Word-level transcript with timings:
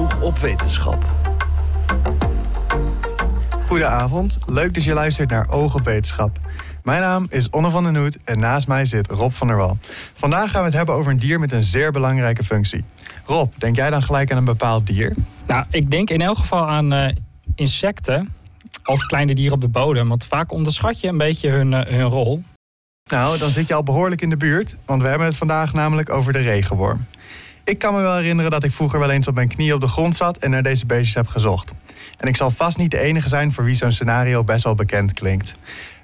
Oog 0.00 0.20
op 0.20 0.38
wetenschap. 0.38 1.04
Goedenavond, 3.66 4.38
leuk 4.46 4.74
dat 4.74 4.84
je 4.84 4.92
luistert 4.92 5.30
naar 5.30 5.48
Oog 5.48 5.74
op 5.74 5.82
Wetenschap. 5.82 6.38
Mijn 6.82 7.00
naam 7.00 7.26
is 7.28 7.50
Onne 7.50 7.70
van 7.70 7.84
den 7.84 7.96
Hoed 7.96 8.18
en 8.24 8.38
naast 8.38 8.68
mij 8.68 8.86
zit 8.86 9.10
Rob 9.10 9.30
van 9.30 9.46
der 9.46 9.56
Wal. 9.56 9.78
Vandaag 10.12 10.50
gaan 10.50 10.60
we 10.60 10.66
het 10.66 10.76
hebben 10.76 10.94
over 10.94 11.10
een 11.10 11.18
dier 11.18 11.40
met 11.40 11.52
een 11.52 11.62
zeer 11.62 11.92
belangrijke 11.92 12.44
functie. 12.44 12.84
Rob, 13.26 13.52
denk 13.58 13.76
jij 13.76 13.90
dan 13.90 14.02
gelijk 14.02 14.30
aan 14.30 14.38
een 14.38 14.44
bepaald 14.44 14.86
dier? 14.86 15.14
Nou, 15.46 15.64
ik 15.70 15.90
denk 15.90 16.10
in 16.10 16.20
elk 16.20 16.36
geval 16.36 16.68
aan 16.68 16.92
uh, 16.92 17.08
insecten 17.54 18.32
of 18.84 19.06
kleine 19.06 19.34
dieren 19.34 19.54
op 19.54 19.60
de 19.60 19.68
bodem. 19.68 20.08
Want 20.08 20.26
vaak 20.26 20.52
onderschat 20.52 21.00
je 21.00 21.08
een 21.08 21.18
beetje 21.18 21.48
hun, 21.48 21.72
uh, 21.72 21.80
hun 21.80 22.08
rol. 22.08 22.42
Nou, 23.10 23.38
dan 23.38 23.50
zit 23.50 23.68
je 23.68 23.74
al 23.74 23.82
behoorlijk 23.82 24.20
in 24.20 24.30
de 24.30 24.36
buurt, 24.36 24.76
want 24.84 25.02
we 25.02 25.08
hebben 25.08 25.26
het 25.26 25.36
vandaag 25.36 25.72
namelijk 25.72 26.12
over 26.12 26.32
de 26.32 26.38
regenworm. 26.38 27.06
Ik 27.64 27.78
kan 27.78 27.94
me 27.94 28.00
wel 28.00 28.16
herinneren 28.16 28.50
dat 28.50 28.64
ik 28.64 28.72
vroeger 28.72 28.98
wel 28.98 29.10
eens 29.10 29.26
op 29.26 29.34
mijn 29.34 29.48
knieën 29.48 29.74
op 29.74 29.80
de 29.80 29.88
grond 29.88 30.16
zat 30.16 30.36
en 30.36 30.50
naar 30.50 30.62
deze 30.62 30.86
beestjes 30.86 31.14
heb 31.14 31.26
gezocht. 31.26 31.72
En 32.18 32.28
ik 32.28 32.36
zal 32.36 32.50
vast 32.50 32.78
niet 32.78 32.90
de 32.90 33.00
enige 33.00 33.28
zijn 33.28 33.52
voor 33.52 33.64
wie 33.64 33.74
zo'n 33.74 33.92
scenario 33.92 34.44
best 34.44 34.64
wel 34.64 34.74
bekend 34.74 35.12
klinkt. 35.12 35.52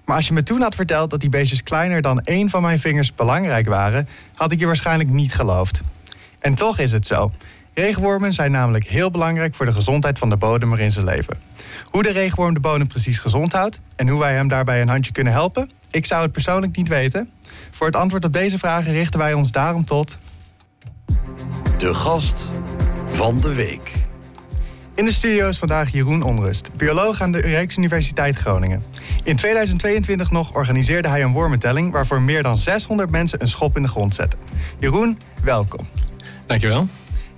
Maar 0.04 0.16
als 0.16 0.26
je 0.26 0.32
me 0.32 0.42
toen 0.42 0.60
had 0.60 0.74
verteld 0.74 1.10
dat 1.10 1.20
die 1.20 1.28
beestjes 1.28 1.62
kleiner 1.62 2.02
dan 2.02 2.20
één 2.20 2.50
van 2.50 2.62
mijn 2.62 2.78
vingers 2.78 3.14
belangrijk 3.14 3.66
waren, 3.66 4.08
had 4.34 4.52
ik 4.52 4.58
je 4.58 4.66
waarschijnlijk 4.66 5.08
niet 5.08 5.34
geloofd. 5.34 5.80
En 6.38 6.54
toch 6.54 6.78
is 6.78 6.92
het 6.92 7.06
zo. 7.06 7.30
Regenwormen 7.74 8.32
zijn 8.32 8.50
namelijk 8.50 8.86
heel 8.86 9.10
belangrijk 9.10 9.54
voor 9.54 9.66
de 9.66 9.72
gezondheid 9.72 10.18
van 10.18 10.28
de 10.28 10.36
bodem 10.36 10.68
waarin 10.68 10.92
ze 10.92 11.04
leven. 11.04 11.36
Hoe 11.84 12.02
de 12.02 12.12
regenworm 12.12 12.54
de 12.54 12.60
bodem 12.60 12.86
precies 12.86 13.18
gezond 13.18 13.52
houdt 13.52 13.80
en 13.96 14.08
hoe 14.08 14.20
wij 14.20 14.34
hem 14.34 14.48
daarbij 14.48 14.80
een 14.80 14.88
handje 14.88 15.12
kunnen 15.12 15.32
helpen, 15.32 15.70
ik 15.90 16.06
zou 16.06 16.22
het 16.22 16.32
persoonlijk 16.32 16.76
niet 16.76 16.88
weten. 16.88 17.30
Voor 17.70 17.86
het 17.86 17.96
antwoord 17.96 18.24
op 18.24 18.32
deze 18.32 18.58
vragen 18.58 18.92
richten 18.92 19.18
wij 19.18 19.32
ons 19.32 19.50
daarom 19.50 19.84
tot. 19.84 20.18
De 21.78 21.94
gast 21.94 22.48
van 23.10 23.40
de 23.40 23.54
week. 23.54 23.92
In 24.94 25.04
de 25.04 25.12
studio 25.12 25.48
is 25.48 25.58
vandaag 25.58 25.92
Jeroen 25.92 26.22
Onrust, 26.22 26.70
bioloog 26.76 27.20
aan 27.20 27.32
de 27.32 27.40
Rijksuniversiteit 27.40 28.36
Groningen. 28.36 28.84
In 29.22 29.36
2022 29.36 30.30
nog 30.30 30.54
organiseerde 30.54 31.08
hij 31.08 31.22
een 31.22 31.32
wormentelling 31.32 31.92
waarvoor 31.92 32.20
meer 32.20 32.42
dan 32.42 32.58
600 32.58 33.10
mensen 33.10 33.42
een 33.42 33.48
schop 33.48 33.76
in 33.76 33.82
de 33.82 33.88
grond 33.88 34.14
zetten. 34.14 34.38
Jeroen, 34.78 35.18
welkom. 35.42 35.86
Dankjewel. 36.46 36.86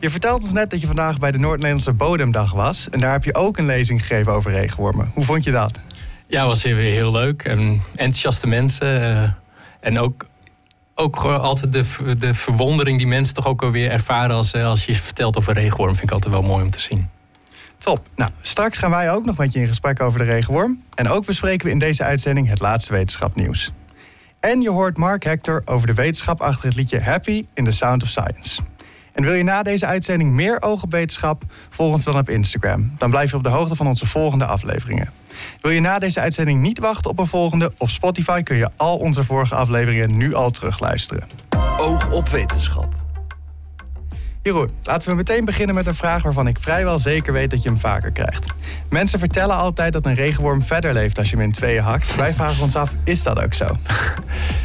Je 0.01 0.11
vertelt 0.11 0.43
ons 0.43 0.53
net 0.53 0.71
dat 0.71 0.81
je 0.81 0.87
vandaag 0.87 1.19
bij 1.19 1.31
de 1.31 1.39
Noord-Nederlandse 1.39 1.93
Bodemdag 1.93 2.53
was. 2.53 2.89
En 2.91 3.01
daar 3.01 3.13
heb 3.13 3.25
je 3.25 3.35
ook 3.35 3.59
een 3.59 3.67
lezing 3.67 4.07
gegeven 4.07 4.33
over 4.33 4.51
regenwormen. 4.51 5.11
Hoe 5.15 5.25
vond 5.25 5.45
je 5.45 5.51
dat? 5.51 5.79
Ja, 6.27 6.47
was 6.47 6.63
weer 6.63 6.77
heel 6.77 7.11
leuk. 7.11 7.43
En 7.45 7.81
enthousiaste 7.91 8.47
mensen. 8.47 9.01
Uh, 9.03 9.31
en 9.81 9.99
ook, 9.99 10.27
ook 10.99 11.17
altijd 11.25 11.73
de, 11.73 12.15
de 12.19 12.35
verwondering 12.35 12.99
die 12.99 13.07
mensen 13.07 13.35
toch 13.35 13.47
ook 13.47 13.63
alweer 13.63 13.91
ervaren 13.91 14.37
als, 14.37 14.53
eh, 14.53 14.65
als 14.65 14.85
je 14.85 14.95
vertelt 14.95 15.37
over 15.37 15.55
regenworm. 15.55 15.95
Vind 15.95 16.05
ik 16.05 16.13
altijd 16.13 16.33
wel 16.33 16.43
mooi 16.43 16.65
om 16.65 16.71
te 16.71 16.81
zien. 16.81 17.11
Top. 17.79 18.01
Nou, 18.17 18.31
straks 18.43 18.79
gaan 18.79 18.91
wij 18.91 19.13
ook 19.13 19.25
nog 19.25 19.37
met 19.37 19.53
je 19.53 19.61
in 19.61 19.67
gesprek 19.67 20.03
over 20.03 20.19
de 20.19 20.25
regenworm. 20.25 20.83
En 20.95 21.09
ook 21.09 21.27
bespreken 21.27 21.67
we 21.67 21.73
in 21.73 21.79
deze 21.79 22.03
uitzending 22.03 22.49
het 22.49 22.61
laatste 22.61 22.93
wetenschapnieuws. 22.93 23.73
En 24.41 24.61
je 24.61 24.71
hoort 24.71 24.97
Mark 24.97 25.25
Hector 25.25 25.63
over 25.65 25.87
de 25.87 25.95
wetenschap 25.95 26.41
achter 26.41 26.69
het 26.69 26.77
liedje 26.77 27.01
Happy 27.01 27.45
in 27.55 27.65
the 27.65 27.71
Sound 27.71 28.03
of 28.03 28.09
Science. 28.09 28.63
En 29.13 29.25
wil 29.25 29.35
je 29.35 29.43
na 29.43 29.63
deze 29.63 29.87
uitzending 29.87 30.31
meer 30.31 30.63
oog 30.63 30.83
op 30.83 30.93
wetenschap? 30.93 31.43
Volg 31.71 31.93
ons 31.93 32.05
dan 32.05 32.19
op 32.19 32.29
Instagram. 32.29 32.95
Dan 32.99 33.11
blijf 33.11 33.31
je 33.31 33.37
op 33.37 33.43
de 33.43 33.49
hoogte 33.49 33.77
van 33.77 33.87
onze 33.87 34.07
volgende 34.07 34.47
afleveringen. 34.47 35.13
Wil 35.61 35.71
je 35.71 35.81
na 35.81 35.99
deze 35.99 36.21
uitzending 36.21 36.61
niet 36.61 36.79
wachten 36.79 37.11
op 37.11 37.19
een 37.19 37.27
volgende? 37.27 37.73
Op 37.79 37.91
Spotify 37.91 38.43
kun 38.43 38.57
je 38.57 38.69
al 38.77 38.97
onze 38.97 39.25
vorige 39.25 39.55
afleveringen 39.55 40.17
nu 40.17 40.35
al 40.35 40.51
terugluisteren. 40.51 41.29
Oog 41.77 42.11
op 42.11 42.29
wetenschap. 42.29 42.95
Jeroen, 44.43 44.71
laten 44.83 45.09
we 45.09 45.15
meteen 45.15 45.45
beginnen 45.45 45.75
met 45.75 45.87
een 45.87 45.95
vraag 45.95 46.23
waarvan 46.23 46.47
ik 46.47 46.59
vrijwel 46.59 46.99
zeker 46.99 47.33
weet 47.33 47.51
dat 47.51 47.63
je 47.63 47.69
hem 47.69 47.79
vaker 47.79 48.13
krijgt. 48.13 48.47
Mensen 48.91 49.19
vertellen 49.19 49.57
altijd 49.57 49.93
dat 49.93 50.07
een 50.07 50.15
regenworm 50.15 50.63
verder 50.63 50.93
leeft 50.93 51.19
als 51.19 51.31
je 51.31 51.37
hem 51.37 51.45
in 51.45 51.53
tweeën 51.53 51.83
hakt. 51.83 52.17
Wij 52.17 52.35
vragen 52.35 52.63
ons 52.63 52.77
af, 52.77 52.93
is 53.05 53.23
dat 53.23 53.43
ook 53.43 53.55
zo? 53.55 53.67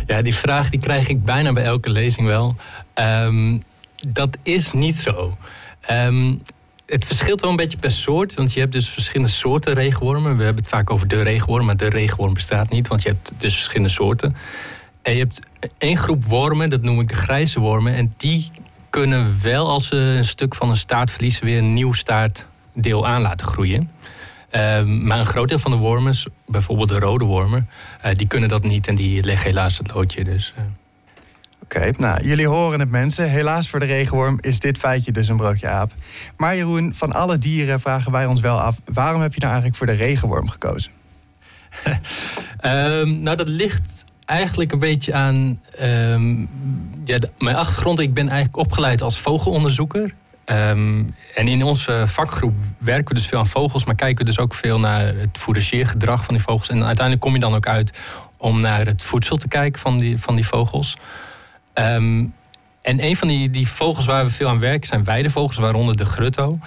Ja, 0.05 0.21
die 0.21 0.35
vraag 0.35 0.69
die 0.69 0.79
krijg 0.79 1.07
ik 1.07 1.23
bijna 1.23 1.53
bij 1.53 1.63
elke 1.63 1.89
lezing 1.89 2.27
wel. 2.27 2.55
Um, 2.95 3.61
dat 4.07 4.37
is 4.43 4.71
niet 4.71 4.95
zo. 4.95 5.37
Um, 5.91 6.41
het 6.93 7.05
verschilt 7.05 7.41
wel 7.41 7.49
een 7.49 7.55
beetje 7.55 7.77
per 7.77 7.91
soort, 7.91 8.33
want 8.33 8.53
je 8.53 8.59
hebt 8.59 8.71
dus 8.71 8.89
verschillende 8.89 9.31
soorten 9.31 9.73
regenwormen. 9.73 10.37
We 10.37 10.43
hebben 10.43 10.63
het 10.63 10.71
vaak 10.71 10.89
over 10.89 11.07
de 11.07 11.21
regenworm, 11.21 11.65
maar 11.65 11.77
de 11.77 11.89
regenworm 11.89 12.33
bestaat 12.33 12.69
niet, 12.69 12.87
want 12.87 13.01
je 13.01 13.09
hebt 13.09 13.31
dus 13.37 13.53
verschillende 13.53 13.89
soorten. 13.89 14.35
En 15.01 15.13
je 15.13 15.19
hebt 15.19 15.39
één 15.77 15.97
groep 15.97 16.23
wormen, 16.23 16.69
dat 16.69 16.81
noem 16.81 16.99
ik 16.99 17.09
de 17.09 17.15
grijze 17.15 17.59
wormen. 17.59 17.93
En 17.93 18.13
die 18.17 18.49
kunnen 18.89 19.37
wel, 19.41 19.69
als 19.69 19.87
ze 19.87 19.95
een 19.95 20.25
stuk 20.25 20.55
van 20.55 20.69
een 20.69 20.75
staart 20.75 21.11
verliezen, 21.11 21.45
weer 21.45 21.57
een 21.57 21.73
nieuw 21.73 21.93
staartdeel 21.93 23.07
aan 23.07 23.21
laten 23.21 23.47
groeien. 23.47 23.91
Um, 24.51 25.05
maar 25.05 25.19
een 25.19 25.25
groot 25.25 25.47
deel 25.47 25.59
van 25.59 25.71
de 25.71 25.77
wormen, 25.77 26.15
bijvoorbeeld 26.47 26.89
de 26.89 26.99
rode 26.99 27.25
wormen, 27.25 27.69
uh, 28.05 28.11
die 28.11 28.27
kunnen 28.27 28.49
dat 28.49 28.63
niet 28.63 28.87
en 28.87 28.95
die 28.95 29.23
leggen 29.23 29.49
helaas 29.49 29.77
het 29.77 29.93
loodje. 29.93 30.23
Dus, 30.23 30.53
uh. 30.57 30.63
Nou, 31.79 32.27
jullie 32.27 32.47
horen 32.47 32.79
het 32.79 32.89
mensen. 32.89 33.29
Helaas 33.29 33.69
voor 33.69 33.79
de 33.79 33.85
regenworm 33.85 34.37
is 34.41 34.59
dit 34.59 34.77
feitje 34.77 35.11
dus 35.11 35.27
een 35.27 35.37
broodje 35.37 35.67
aap. 35.67 35.91
Maar 36.37 36.55
Jeroen, 36.55 36.95
van 36.95 37.13
alle 37.13 37.37
dieren 37.37 37.79
vragen 37.79 38.11
wij 38.11 38.25
ons 38.25 38.41
wel 38.41 38.59
af... 38.59 38.77
waarom 38.93 39.21
heb 39.21 39.33
je 39.33 39.39
nou 39.39 39.51
eigenlijk 39.51 39.77
voor 39.77 39.87
de 39.87 40.03
regenworm 40.03 40.49
gekozen? 40.49 40.91
um, 42.61 43.19
nou, 43.25 43.37
dat 43.37 43.47
ligt 43.47 44.05
eigenlijk 44.25 44.71
een 44.71 44.79
beetje 44.79 45.13
aan 45.13 45.59
um, 45.81 46.49
ja, 47.05 47.17
mijn 47.37 47.55
achtergrond. 47.55 47.99
Ik 47.99 48.13
ben 48.13 48.29
eigenlijk 48.29 48.57
opgeleid 48.57 49.01
als 49.01 49.19
vogelonderzoeker. 49.19 50.13
Um, 50.45 51.07
en 51.35 51.47
in 51.47 51.63
onze 51.63 52.03
vakgroep 52.07 52.53
werken 52.77 53.07
we 53.07 53.13
dus 53.13 53.27
veel 53.27 53.39
aan 53.39 53.47
vogels, 53.47 53.85
maar 53.85 53.95
kijken 53.95 54.17
we 54.17 54.31
dus 54.31 54.39
ook 54.39 54.53
veel 54.53 54.79
naar 54.79 55.05
het 55.05 55.37
fourageergedrag 55.37 56.23
van 56.23 56.33
die 56.33 56.43
vogels. 56.43 56.69
En 56.69 56.83
uiteindelijk 56.85 57.25
kom 57.25 57.33
je 57.33 57.39
dan 57.39 57.55
ook 57.55 57.67
uit 57.67 57.99
om 58.37 58.59
naar 58.59 58.85
het 58.85 59.03
voedsel 59.03 59.37
te 59.37 59.47
kijken 59.47 59.81
van 59.81 59.97
die, 59.97 60.17
van 60.17 60.35
die 60.35 60.47
vogels. 60.47 60.97
Um, 61.73 62.33
en 62.81 63.03
een 63.03 63.15
van 63.15 63.27
die, 63.27 63.49
die 63.49 63.67
vogels 63.67 64.05
waar 64.05 64.23
we 64.23 64.29
veel 64.29 64.49
aan 64.49 64.59
werken 64.59 64.87
zijn 64.87 65.03
weidevogels, 65.03 65.57
waaronder 65.57 65.97
de 65.97 66.05
grutto. 66.05 66.59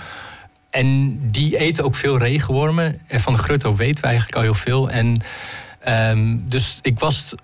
En 0.71 1.19
die 1.31 1.59
eten 1.59 1.85
ook 1.85 1.95
veel 1.95 2.19
regenwormen. 2.19 3.01
En 3.07 3.21
van 3.21 3.33
de 3.33 3.39
grutto 3.39 3.77
weten 3.77 4.03
we 4.03 4.09
eigenlijk 4.09 4.37
al 4.37 4.43
heel 4.43 4.55
veel. 4.55 4.91
En 4.91 5.23
um, 5.89 6.49
dus 6.49 6.79
ik 6.83 6.99
was 6.99 7.35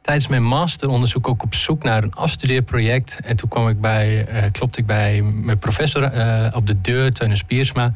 tijdens 0.00 0.28
mijn 0.28 0.44
masteronderzoek 0.44 1.28
ook 1.28 1.42
op 1.42 1.54
zoek 1.54 1.82
naar 1.82 2.02
een 2.02 2.14
afstudeerproject. 2.14 3.18
En 3.20 3.36
toen 3.36 3.48
kwam 3.48 3.68
ik 3.68 3.80
bij, 3.80 4.28
uh, 4.32 4.50
klopte 4.50 4.80
ik 4.80 4.86
bij 4.86 5.22
mijn 5.22 5.58
professor 5.58 6.14
uh, 6.14 6.52
op 6.54 6.66
de 6.66 6.80
deur, 6.80 7.12
Teunus 7.12 7.42
Piersma. 7.42 7.92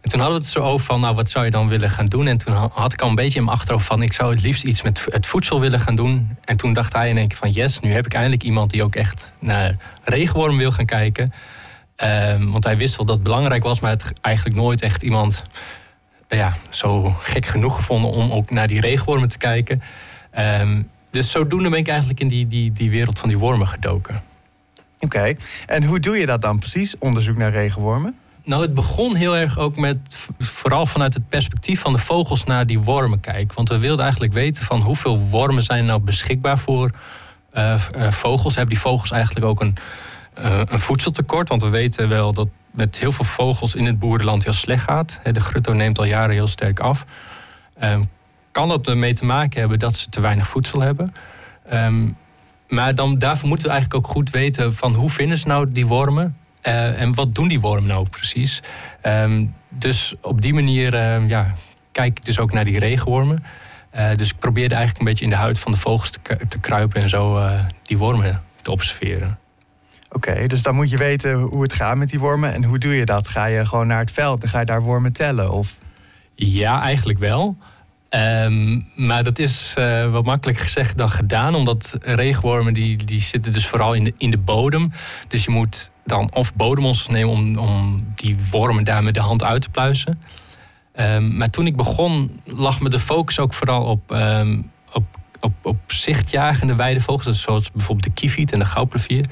En 0.00 0.10
toen 0.10 0.20
hadden 0.20 0.38
we 0.38 0.44
het 0.44 0.52
zo 0.52 0.60
over 0.60 0.86
van, 0.86 1.00
nou, 1.00 1.14
wat 1.14 1.30
zou 1.30 1.44
je 1.44 1.50
dan 1.50 1.68
willen 1.68 1.90
gaan 1.90 2.06
doen? 2.06 2.26
En 2.26 2.38
toen 2.38 2.54
had 2.54 2.92
ik 2.92 3.02
al 3.02 3.08
een 3.08 3.14
beetje 3.14 3.38
in 3.38 3.44
mijn 3.44 3.56
achterhoofd 3.56 3.86
van, 3.86 4.02
ik 4.02 4.12
zou 4.12 4.32
het 4.32 4.42
liefst 4.42 4.64
iets 4.64 4.82
met 4.82 5.06
het 5.10 5.26
voedsel 5.26 5.60
willen 5.60 5.80
gaan 5.80 5.96
doen. 5.96 6.36
En 6.44 6.56
toen 6.56 6.72
dacht 6.72 6.92
hij 6.92 7.08
in 7.08 7.16
één 7.16 7.28
keer 7.28 7.36
van, 7.36 7.50
yes, 7.50 7.80
nu 7.80 7.92
heb 7.92 8.06
ik 8.06 8.14
eindelijk 8.14 8.42
iemand 8.42 8.70
die 8.70 8.82
ook 8.82 8.94
echt 8.94 9.32
naar 9.40 9.76
regenworm 10.04 10.56
wil 10.56 10.72
gaan 10.72 10.84
kijken. 10.84 11.32
Um, 11.96 12.50
want 12.50 12.64
hij 12.64 12.76
wist 12.76 12.96
wel 12.96 13.06
dat 13.06 13.14
het 13.14 13.24
belangrijk 13.24 13.62
was, 13.62 13.80
maar 13.80 13.90
het 13.90 14.12
eigenlijk 14.20 14.56
nooit 14.56 14.82
echt 14.82 15.02
iemand 15.02 15.42
ja, 16.28 16.56
zo 16.70 17.10
gek 17.10 17.46
genoeg 17.46 17.74
gevonden 17.74 18.10
om 18.10 18.30
ook 18.32 18.50
naar 18.50 18.66
die 18.66 18.80
regenwormen 18.80 19.28
te 19.28 19.38
kijken. 19.38 19.82
Um, 20.38 20.90
dus 21.10 21.30
zodoende 21.30 21.70
ben 21.70 21.78
ik 21.78 21.88
eigenlijk 21.88 22.20
in 22.20 22.28
die, 22.28 22.46
die, 22.46 22.72
die 22.72 22.90
wereld 22.90 23.18
van 23.18 23.28
die 23.28 23.38
wormen 23.38 23.68
gedoken. 23.68 24.22
Oké, 25.00 25.34
en 25.66 25.84
hoe 25.84 26.00
doe 26.00 26.16
je 26.16 26.26
dat 26.26 26.42
dan 26.42 26.58
precies, 26.58 26.98
onderzoek 26.98 27.36
naar 27.36 27.50
regenwormen? 27.50 28.18
Nou, 28.50 28.62
het 28.62 28.74
begon 28.74 29.14
heel 29.14 29.36
erg 29.36 29.58
ook 29.58 29.76
met 29.76 30.28
vooral 30.38 30.86
vanuit 30.86 31.14
het 31.14 31.28
perspectief 31.28 31.80
van 31.80 31.92
de 31.92 31.98
vogels 31.98 32.44
naar 32.44 32.66
die 32.66 32.80
wormen 32.80 33.20
kijken. 33.20 33.56
Want 33.56 33.68
we 33.68 33.78
wilden 33.78 34.02
eigenlijk 34.02 34.32
weten 34.32 34.64
van 34.64 34.80
hoeveel 34.80 35.18
wormen 35.18 35.62
zijn 35.62 35.84
nou 35.84 36.00
beschikbaar 36.00 36.58
voor 36.58 36.90
uh, 37.54 37.74
uh, 37.96 38.10
vogels. 38.10 38.54
Hebben 38.54 38.74
die 38.74 38.82
vogels 38.82 39.10
eigenlijk 39.10 39.46
ook 39.46 39.60
een, 39.60 39.76
uh, 40.38 40.60
een 40.64 40.78
voedseltekort? 40.78 41.48
Want 41.48 41.62
we 41.62 41.68
weten 41.68 42.08
wel 42.08 42.32
dat 42.32 42.48
met 42.70 42.98
heel 42.98 43.12
veel 43.12 43.24
vogels 43.24 43.74
in 43.74 43.86
het 43.86 43.98
boerenland 43.98 44.44
heel 44.44 44.52
slecht 44.52 44.84
gaat. 44.84 45.20
De 45.32 45.40
grutto 45.40 45.72
neemt 45.72 45.98
al 45.98 46.04
jaren 46.04 46.34
heel 46.34 46.46
sterk 46.46 46.80
af. 46.80 47.04
Ehm, 47.78 48.02
kan 48.52 48.68
dat 48.68 48.88
ermee 48.88 49.12
te 49.12 49.24
maken 49.24 49.60
hebben 49.60 49.78
dat 49.78 49.94
ze 49.94 50.08
te 50.08 50.20
weinig 50.20 50.48
voedsel 50.48 50.80
hebben? 50.80 51.12
Um, 51.72 52.16
maar 52.68 52.94
dan, 52.94 53.18
daarvoor 53.18 53.48
moeten 53.48 53.66
we 53.66 53.72
eigenlijk 53.72 54.04
ook 54.04 54.12
goed 54.12 54.30
weten 54.30 54.74
van 54.74 54.94
hoe 54.94 55.10
vinden 55.10 55.38
ze 55.38 55.48
nou 55.48 55.68
die 55.68 55.86
wormen? 55.86 56.39
Uh, 56.62 57.00
en 57.00 57.14
wat 57.14 57.34
doen 57.34 57.48
die 57.48 57.60
wormen 57.60 57.86
nou 57.86 58.08
precies? 58.10 58.60
Um, 59.02 59.54
dus 59.68 60.14
op 60.20 60.40
die 60.40 60.54
manier 60.54 60.94
uh, 60.94 61.28
ja, 61.28 61.54
kijk 61.92 62.18
ik 62.18 62.24
dus 62.24 62.38
ook 62.38 62.52
naar 62.52 62.64
die 62.64 62.78
regenwormen. 62.78 63.44
Uh, 63.96 64.14
dus 64.14 64.30
ik 64.30 64.38
probeerde 64.38 64.74
eigenlijk 64.74 64.98
een 64.98 65.10
beetje 65.10 65.24
in 65.24 65.30
de 65.30 65.36
huid 65.36 65.58
van 65.58 65.72
de 65.72 65.78
vogels 65.78 66.10
te, 66.10 66.36
te 66.48 66.58
kruipen 66.58 67.02
en 67.02 67.08
zo 67.08 67.50
die 67.82 67.98
wormen 67.98 68.42
te 68.62 68.70
observeren. 68.70 69.38
Oké, 70.12 70.30
okay, 70.30 70.46
dus 70.46 70.62
dan 70.62 70.74
moet 70.74 70.90
je 70.90 70.96
weten 70.96 71.38
hoe 71.38 71.62
het 71.62 71.72
gaat 71.72 71.96
met 71.96 72.10
die 72.10 72.18
wormen. 72.18 72.54
En 72.54 72.64
hoe 72.64 72.78
doe 72.78 72.94
je 72.94 73.04
dat? 73.04 73.28
Ga 73.28 73.44
je 73.46 73.66
gewoon 73.66 73.86
naar 73.86 73.98
het 73.98 74.12
veld 74.12 74.42
en 74.42 74.48
ga 74.48 74.58
je 74.58 74.64
daar 74.64 74.82
wormen 74.82 75.12
tellen? 75.12 75.50
Of? 75.50 75.78
Ja, 76.34 76.82
eigenlijk 76.82 77.18
wel. 77.18 77.56
Um, 78.10 78.86
maar 78.96 79.22
dat 79.22 79.38
is 79.38 79.74
uh, 79.78 80.10
wat 80.10 80.24
makkelijker 80.24 80.64
gezegd 80.64 80.98
dan 80.98 81.10
gedaan. 81.10 81.54
Omdat 81.54 81.96
regenwormen 82.00 82.74
die, 82.74 82.96
die 82.96 83.20
zitten 83.20 83.52
dus 83.52 83.66
vooral 83.66 83.94
in 83.94 84.04
de, 84.04 84.12
in 84.16 84.30
de 84.30 84.38
bodem. 84.38 84.90
Dus 85.28 85.44
je 85.44 85.50
moet 85.50 85.90
dan 86.10 86.34
of 86.34 86.54
bodemmonsters 86.54 87.16
nemen 87.16 87.32
om, 87.32 87.58
om 87.58 88.06
die 88.14 88.36
wormen 88.50 88.84
daar 88.84 89.02
met 89.02 89.14
de 89.14 89.20
hand 89.20 89.44
uit 89.44 89.62
te 89.62 89.70
pluizen. 89.70 90.20
Ehm, 90.92 91.36
maar 91.36 91.50
toen 91.50 91.66
ik 91.66 91.76
begon, 91.76 92.40
lag 92.44 92.80
me 92.80 92.88
de 92.88 92.98
focus 92.98 93.38
ook 93.38 93.54
vooral 93.54 93.84
op, 93.84 94.12
ehm, 94.12 94.62
op, 94.92 95.04
op, 95.40 95.52
op 95.62 95.76
zichtjagende 95.86 96.74
weidevogels. 96.74 97.42
Zoals 97.42 97.72
bijvoorbeeld 97.72 98.06
de 98.06 98.20
kieviet 98.20 98.52
en 98.52 98.58
de 98.58 98.64
goudplevier. 98.64 99.24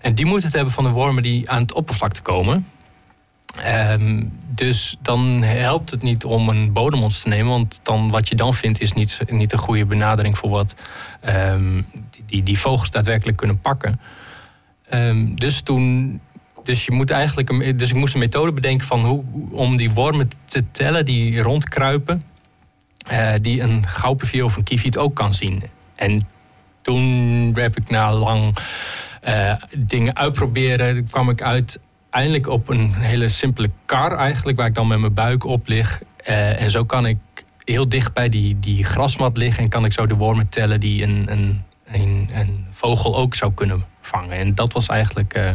En 0.00 0.14
die 0.14 0.26
moeten 0.26 0.44
het 0.44 0.54
hebben 0.54 0.74
van 0.74 0.84
de 0.84 0.90
wormen 0.90 1.22
die 1.22 1.50
aan 1.50 1.62
het 1.62 1.72
oppervlakte 1.72 2.22
komen. 2.22 2.66
Ehm, 3.56 4.24
dus 4.46 4.96
dan 5.02 5.42
helpt 5.42 5.90
het 5.90 6.02
niet 6.02 6.24
om 6.24 6.48
een 6.48 6.72
bodemmonster 6.72 7.22
te 7.22 7.28
nemen. 7.28 7.52
Want 7.52 7.80
dan, 7.82 8.10
wat 8.10 8.28
je 8.28 8.34
dan 8.34 8.54
vindt 8.54 8.80
is 8.80 8.92
niet, 8.92 9.20
niet 9.26 9.52
een 9.52 9.58
goede 9.58 9.86
benadering 9.86 10.38
voor 10.38 10.50
wat 10.50 10.74
die, 12.26 12.42
die 12.42 12.58
vogels 12.58 12.90
daadwerkelijk 12.90 13.36
kunnen 13.36 13.60
pakken. 13.60 14.00
Ehm, 14.88 15.34
dus 15.34 15.60
toen. 15.60 16.20
Dus, 16.64 16.84
je 16.84 16.92
moet 16.92 17.10
eigenlijk 17.10 17.48
een, 17.50 17.76
dus 17.76 17.90
ik 17.90 17.96
moest 17.96 18.14
een 18.14 18.20
methode 18.20 18.52
bedenken 18.52 18.86
van 18.86 19.04
hoe, 19.04 19.24
om 19.50 19.76
die 19.76 19.90
wormen 19.90 20.28
te 20.44 20.70
tellen 20.70 21.04
die 21.04 21.40
rondkruipen. 21.42 22.22
eh, 23.08 23.32
die 23.40 23.60
een 23.62 23.86
goudplevier 23.86 24.44
of 24.44 24.56
een 24.56 24.62
kieviet 24.64 24.98
ook 24.98 25.14
kan 25.14 25.34
zien. 25.34 25.62
En 25.94 26.26
toen 26.82 27.02
heb 27.54 27.76
ik 27.76 27.90
na 27.90 28.12
lang 28.12 28.56
eh, 29.20 29.54
dingen 29.78 30.16
uitproberen, 30.16 31.04
kwam 31.04 31.28
ik 31.28 31.42
uit 31.42 31.80
eindelijk 32.10 32.48
op 32.48 32.68
een 32.68 32.92
hele 32.94 33.28
simpele 33.28 33.70
kar 33.86 34.12
eigenlijk, 34.16 34.56
waar 34.58 34.66
ik 34.66 34.74
dan 34.74 34.86
met 34.86 34.98
mijn 35.00 35.14
buik 35.14 35.44
op 35.44 35.68
lig. 35.68 36.02
Eh, 36.16 36.60
en 36.62 36.70
zo 36.70 36.82
kan 36.84 37.06
ik 37.06 37.18
heel 37.64 37.88
dicht 37.88 38.12
bij 38.12 38.28
die, 38.28 38.58
die 38.58 38.84
grasmat 38.84 39.36
liggen 39.36 39.62
en 39.62 39.68
kan 39.68 39.84
ik 39.84 39.92
zo 39.92 40.06
de 40.06 40.14
wormen 40.14 40.48
tellen 40.48 40.80
die 40.80 41.02
een, 41.02 41.26
een, 41.30 41.62
een, 41.86 42.28
een 42.32 42.66
vogel 42.70 43.16
ook 43.16 43.34
zou 43.34 43.52
kunnen 43.54 43.84
vangen. 44.06 44.38
En 44.38 44.54
dat 44.54 44.72
was 44.72 44.86
eigenlijk 44.86 45.34
eh, 45.34 45.50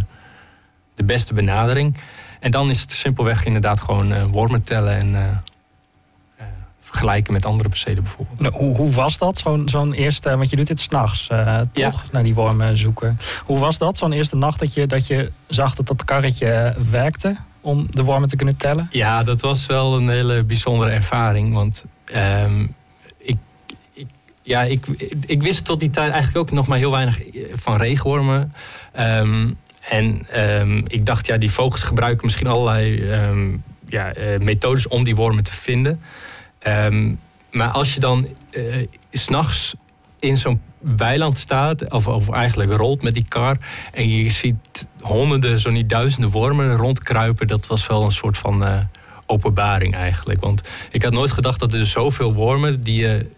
de 0.95 1.03
beste 1.03 1.33
benadering. 1.33 1.97
En 2.39 2.51
dan 2.51 2.69
is 2.69 2.81
het 2.81 2.91
simpelweg 2.91 3.45
inderdaad 3.45 3.81
gewoon 3.81 4.11
eh, 4.11 4.25
wormen 4.31 4.61
tellen 4.61 4.99
en 4.99 5.15
eh, 5.15 6.45
vergelijken 6.79 7.33
met 7.33 7.45
andere 7.45 7.69
percelen 7.69 8.03
bijvoorbeeld. 8.03 8.39
Nou, 8.39 8.53
Hoe, 8.53 8.75
hoe 8.75 8.91
was 8.91 9.17
dat, 9.17 9.37
zo'n 9.37 9.69
zo'n 9.69 9.93
eerste... 9.93 10.37
Want 10.37 10.49
je 10.49 10.55
doet 10.55 10.67
dit 10.67 10.79
s'nachts, 10.79 11.29
toch? 11.71 12.11
Naar 12.11 12.23
die 12.23 12.33
wormen 12.33 12.77
zoeken. 12.77 13.19
Hoe 13.43 13.59
was 13.59 13.77
dat, 13.77 13.97
zo'n 13.97 14.11
eerste 14.11 14.35
nacht 14.35 14.59
dat 14.59 14.73
je, 14.73 14.87
dat 14.87 15.07
je 15.07 15.31
zag 15.47 15.75
dat 15.75 15.87
dat 15.87 16.03
karretje 16.03 16.75
werkte... 16.89 17.35
om 17.61 17.87
de 17.89 18.03
wormen 18.03 18.29
te 18.29 18.35
kunnen 18.35 18.57
tellen? 18.57 18.87
Ja, 18.91 19.23
dat 19.23 19.41
was 19.41 19.65
wel 19.65 19.97
een 19.97 20.09
hele 20.09 20.43
bijzondere 20.43 20.91
ervaring. 20.91 21.53
Want 21.53 21.85
ehm, 22.05 22.65
ja, 24.49 24.61
ik, 24.61 24.85
ik 25.25 25.41
wist 25.41 25.65
tot 25.65 25.79
die 25.79 25.89
tijd 25.89 26.11
eigenlijk 26.11 26.49
ook 26.49 26.55
nog 26.55 26.67
maar 26.67 26.77
heel 26.77 26.91
weinig 26.91 27.19
van 27.53 27.75
regenwormen. 27.75 28.53
Ehm, 28.93 29.49
en 29.89 30.27
ehm, 30.29 30.81
ik 30.87 31.05
dacht, 31.05 31.25
ja, 31.25 31.37
die 31.37 31.51
vogels 31.51 31.81
gebruiken 31.81 32.25
misschien 32.25 32.47
allerlei 32.47 33.09
ehm, 33.09 33.57
ja, 33.87 34.13
eh, 34.13 34.39
methodes 34.39 34.87
om 34.87 35.03
die 35.03 35.15
wormen 35.15 35.43
te 35.43 35.53
vinden. 35.53 36.01
Maar 37.51 37.69
als 37.69 37.93
je 37.93 37.99
dan 37.99 38.27
eh, 38.51 38.87
s 39.11 39.21
s'nachts 39.21 39.75
in 40.19 40.37
zo'n 40.37 40.61
weiland 40.79 41.37
staat, 41.37 41.91
of, 41.91 42.07
of 42.07 42.29
eigenlijk 42.29 42.71
rolt 42.71 43.03
met 43.03 43.13
die 43.13 43.25
kar, 43.27 43.57
en 43.91 44.09
je 44.09 44.29
ziet 44.29 44.87
honderden, 45.01 45.59
zo 45.59 45.69
niet 45.69 45.89
duizenden 45.89 46.29
wormen 46.29 46.75
rondkruipen, 46.75 47.47
dat 47.47 47.67
was 47.67 47.87
wel 47.87 48.03
een 48.03 48.11
soort 48.11 48.37
van 48.37 48.65
eh, 48.65 48.79
openbaring 49.25 49.95
eigenlijk. 49.95 50.41
Want 50.41 50.69
ik 50.91 51.03
had 51.03 51.11
nooit 51.11 51.31
gedacht 51.31 51.59
dat 51.59 51.73
er 51.73 51.85
zoveel 51.85 52.33
wormen 52.33 52.81
die 52.81 53.01
je 53.01 53.29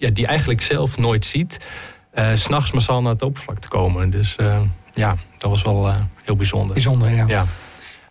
ja, 0.00 0.10
die 0.10 0.26
eigenlijk 0.26 0.62
zelf 0.62 0.98
nooit 0.98 1.24
ziet, 1.24 1.66
eh, 2.10 2.34
s 2.34 2.42
s'nachts 2.42 2.72
massaal 2.72 3.02
naar 3.02 3.12
het 3.12 3.22
oppervlak 3.22 3.58
te 3.58 3.68
komen. 3.68 4.10
Dus 4.10 4.36
eh, 4.36 4.60
ja, 4.94 5.16
dat 5.38 5.50
was 5.50 5.62
wel 5.62 5.88
eh, 5.88 5.96
heel 6.22 6.36
bijzonder. 6.36 6.72
Bijzonder, 6.72 7.10
ja. 7.10 7.24
Ja. 7.26 7.46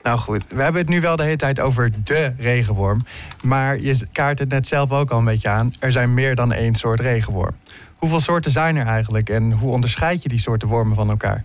Nou 0.01 0.19
goed, 0.19 0.43
we 0.47 0.61
hebben 0.61 0.81
het 0.81 0.89
nu 0.89 1.01
wel 1.01 1.15
de 1.15 1.23
hele 1.23 1.35
tijd 1.35 1.59
over 1.59 1.91
de 2.03 2.33
regenworm. 2.37 3.05
Maar 3.41 3.79
je 3.79 4.07
kaart 4.11 4.39
het 4.39 4.49
net 4.49 4.67
zelf 4.67 4.91
ook 4.91 5.11
al 5.11 5.17
een 5.17 5.25
beetje 5.25 5.49
aan. 5.49 5.71
Er 5.79 5.91
zijn 5.91 6.13
meer 6.13 6.35
dan 6.35 6.53
één 6.53 6.75
soort 6.75 6.99
regenworm. 6.99 7.55
Hoeveel 7.95 8.19
soorten 8.19 8.51
zijn 8.51 8.75
er 8.75 8.85
eigenlijk 8.85 9.29
en 9.29 9.51
hoe 9.51 9.71
onderscheid 9.71 10.23
je 10.23 10.29
die 10.29 10.39
soorten 10.39 10.67
wormen 10.67 10.95
van 10.95 11.09
elkaar? 11.09 11.43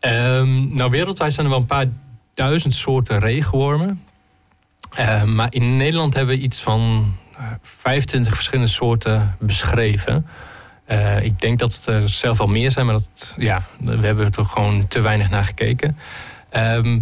Ehm, 0.00 0.74
nou, 0.74 0.90
wereldwijd 0.90 1.32
zijn 1.32 1.46
er 1.46 1.52
wel 1.52 1.60
een 1.60 1.66
paar 1.66 1.86
duizend 2.34 2.74
soorten 2.74 3.18
regenwormen. 3.18 4.02
Ehm, 4.92 5.34
maar 5.34 5.46
in 5.50 5.76
Nederland 5.76 6.14
hebben 6.14 6.36
we 6.36 6.42
iets 6.42 6.60
van 6.60 7.12
25 7.62 8.34
verschillende 8.34 8.70
soorten 8.70 9.36
beschreven. 9.38 10.26
Eh, 10.84 11.24
ik 11.24 11.40
denk 11.40 11.58
dat 11.58 11.74
het 11.74 11.86
er 11.86 12.08
zelf 12.08 12.38
wel 12.38 12.46
meer 12.46 12.70
zijn, 12.70 12.86
maar 12.86 12.94
dat, 12.94 13.34
ja, 13.38 13.62
we 13.80 14.06
hebben 14.06 14.24
er 14.24 14.30
toch 14.30 14.52
gewoon 14.52 14.86
te 14.88 15.00
weinig 15.00 15.30
naar 15.30 15.44
gekeken. 15.44 15.96
Ehm, 16.50 17.00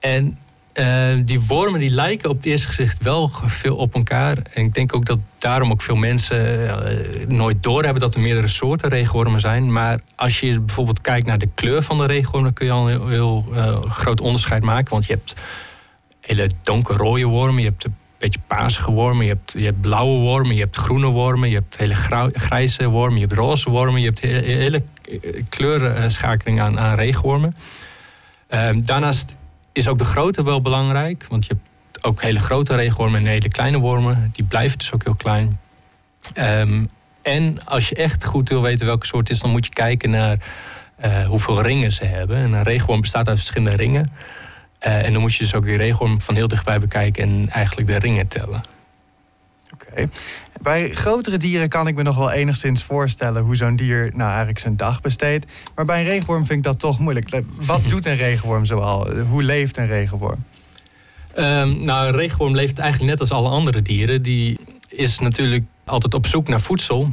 en 0.00 0.38
eh, 0.72 1.14
die 1.24 1.40
wormen 1.40 1.80
die 1.80 1.90
lijken 1.90 2.30
op 2.30 2.36
het 2.36 2.44
eerste 2.44 2.68
gezicht 2.68 3.02
wel 3.02 3.30
veel 3.44 3.76
op 3.76 3.94
elkaar. 3.94 4.36
En 4.52 4.64
ik 4.64 4.74
denk 4.74 4.94
ook 4.94 5.06
dat 5.06 5.18
daarom 5.38 5.70
ook 5.70 5.82
veel 5.82 5.96
mensen 5.96 6.68
eh, 6.68 7.26
nooit 7.26 7.62
doorhebben 7.62 8.00
dat 8.00 8.14
er 8.14 8.20
meerdere 8.20 8.48
soorten 8.48 8.88
regenwormen 8.88 9.40
zijn. 9.40 9.72
Maar 9.72 10.00
als 10.16 10.40
je 10.40 10.60
bijvoorbeeld 10.60 11.00
kijkt 11.00 11.26
naar 11.26 11.38
de 11.38 11.50
kleur 11.54 11.82
van 11.82 11.98
de 11.98 12.06
regenworm, 12.06 12.44
dan 12.44 12.52
kun 12.52 12.66
je 12.66 12.72
al 12.72 12.90
een 12.90 13.08
heel, 13.08 13.42
heel 13.52 13.82
groot 13.88 14.20
onderscheid 14.20 14.62
maken. 14.62 14.90
Want 14.90 15.06
je 15.06 15.12
hebt 15.12 15.34
hele 16.20 16.50
donkerrode 16.62 17.24
wormen, 17.24 17.62
je 17.62 17.68
hebt 17.68 17.84
een 17.84 17.96
beetje 18.18 18.40
paarsige 18.46 18.90
wormen, 18.90 19.24
je 19.26 19.32
hebt, 19.32 19.52
je 19.52 19.64
hebt 19.64 19.80
blauwe 19.80 20.18
wormen, 20.18 20.54
je 20.54 20.60
hebt 20.60 20.76
groene 20.76 21.06
wormen, 21.06 21.48
je 21.48 21.54
hebt 21.54 21.78
hele 21.78 21.94
grijze 22.32 22.88
wormen, 22.88 23.18
je 23.20 23.26
hebt 23.26 23.38
roze 23.38 23.70
wormen, 23.70 24.00
je 24.00 24.06
hebt 24.06 24.20
he- 24.20 24.52
hele 24.56 24.82
eh, 25.22 25.42
kleurenschakeling 25.48 26.60
aan, 26.60 26.78
aan 26.78 26.94
regenwormen. 26.94 27.56
Ehm, 28.48 28.80
daarnaast 28.80 29.36
is 29.72 29.88
ook 29.88 29.98
de 29.98 30.04
grootte 30.04 30.44
wel 30.44 30.62
belangrijk. 30.62 31.26
Want 31.28 31.46
je 31.46 31.52
hebt 31.54 32.04
ook 32.04 32.22
hele 32.22 32.38
grote 32.38 32.74
regenwormen 32.74 33.20
en 33.20 33.26
hele 33.26 33.48
kleine 33.48 33.78
wormen. 33.78 34.30
Die 34.32 34.44
blijven 34.44 34.78
dus 34.78 34.92
ook 34.92 35.04
heel 35.04 35.14
klein. 35.14 35.60
Ehm, 36.34 36.84
en 37.22 37.64
als 37.64 37.88
je 37.88 37.94
echt 37.94 38.24
goed 38.24 38.48
wil 38.48 38.62
weten 38.62 38.86
welke 38.86 39.06
soort 39.06 39.28
het 39.28 39.36
is, 39.36 39.42
dan 39.42 39.50
moet 39.50 39.64
je 39.64 39.72
kijken 39.72 40.10
naar 40.10 40.38
eh, 40.96 41.26
hoeveel 41.26 41.62
ringen 41.62 41.92
ze 41.92 42.04
hebben. 42.04 42.36
En 42.36 42.52
een 42.52 42.62
regenworm 42.62 43.00
bestaat 43.00 43.28
uit 43.28 43.38
verschillende 43.38 43.76
ringen. 43.76 44.12
Eh, 44.78 45.04
en 45.04 45.12
dan 45.12 45.20
moet 45.20 45.34
je 45.34 45.42
dus 45.42 45.54
ook 45.54 45.64
die 45.64 45.76
regenworm 45.76 46.20
van 46.20 46.34
heel 46.34 46.48
dichtbij 46.48 46.78
bekijken 46.78 47.22
en 47.22 47.48
eigenlijk 47.48 47.86
de 47.86 47.98
ringen 47.98 48.28
tellen. 48.28 48.62
Oké. 49.72 50.08
Bij 50.60 50.90
grotere 50.90 51.36
dieren 51.36 51.68
kan 51.68 51.86
ik 51.86 51.94
me 51.94 52.02
nog 52.02 52.16
wel 52.16 52.30
enigszins 52.30 52.82
voorstellen 52.82 53.42
hoe 53.42 53.56
zo'n 53.56 53.76
dier 53.76 54.10
nou 54.14 54.28
eigenlijk 54.28 54.58
zijn 54.58 54.76
dag 54.76 55.00
besteedt. 55.00 55.46
Maar 55.74 55.84
bij 55.84 55.98
een 55.98 56.08
regenworm 56.08 56.46
vind 56.46 56.58
ik 56.58 56.64
dat 56.64 56.78
toch 56.78 56.98
moeilijk. 56.98 57.42
Wat 57.54 57.88
doet 57.88 58.06
een 58.06 58.16
regenworm 58.16 58.64
zoal? 58.64 59.10
Hoe 59.10 59.42
leeft 59.42 59.76
een 59.76 59.86
regenworm? 59.86 60.44
Ehm, 61.34 61.84
nou, 61.84 62.06
een 62.06 62.14
regenworm 62.14 62.54
leeft 62.54 62.78
eigenlijk 62.78 63.10
net 63.10 63.20
als 63.20 63.30
alle 63.30 63.48
andere 63.48 63.82
dieren. 63.82 64.22
Die 64.22 64.58
is 64.88 65.18
natuurlijk 65.18 65.64
altijd 65.84 66.14
op 66.14 66.26
zoek 66.26 66.48
naar 66.48 66.60
voedsel 66.60 67.12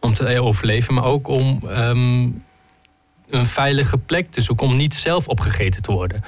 om 0.00 0.14
te 0.14 0.40
overleven, 0.40 0.94
maar 0.94 1.04
ook 1.04 1.28
om 1.28 1.60
ehm, 1.68 2.22
een 3.28 3.46
veilige 3.46 3.98
plek 3.98 4.30
te 4.30 4.40
zoeken 4.40 4.66
om 4.66 4.76
niet 4.76 4.94
zelf 4.94 5.28
opgegeten 5.28 5.82
te 5.82 5.92
worden. 5.92 6.22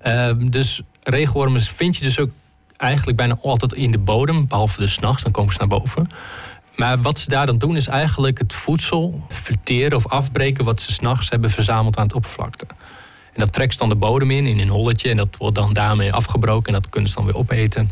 Ehm, 0.00 0.46
dus 0.46 0.82
regenwormen 1.02 1.62
vind 1.62 1.96
je 1.96 2.02
dus 2.02 2.18
ook 2.18 2.30
eigenlijk 2.76 3.16
bijna 3.16 3.36
altijd 3.42 3.72
in 3.72 3.90
de 3.90 3.98
bodem, 3.98 4.46
behalve 4.46 4.80
de 4.80 4.86
s'nachts, 4.86 5.22
dan 5.22 5.32
komen 5.32 5.52
ze 5.52 5.58
naar 5.58 5.68
boven. 5.68 6.08
Maar 6.76 7.00
wat 7.00 7.18
ze 7.18 7.28
daar 7.28 7.46
dan 7.46 7.58
doen 7.58 7.76
is 7.76 7.86
eigenlijk 7.86 8.38
het 8.38 8.52
voedsel 8.52 9.24
verteren 9.28 9.96
of 9.96 10.06
afbreken 10.06 10.64
wat 10.64 10.80
ze 10.80 10.92
s'nachts 10.92 11.30
hebben 11.30 11.50
verzameld 11.50 11.96
aan 11.96 12.02
het 12.02 12.14
oppervlakte. 12.14 12.66
En 13.32 13.40
dat 13.40 13.52
trekt 13.52 13.72
ze 13.72 13.78
dan 13.78 13.88
de 13.88 13.94
bodem 13.94 14.30
in, 14.30 14.46
in 14.46 14.58
een 14.58 14.68
holletje. 14.68 15.10
En 15.10 15.16
dat 15.16 15.36
wordt 15.36 15.54
dan 15.54 15.72
daarmee 15.72 16.12
afgebroken. 16.12 16.74
En 16.74 16.80
dat 16.80 16.90
kunnen 16.90 17.10
ze 17.10 17.16
dan 17.16 17.24
weer 17.24 17.36
opeten. 17.36 17.90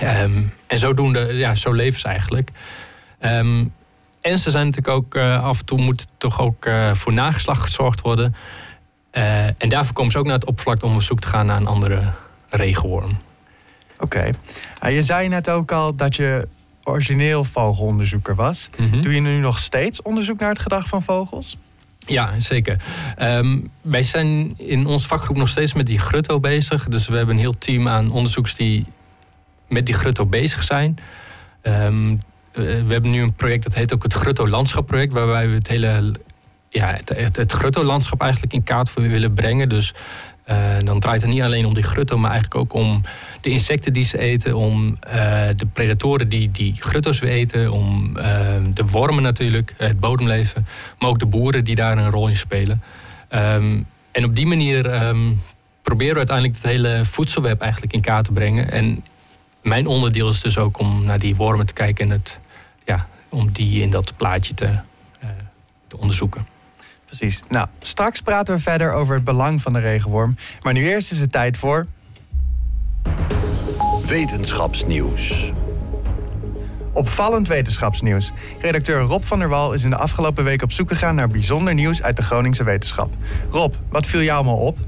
Ehm, 0.00 0.42
en 0.66 0.78
zodoende, 0.78 1.34
ja, 1.34 1.54
zo 1.54 1.72
leven 1.72 2.00
ze 2.00 2.08
eigenlijk. 2.08 2.50
Ehm, 3.18 3.66
en 4.20 4.38
ze 4.38 4.50
zijn 4.50 4.66
natuurlijk 4.66 4.96
ook, 4.96 5.14
eh, 5.14 5.44
af 5.44 5.58
en 5.58 5.64
toe 5.64 5.80
moet 5.80 6.06
toch 6.18 6.40
ook 6.40 6.64
eh, 6.64 6.94
voor 6.94 7.12
nageslacht 7.12 7.62
gezorgd 7.62 8.00
worden. 8.00 8.34
Eh, 9.10 9.46
en 9.46 9.68
daarvoor 9.68 9.94
komen 9.94 10.12
ze 10.12 10.18
ook 10.18 10.24
naar 10.24 10.34
het 10.34 10.46
oppervlakte 10.46 10.86
om 10.86 10.94
op 10.94 11.02
zoek 11.02 11.20
te 11.20 11.28
gaan 11.28 11.46
naar 11.46 11.56
een 11.56 11.66
andere 11.66 12.12
regenworm. 12.48 13.18
Oké. 13.98 14.30
Je 14.88 15.02
zei 15.02 15.28
net 15.28 15.50
ook 15.50 15.72
al 15.72 15.96
dat 15.96 16.16
je 16.16 16.48
origineel 16.82 17.44
vogelonderzoeker 17.44 18.34
was. 18.34 18.70
Mhm. 18.76 19.00
Doe 19.00 19.14
je 19.14 19.20
nu 19.20 19.38
nog 19.38 19.58
steeds 19.58 20.02
onderzoek 20.02 20.40
naar 20.40 20.48
het 20.48 20.58
gedrag 20.58 20.86
van 20.86 21.02
vogels? 21.02 21.56
Ja, 22.06 22.40
zeker. 22.40 22.82
Ehm, 23.16 23.60
wij 23.80 24.02
zijn 24.02 24.58
in 24.58 24.86
ons 24.86 25.06
vakgroep 25.06 25.36
nog 25.36 25.48
steeds 25.48 25.72
met 25.72 25.86
die 25.86 25.98
grutto 25.98 26.40
bezig. 26.40 26.88
Dus 26.88 27.08
we 27.08 27.16
hebben 27.16 27.34
een 27.34 27.40
heel 27.40 27.58
team 27.58 27.88
aan 27.88 28.10
onderzoekers 28.10 28.54
die 28.54 28.86
met 29.68 29.86
die 29.86 29.94
grutto 29.94 30.26
bezig 30.26 30.62
zijn. 30.62 30.98
Ehm, 31.62 32.10
eh, 32.10 32.18
we 32.62 32.92
hebben 32.92 33.10
nu 33.10 33.22
een 33.22 33.32
project 33.32 33.62
dat 33.62 33.74
heet 33.74 33.94
ook 33.94 34.02
het 34.02 34.12
Grutto 34.12 34.48
Landschapproject, 34.48 35.12
waarbij 35.12 35.48
we 35.48 35.54
het 35.54 35.68
hele 35.68 36.14
ja, 36.72 36.98
het, 37.06 37.36
het, 37.36 37.52
grutto-landschap 37.52 38.20
eigenlijk 38.20 38.52
in 38.52 38.62
kaart 38.62 38.90
voor 38.90 39.02
willen 39.02 39.34
brengen. 39.34 39.68
Dus 39.68 39.94
eh, 40.44 40.76
dan 40.84 41.00
draait 41.00 41.20
het 41.20 41.30
niet 41.30 41.42
alleen 41.42 41.66
om 41.66 41.74
die 41.74 41.82
grutto, 41.82 42.18
maar 42.18 42.30
eigenlijk 42.30 42.60
ook 42.60 42.72
om 42.72 43.02
de 43.40 43.50
insecten 43.50 43.92
die 43.92 44.04
ze 44.04 44.18
eten, 44.18 44.56
om 44.56 44.96
eh, 45.00 45.48
de 45.56 45.66
predatoren 45.72 46.28
die 46.28 46.50
die 46.50 46.74
grutto's 46.78 47.20
eten, 47.20 47.72
om 47.72 48.16
eh, 48.16 48.56
de 48.74 48.84
wormen 48.86 49.22
natuurlijk, 49.22 49.74
het 49.76 50.00
bodemleven, 50.00 50.66
maar 50.98 51.08
ook 51.08 51.18
de 51.18 51.26
boeren 51.26 51.64
die 51.64 51.74
daar 51.74 51.98
een 51.98 52.10
rol 52.10 52.28
in 52.28 52.36
spelen. 52.36 52.82
Ehm, 53.28 53.82
En 54.12 54.24
op 54.24 54.36
die 54.36 54.46
manier 54.46 54.86
ehm, 54.86 55.32
proberen 55.82 56.12
we 56.12 56.18
uiteindelijk 56.18 56.56
het 56.56 56.66
hele 56.66 57.04
voedselweb 57.04 57.60
eigenlijk 57.60 57.92
in 57.92 58.00
kaart 58.00 58.24
te 58.24 58.32
brengen. 58.32 58.70
En 58.70 59.04
mijn 59.62 59.86
onderdeel 59.86 60.28
is 60.28 60.40
dus 60.40 60.58
ook 60.58 60.78
om 60.78 61.04
naar 61.04 61.18
die 61.18 61.36
wormen 61.36 61.66
te 61.66 61.72
kijken 61.72 62.04
en 62.04 62.10
het, 62.10 62.40
ja, 62.84 63.08
om 63.28 63.50
die 63.52 63.82
in 63.82 63.90
dat 63.90 64.16
plaatje 64.16 64.54
te, 64.54 64.78
te 65.86 65.98
onderzoeken. 65.98 66.59
Precies. 67.10 67.40
Nou, 67.48 67.66
straks 67.80 68.20
praten 68.20 68.54
we 68.54 68.60
verder 68.60 68.92
over 68.92 69.14
het 69.14 69.24
belang 69.24 69.62
van 69.62 69.72
de 69.72 69.78
regenworm. 69.78 70.36
Maar 70.62 70.72
nu 70.72 70.88
eerst 70.88 71.12
is 71.12 71.20
het 71.20 71.32
tijd 71.32 71.56
voor. 71.56 71.86
Wetenschapsnieuws. 74.06 75.52
Opvallend 76.92 77.48
wetenschapsnieuws. 77.48 78.32
Redacteur 78.60 79.00
Rob 79.00 79.22
van 79.22 79.38
der 79.38 79.48
Wal 79.48 79.72
is 79.72 79.84
in 79.84 79.90
de 79.90 79.96
afgelopen 79.96 80.44
week 80.44 80.62
op 80.62 80.72
zoek 80.72 80.88
gegaan 80.88 81.14
naar 81.14 81.28
bijzonder 81.28 81.74
nieuws 81.74 82.02
uit 82.02 82.16
de 82.16 82.22
Groningse 82.22 82.64
wetenschap. 82.64 83.10
Rob, 83.50 83.74
wat 83.88 84.06
viel 84.06 84.22
jou 84.22 84.36
allemaal 84.36 84.66
op? 84.66 84.78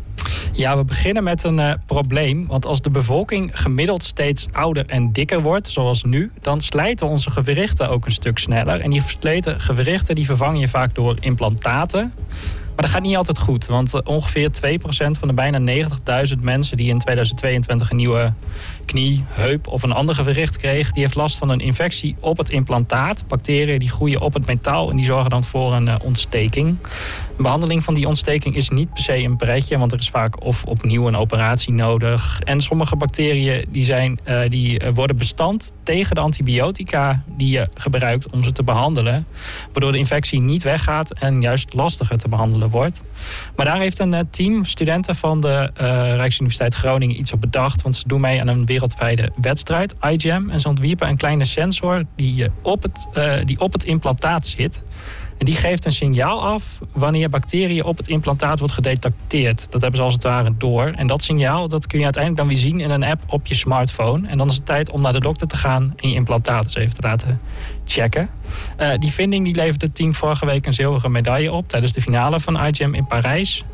Ja, 0.52 0.76
we 0.76 0.84
beginnen 0.84 1.22
met 1.22 1.44
een 1.44 1.58
uh, 1.58 1.72
probleem. 1.86 2.46
Want 2.46 2.66
als 2.66 2.82
de 2.82 2.90
bevolking 2.90 3.60
gemiddeld 3.60 4.04
steeds 4.04 4.46
ouder 4.52 4.86
en 4.86 5.12
dikker 5.12 5.42
wordt, 5.42 5.68
zoals 5.68 6.04
nu, 6.04 6.30
dan 6.40 6.60
slijten 6.60 7.06
onze 7.06 7.30
gewrichten 7.30 7.88
ook 7.88 8.04
een 8.04 8.12
stuk 8.12 8.38
sneller. 8.38 8.80
En 8.80 8.90
die 8.90 9.02
versleten 9.02 9.60
gewrichten 9.60 10.14
die 10.14 10.26
vervang 10.26 10.60
je 10.60 10.68
vaak 10.68 10.94
door 10.94 11.16
implantaten. 11.20 12.12
Maar 12.66 12.84
dat 12.84 12.90
gaat 12.90 13.02
niet 13.02 13.16
altijd 13.16 13.38
goed, 13.38 13.66
want 13.66 13.94
uh, 13.94 14.00
ongeveer 14.04 14.50
2% 14.50 14.80
van 14.90 15.28
de 15.28 15.34
bijna 15.34 15.86
90.000 16.34 16.40
mensen 16.40 16.76
die 16.76 16.88
in 16.88 16.98
2022 16.98 17.90
een 17.90 17.96
nieuwe 17.96 18.32
knie, 18.92 19.24
heup 19.28 19.66
of 19.66 19.82
een 19.82 19.92
ander 19.92 20.14
gewricht 20.14 20.56
kreeg, 20.56 20.92
die 20.92 21.02
heeft 21.02 21.14
last 21.14 21.38
van 21.38 21.48
een 21.48 21.60
infectie 21.60 22.14
op 22.20 22.38
het 22.38 22.50
implantaat. 22.50 23.24
Bacteriën 23.28 23.78
die 23.78 23.90
groeien 23.90 24.20
op 24.20 24.34
het 24.34 24.46
metaal 24.46 24.90
en 24.90 24.96
die 24.96 25.04
zorgen 25.04 25.30
dan 25.30 25.44
voor 25.44 25.72
een 25.72 25.86
uh, 25.86 25.94
ontsteking. 26.04 26.68
Een 26.68 27.42
behandeling 27.42 27.84
van 27.84 27.94
die 27.94 28.06
ontsteking 28.06 28.56
is 28.56 28.68
niet 28.68 28.92
per 28.92 29.02
se 29.02 29.16
een 29.16 29.36
pretje, 29.36 29.78
want 29.78 29.92
er 29.92 29.98
is 29.98 30.10
vaak 30.10 30.44
of 30.44 30.64
opnieuw 30.64 31.06
een 31.06 31.16
operatie 31.16 31.72
nodig. 31.72 32.40
En 32.40 32.60
sommige 32.60 32.96
bacteriën 32.96 33.66
die 33.70 33.84
zijn, 33.84 34.18
uh, 34.26 34.40
die 34.48 34.80
worden 34.94 35.16
bestand 35.16 35.72
tegen 35.82 36.14
de 36.14 36.20
antibiotica 36.20 37.22
die 37.26 37.48
je 37.48 37.68
gebruikt 37.74 38.30
om 38.30 38.42
ze 38.42 38.52
te 38.52 38.62
behandelen, 38.62 39.26
waardoor 39.72 39.92
de 39.92 39.98
infectie 39.98 40.40
niet 40.40 40.62
weggaat 40.62 41.12
en 41.12 41.40
juist 41.40 41.74
lastiger 41.74 42.18
te 42.18 42.28
behandelen 42.28 42.68
wordt. 42.68 43.02
Maar 43.56 43.66
daar 43.66 43.78
heeft 43.78 43.98
een 43.98 44.28
team 44.30 44.64
studenten 44.64 45.16
van 45.16 45.40
de 45.40 45.70
Rijksuniversiteit 46.16 46.74
Groningen 46.74 47.18
iets 47.18 47.32
op 47.32 47.40
bedacht. 47.40 47.82
Want 47.82 47.96
ze 47.96 48.02
doen 48.06 48.20
mee 48.20 48.40
aan 48.40 48.48
een 48.48 48.64
wereldwijde 48.82 49.32
wedstrijd, 49.40 49.94
iGEM. 50.00 50.50
En 50.50 50.60
ze 50.60 50.68
ontwierpen 50.68 51.08
een 51.08 51.16
kleine 51.16 51.44
sensor 51.44 52.04
die 52.16 52.46
op 52.62 52.82
het, 52.82 53.06
uh, 53.14 53.34
die 53.44 53.60
op 53.60 53.72
het 53.72 53.84
implantaat 53.84 54.46
zit. 54.46 54.82
En 55.38 55.48
die 55.48 55.56
geeft 55.56 55.84
een 55.84 55.92
signaal 55.92 56.42
af 56.44 56.78
wanneer 56.92 57.28
bacteriën 57.28 57.84
op 57.84 57.96
het 57.96 58.08
implantaat 58.08 58.58
wordt 58.58 58.74
gedetecteerd. 58.74 59.72
Dat 59.72 59.80
hebben 59.80 59.98
ze 59.98 60.04
als 60.04 60.12
het 60.12 60.22
ware 60.22 60.54
door. 60.58 60.84
En 60.86 61.06
dat 61.06 61.22
signaal 61.22 61.68
dat 61.68 61.86
kun 61.86 61.98
je 61.98 62.04
uiteindelijk 62.04 62.42
dan 62.42 62.54
weer 62.54 62.62
zien 62.62 62.80
in 62.80 62.90
een 62.90 63.04
app 63.04 63.22
op 63.26 63.46
je 63.46 63.54
smartphone. 63.54 64.28
En 64.28 64.38
dan 64.38 64.48
is 64.48 64.54
het 64.54 64.66
tijd 64.66 64.90
om 64.90 65.00
naar 65.00 65.12
de 65.12 65.20
dokter 65.20 65.46
te 65.46 65.56
gaan 65.56 65.92
en 65.96 66.08
je 66.08 66.14
implantaat 66.14 66.64
eens 66.64 66.74
even 66.74 66.94
te 66.94 67.02
laten 67.02 67.40
checken. 67.84 68.28
Uh, 68.80 68.94
die 68.98 69.10
vinding 69.10 69.44
die 69.44 69.54
leverde 69.54 69.86
het 69.86 69.94
team 69.94 70.14
vorige 70.14 70.46
week 70.46 70.66
een 70.66 70.74
zilveren 70.74 71.12
medaille 71.12 71.52
op 71.52 71.68
tijdens 71.68 71.92
de 71.92 72.00
finale 72.00 72.40
van 72.40 72.66
iGEM 72.66 72.94
in 72.94 73.06
Parijs. 73.06 73.64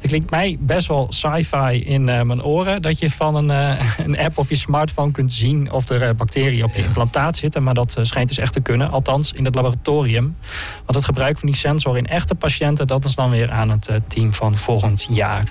Het 0.00 0.08
klinkt 0.08 0.30
mij 0.30 0.56
best 0.60 0.86
wel 0.86 1.06
sci-fi 1.08 1.84
in 1.84 2.08
uh, 2.08 2.22
mijn 2.22 2.42
oren. 2.42 2.82
Dat 2.82 2.98
je 2.98 3.10
van 3.10 3.34
een, 3.34 3.48
uh, 3.48 3.98
een, 4.06 4.18
app 4.18 4.38
op 4.38 4.48
je 4.48 4.56
smartphone 4.56 5.10
kunt 5.10 5.32
zien 5.32 5.72
of 5.72 5.88
er 5.88 6.02
uh, 6.02 6.10
bacteriën 6.16 6.64
op 6.64 6.74
je 6.74 6.82
implantaat 6.82 7.36
zitten. 7.36 7.62
Maar 7.62 7.74
dat 7.74 7.96
schijnt 8.02 8.28
dus 8.28 8.38
echt 8.38 8.52
te 8.52 8.60
kunnen. 8.60 8.90
Althans 8.90 9.32
in 9.32 9.44
het 9.44 9.54
laboratorium. 9.54 10.36
Want 10.84 10.94
het 10.94 11.04
gebruik 11.04 11.38
van 11.38 11.48
die 11.48 11.56
sensor 11.56 11.96
in 11.96 12.06
echte 12.06 12.34
patiënten, 12.34 12.86
dat 12.86 13.04
is 13.04 13.14
dan 13.14 13.30
weer 13.30 13.50
aan 13.50 13.70
het 13.70 13.90
team 14.06 14.32
van 14.32 14.56
volgend 14.56 15.06
jaar. 15.10 15.44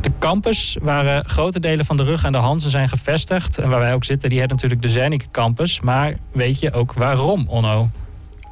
De 0.00 0.12
campus 0.18 0.76
waar 0.82 1.24
grote 1.24 1.60
delen 1.60 1.84
van 1.84 1.96
de 1.96 2.02
rug 2.02 2.24
en 2.24 2.32
de 2.32 2.38
Hansen 2.38 2.70
zijn 2.70 2.88
gevestigd. 2.88 3.58
En 3.58 3.68
waar 3.68 3.80
wij 3.80 3.94
ook 3.94 4.04
zitten, 4.04 4.28
die 4.28 4.38
heeft 4.38 4.50
natuurlijk 4.50 4.82
de 4.82 4.88
Zernike 4.88 5.30
campus. 5.30 5.80
Maar 5.80 6.16
weet 6.32 6.60
je 6.60 6.72
ook 6.72 6.92
waarom, 6.92 7.48
Onno? 7.48 7.90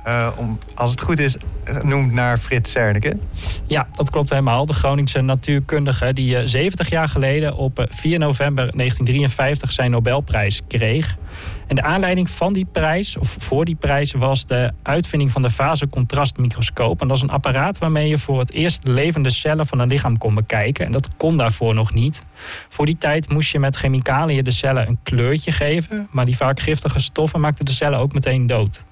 Uh, 0.06 0.28
om, 0.36 0.58
als 0.74 0.90
het 0.90 1.00
goed 1.00 1.18
is, 1.18 1.36
noemt 1.82 2.12
naar 2.12 2.38
Frits 2.38 2.72
Zernike. 2.72 3.16
Ja, 3.66 3.86
dat 3.96 4.10
klopt 4.10 4.30
helemaal. 4.30 4.66
De 4.66 4.72
Groningse 4.72 5.20
natuurkundige 5.20 6.12
die 6.12 6.36
uh, 6.36 6.40
70 6.44 6.90
jaar 6.90 7.08
geleden 7.08 7.56
op 7.56 7.86
4 7.88 8.18
november 8.18 8.62
1953 8.76 9.72
zijn 9.72 9.90
Nobelprijs 9.90 10.60
kreeg. 10.68 11.16
En 11.66 11.76
de 11.76 11.82
aanleiding 11.82 12.30
van 12.30 12.52
die 12.52 12.66
prijs, 12.72 13.16
of 13.16 13.36
voor 13.38 13.64
die 13.64 13.74
prijs, 13.74 14.12
was 14.12 14.46
de 14.46 14.72
uitvinding 14.82 15.30
van 15.30 15.42
de 15.42 15.50
fasecontrastmicroscoop. 15.50 17.00
En 17.00 17.08
dat 17.08 17.16
is 17.16 17.22
een 17.22 17.30
apparaat 17.30 17.78
waarmee 17.78 18.08
je 18.08 18.18
voor 18.18 18.38
het 18.38 18.52
eerst 18.52 18.86
levende 18.86 19.30
cellen 19.30 19.66
van 19.66 19.78
een 19.78 19.88
lichaam 19.88 20.18
kon 20.18 20.34
bekijken. 20.34 20.86
En 20.86 20.92
dat 20.92 21.08
kon 21.16 21.36
daarvoor 21.36 21.74
nog 21.74 21.94
niet. 21.94 22.22
Voor 22.68 22.86
die 22.86 22.98
tijd 22.98 23.28
moest 23.28 23.52
je 23.52 23.58
met 23.58 23.76
chemicaliën 23.76 24.44
de 24.44 24.50
cellen 24.50 24.88
een 24.88 24.98
kleurtje 25.02 25.52
geven. 25.52 26.08
Maar 26.10 26.24
die 26.24 26.36
vaak 26.36 26.60
giftige 26.60 26.98
stoffen 26.98 27.40
maakten 27.40 27.64
de 27.64 27.72
cellen 27.72 27.98
ook 27.98 28.12
meteen 28.12 28.46
dood. 28.46 28.84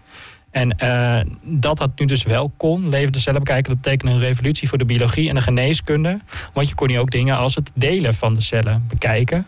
En 0.51 0.77
uh, 0.83 1.21
dat 1.43 1.79
dat 1.79 1.91
nu 1.99 2.07
dus 2.07 2.23
wel 2.23 2.53
kon, 2.57 2.89
levende 2.89 3.19
cellen 3.19 3.41
bekijken, 3.41 3.73
dat 3.73 3.83
betekende 3.83 4.15
een 4.15 4.21
revolutie 4.21 4.69
voor 4.69 4.79
de 4.79 4.85
biologie 4.85 5.29
en 5.29 5.35
de 5.35 5.41
geneeskunde. 5.41 6.21
Want 6.53 6.69
je 6.69 6.75
kon 6.75 6.89
nu 6.89 6.99
ook 6.99 7.11
dingen 7.11 7.37
als 7.37 7.55
het 7.55 7.71
delen 7.75 8.15
van 8.15 8.35
de 8.35 8.41
cellen 8.41 8.85
bekijken. 8.89 9.47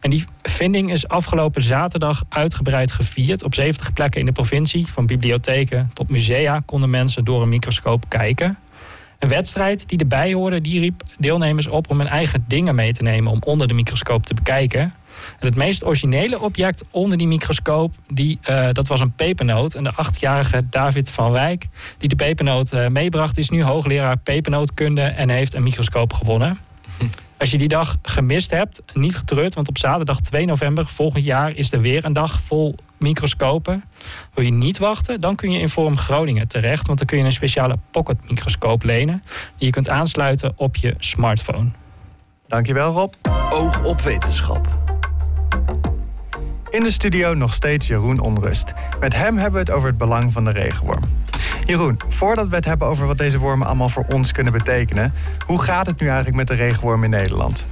En 0.00 0.10
die 0.10 0.24
vinding 0.42 0.92
is 0.92 1.08
afgelopen 1.08 1.62
zaterdag 1.62 2.24
uitgebreid 2.28 2.92
gevierd. 2.92 3.44
Op 3.44 3.54
70 3.54 3.92
plekken 3.92 4.20
in 4.20 4.26
de 4.26 4.32
provincie, 4.32 4.86
van 4.86 5.06
bibliotheken 5.06 5.90
tot 5.92 6.08
musea, 6.08 6.62
konden 6.66 6.90
mensen 6.90 7.24
door 7.24 7.42
een 7.42 7.48
microscoop 7.48 8.04
kijken. 8.08 8.58
Een 9.22 9.28
wedstrijd 9.28 9.88
die 9.88 9.98
erbij 9.98 10.32
hoorde, 10.32 10.60
die 10.60 10.80
riep 10.80 11.02
deelnemers 11.18 11.68
op 11.68 11.90
om 11.90 11.98
hun 11.98 12.08
eigen 12.08 12.44
dingen 12.48 12.74
mee 12.74 12.92
te 12.92 13.02
nemen 13.02 13.32
om 13.32 13.38
onder 13.44 13.68
de 13.68 13.74
microscoop 13.74 14.26
te 14.26 14.34
bekijken. 14.34 14.80
En 14.80 15.46
het 15.46 15.54
meest 15.56 15.84
originele 15.84 16.40
object 16.40 16.84
onder 16.90 17.18
die 17.18 17.26
microscoop, 17.26 17.94
die, 18.12 18.38
uh, 18.50 18.68
dat 18.72 18.88
was 18.88 19.00
een 19.00 19.12
pepernoot. 19.12 19.74
En 19.74 19.84
de 19.84 19.92
achtjarige 19.94 20.62
David 20.70 21.10
van 21.10 21.30
Wijk, 21.30 21.66
die 21.98 22.08
de 22.08 22.16
pepernoot 22.16 22.72
uh, 22.72 22.86
meebracht, 22.86 23.38
is 23.38 23.48
nu 23.48 23.62
hoogleraar 23.62 24.18
pepernootkunde 24.18 25.02
en 25.02 25.28
heeft 25.28 25.54
een 25.54 25.62
microscoop 25.62 26.12
gewonnen. 26.12 26.58
Als 27.42 27.50
je 27.50 27.58
die 27.58 27.68
dag 27.68 27.96
gemist 28.02 28.50
hebt, 28.50 28.82
niet 28.92 29.16
getreurd, 29.16 29.54
want 29.54 29.68
op 29.68 29.78
zaterdag 29.78 30.20
2 30.20 30.46
november 30.46 30.86
volgend 30.86 31.24
jaar 31.24 31.56
is 31.56 31.72
er 31.72 31.80
weer 31.80 32.04
een 32.04 32.12
dag 32.12 32.40
vol 32.40 32.74
microscopen. 32.98 33.84
Wil 34.34 34.44
je 34.44 34.52
niet 34.52 34.78
wachten, 34.78 35.20
dan 35.20 35.36
kun 35.36 35.50
je 35.50 35.58
in 35.58 35.68
Forum 35.68 35.96
Groningen 35.96 36.48
terecht, 36.48 36.86
want 36.86 36.98
dan 36.98 37.06
kun 37.06 37.18
je 37.18 37.24
een 37.24 37.32
speciale 37.32 37.78
pocketmicroscoop 37.90 38.82
lenen 38.82 39.22
die 39.56 39.66
je 39.66 39.70
kunt 39.70 39.88
aansluiten 39.88 40.52
op 40.56 40.76
je 40.76 40.94
smartphone. 40.98 41.70
Dankjewel 42.46 42.92
Rob. 42.92 43.14
Oog 43.50 43.84
op 43.84 44.00
wetenschap. 44.00 44.68
In 46.70 46.82
de 46.82 46.90
studio 46.90 47.34
nog 47.34 47.52
steeds 47.52 47.86
Jeroen 47.86 48.20
Onrust. 48.20 48.72
Met 49.00 49.14
hem 49.14 49.36
hebben 49.36 49.52
we 49.52 49.58
het 49.58 49.70
over 49.70 49.88
het 49.88 49.98
belang 49.98 50.32
van 50.32 50.44
de 50.44 50.50
regenworm. 50.50 51.04
Jeroen, 51.72 52.00
voordat 52.08 52.48
we 52.48 52.54
het 52.54 52.64
hebben 52.64 52.88
over 52.88 53.06
wat 53.06 53.18
deze 53.18 53.38
wormen 53.38 53.66
allemaal 53.66 53.88
voor 53.88 54.04
ons 54.08 54.32
kunnen 54.32 54.52
betekenen, 54.52 55.12
hoe 55.46 55.62
gaat 55.62 55.86
het 55.86 56.00
nu 56.00 56.06
eigenlijk 56.06 56.36
met 56.36 56.46
de 56.46 56.54
regenworm 56.54 57.04
in 57.04 57.10
Nederland? 57.10 57.64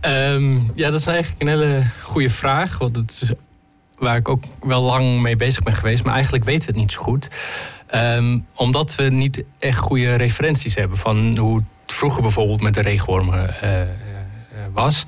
Um, 0.00 0.70
ja, 0.74 0.90
dat 0.90 1.00
is 1.00 1.06
eigenlijk 1.06 1.42
een 1.42 1.48
hele 1.48 1.86
goede 2.02 2.30
vraag. 2.30 2.78
Want 2.78 2.96
het 2.96 3.20
is 3.22 3.30
waar 3.98 4.16
ik 4.16 4.28
ook 4.28 4.44
wel 4.60 4.82
lang 4.82 5.20
mee 5.20 5.36
bezig 5.36 5.62
ben 5.62 5.74
geweest, 5.74 6.04
maar 6.04 6.14
eigenlijk 6.14 6.44
weten 6.44 6.60
we 6.60 6.72
het 6.72 6.80
niet 6.80 6.92
zo 6.92 7.00
goed. 7.00 7.28
Um, 7.94 8.46
omdat 8.54 8.94
we 8.94 9.02
niet 9.02 9.42
echt 9.58 9.78
goede 9.78 10.14
referenties 10.14 10.74
hebben 10.74 10.98
van 10.98 11.38
hoe 11.38 11.56
het 11.56 11.94
vroeger 11.94 12.22
bijvoorbeeld 12.22 12.60
met 12.60 12.74
de 12.74 12.82
regenwormen 12.82 13.56
uh, 13.64 13.80
uh, 13.80 13.86
was. 14.72 15.04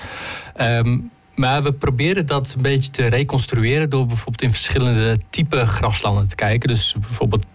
Um, 0.61 1.11
maar 1.35 1.63
we 1.63 1.73
proberen 1.73 2.27
dat 2.27 2.53
een 2.57 2.63
beetje 2.63 2.91
te 2.91 3.07
reconstrueren 3.07 3.91
door 3.91 4.07
bijvoorbeeld 4.07 4.43
in 4.43 4.51
verschillende 4.51 5.19
type 5.31 5.67
graslanden 5.67 6.29
te 6.29 6.35
kijken. 6.35 6.69
Dus 6.69 6.95
bijvoorbeeld 7.01 7.47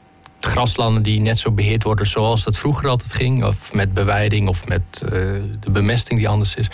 graslanden 0.45 1.03
die 1.03 1.19
net 1.19 1.39
zo 1.39 1.51
beheerd 1.51 1.83
worden 1.83 2.07
zoals 2.07 2.43
dat 2.43 2.57
vroeger 2.57 2.89
altijd 2.89 3.13
ging. 3.13 3.43
Of 3.43 3.73
met 3.73 3.93
beweiding 3.93 4.47
of 4.47 4.67
met 4.67 4.81
uh, 5.03 5.09
de 5.59 5.69
bemesting 5.71 6.19
die 6.19 6.29
anders 6.29 6.55
is. 6.55 6.69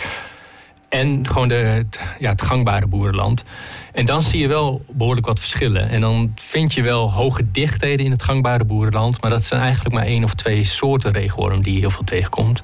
En 0.88 1.26
gewoon 1.28 1.48
de, 1.48 1.54
het, 1.54 2.00
ja, 2.18 2.30
het 2.30 2.42
gangbare 2.42 2.86
boerenland. 2.86 3.44
En 3.92 4.06
dan 4.06 4.22
zie 4.22 4.40
je 4.40 4.48
wel 4.48 4.84
behoorlijk 4.90 5.26
wat 5.26 5.40
verschillen. 5.40 5.88
En 5.88 6.00
dan 6.00 6.32
vind 6.34 6.74
je 6.74 6.82
wel 6.82 7.12
hoge 7.12 7.50
dichtheden 7.50 8.04
in 8.04 8.10
het 8.10 8.22
gangbare 8.22 8.64
boerenland. 8.64 9.20
Maar 9.20 9.30
dat 9.30 9.44
zijn 9.44 9.60
eigenlijk 9.60 9.94
maar 9.94 10.04
één 10.04 10.24
of 10.24 10.34
twee 10.34 10.64
soorten 10.64 11.12
regenworm 11.12 11.62
die 11.62 11.74
je 11.74 11.80
heel 11.80 11.90
veel 11.90 12.04
tegenkomt. 12.04 12.62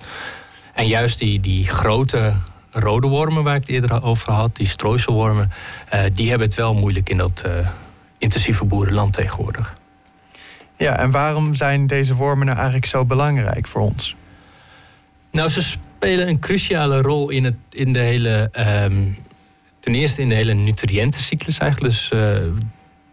En 0.75 0.87
juist 0.87 1.19
die, 1.19 1.41
die 1.41 1.69
grote 1.69 2.37
rode 2.71 3.07
wormen 3.07 3.45
waar 3.45 3.55
ik 3.55 3.61
het 3.61 3.71
eerder 3.71 4.03
over 4.03 4.33
had, 4.33 4.57
die 4.57 4.67
strooiselwormen, 4.67 5.51
uh, 5.95 6.01
die 6.13 6.29
hebben 6.29 6.47
het 6.49 6.57
wel 6.57 6.75
moeilijk 6.75 7.09
in 7.09 7.17
dat 7.17 7.43
uh, 7.47 7.69
intensieve 8.19 8.65
boerenland 8.65 9.13
tegenwoordig. 9.13 9.73
Ja, 10.79 10.99
en 10.99 11.11
waarom 11.11 11.55
zijn 11.55 11.87
deze 11.87 12.15
wormen 12.15 12.47
nou 12.47 12.57
eigenlijk 12.57 12.87
zo 12.87 13.05
belangrijk 13.05 13.67
voor 13.67 13.81
ons? 13.81 14.17
Nou, 15.31 15.49
ze 15.49 15.63
spelen 15.63 16.29
een 16.29 16.39
cruciale 16.39 17.01
rol 17.01 17.31
in, 17.31 17.45
het, 17.45 17.55
in 17.71 17.93
de 17.93 17.99
hele. 17.99 18.51
Um, 18.85 19.17
ten 19.81 19.95
eerste 19.95 20.23
in 20.23 20.29
de 20.29 20.35
hele 20.35 20.53
nutriëntencyclus 20.53 21.59
eigenlijk. 21.59 21.93
Dus, 21.93 22.11
uh, 22.15 22.39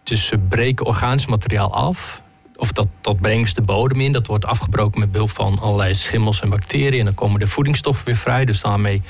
dus 0.03 0.25
ze 0.25 0.37
breken 0.37 0.85
organisch 0.85 1.25
materiaal 1.25 1.73
af. 1.73 2.21
of 2.55 2.71
dat, 2.71 2.87
dat 3.01 3.19
brengen 3.19 3.53
de 3.53 3.61
bodem 3.61 4.01
in. 4.01 4.11
Dat 4.11 4.27
wordt 4.27 4.45
afgebroken 4.45 4.99
met 4.99 5.11
behulp 5.11 5.29
van 5.29 5.59
allerlei 5.59 5.93
schimmels 5.93 6.41
en 6.41 6.49
bacteriën. 6.49 6.99
En 6.99 7.05
dan 7.05 7.13
komen 7.13 7.39
de 7.39 7.47
voedingsstoffen 7.47 8.05
weer 8.05 8.15
vrij. 8.15 8.45
Dus 8.45 8.61
daarmee 8.61 9.01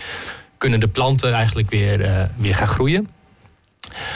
kunnen 0.58 0.80
de 0.80 0.88
planten 0.88 1.34
eigenlijk 1.34 1.70
weer, 1.70 2.00
uh, 2.00 2.24
weer 2.38 2.56
gaan 2.56 2.68
groeien. 2.68 3.10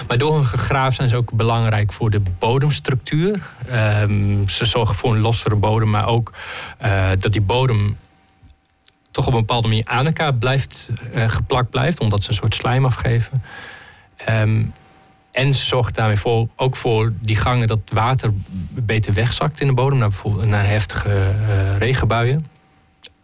Maar 0.08 0.18
door 0.18 0.36
hun 0.36 0.46
gegraaf 0.46 0.94
zijn 0.94 1.10
ze 1.10 1.16
ook 1.16 1.34
belangrijk 1.34 1.92
voor 1.92 2.10
de 2.10 2.22
bodemstructuur. 2.40 3.42
Um, 4.02 4.48
ze 4.48 4.66
zorgen 4.66 4.96
voor 4.96 5.16
een 5.16 5.22
lossere 5.22 5.56
bodem, 5.56 5.90
maar 5.90 6.08
ook 6.08 6.34
uh, 6.82 7.10
dat 7.20 7.32
die 7.32 7.42
bodem 7.42 7.98
toch 9.12 9.28
op 9.28 9.34
een 9.34 9.40
bepaalde 9.40 9.68
manier 9.68 9.86
aan 9.86 10.06
elkaar 10.06 10.34
blijft, 10.34 10.90
uh, 11.14 11.30
geplakt 11.30 11.70
blijft, 11.70 12.00
omdat 12.00 12.24
ze 12.24 12.30
een 12.30 12.36
soort 12.36 12.56
slijm 12.56 12.86
afgeven. 12.86 13.44
Um, 14.30 14.74
en 15.32 15.54
ze 15.54 15.66
zorgt 15.66 15.96
daarmee 15.96 16.18
voor, 16.18 16.48
ook 16.56 16.76
voor 16.76 17.14
die 17.22 17.36
gangen 17.36 17.68
dat 17.68 17.80
water 17.94 18.32
beter 18.70 19.14
wegzakt 19.14 19.62
in 19.62 19.68
de 19.68 19.74
bodem, 19.74 19.98
naar 19.98 20.10
bijvoorbeeld 20.10 20.46
naar 20.46 20.68
heftige 20.68 21.36
uh, 21.40 21.72
regenbuien. 21.72 22.48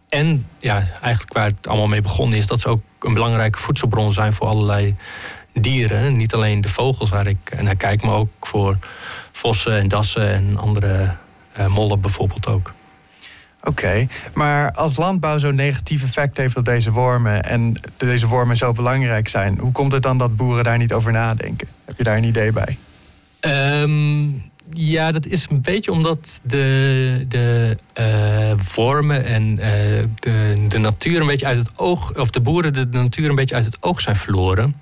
En 0.08 0.48
ja, 0.58 0.76
eigenlijk 1.00 1.32
waar 1.32 1.46
het 1.46 1.68
allemaal 1.68 1.86
mee 1.86 2.00
begonnen 2.00 2.38
is, 2.38 2.46
dat 2.46 2.60
ze 2.60 2.68
ook 2.68 2.82
een 3.00 3.14
belangrijke 3.14 3.58
voedselbron 3.58 4.12
zijn 4.12 4.32
voor 4.32 4.46
allerlei 4.46 4.96
dieren. 5.60 6.16
Niet 6.16 6.34
alleen 6.34 6.60
de 6.60 6.68
vogels 6.68 7.10
waar 7.10 7.26
ik 7.26 7.62
naar 7.62 7.76
kijk, 7.76 8.02
maar 8.02 8.14
ook 8.14 8.32
voor 8.40 8.78
vossen 9.32 9.78
en 9.78 9.88
dassen 9.88 10.34
en 10.34 10.56
andere 10.56 11.16
uh, 11.58 11.66
mollen 11.66 12.00
bijvoorbeeld 12.00 12.46
ook. 12.48 12.74
Oké, 13.62 14.06
maar 14.34 14.72
als 14.72 14.96
landbouw 14.96 15.38
zo'n 15.38 15.54
negatief 15.54 16.02
effect 16.02 16.36
heeft 16.36 16.56
op 16.56 16.64
deze 16.64 16.90
wormen 16.90 17.42
en 17.42 17.80
deze 17.96 18.26
wormen 18.26 18.56
zo 18.56 18.72
belangrijk 18.72 19.28
zijn, 19.28 19.58
hoe 19.58 19.72
komt 19.72 19.92
het 19.92 20.02
dan 20.02 20.18
dat 20.18 20.36
boeren 20.36 20.64
daar 20.64 20.78
niet 20.78 20.92
over 20.92 21.12
nadenken? 21.12 21.68
Heb 21.84 21.96
je 21.96 22.04
daar 22.04 22.16
een 22.16 22.24
idee 22.24 22.52
bij? 22.52 22.78
Um, 23.80 24.50
ja, 24.72 25.12
dat 25.12 25.26
is 25.26 25.46
een 25.50 25.60
beetje 25.60 25.92
omdat 25.92 26.40
de, 26.42 27.24
de 27.28 27.76
uh, 28.00 28.58
wormen 28.74 29.24
en 29.24 29.50
uh, 29.50 29.58
de, 30.14 30.64
de 30.68 30.78
natuur 30.78 31.20
een 31.20 31.26
beetje 31.26 31.46
uit 31.46 31.58
het 31.58 31.78
oog, 31.78 32.14
of 32.14 32.30
de 32.30 32.40
boeren 32.40 32.72
de 32.72 32.86
natuur 32.90 33.28
een 33.28 33.34
beetje 33.34 33.54
uit 33.54 33.64
het 33.64 33.82
oog 33.82 34.00
zijn 34.00 34.16
verloren. 34.16 34.74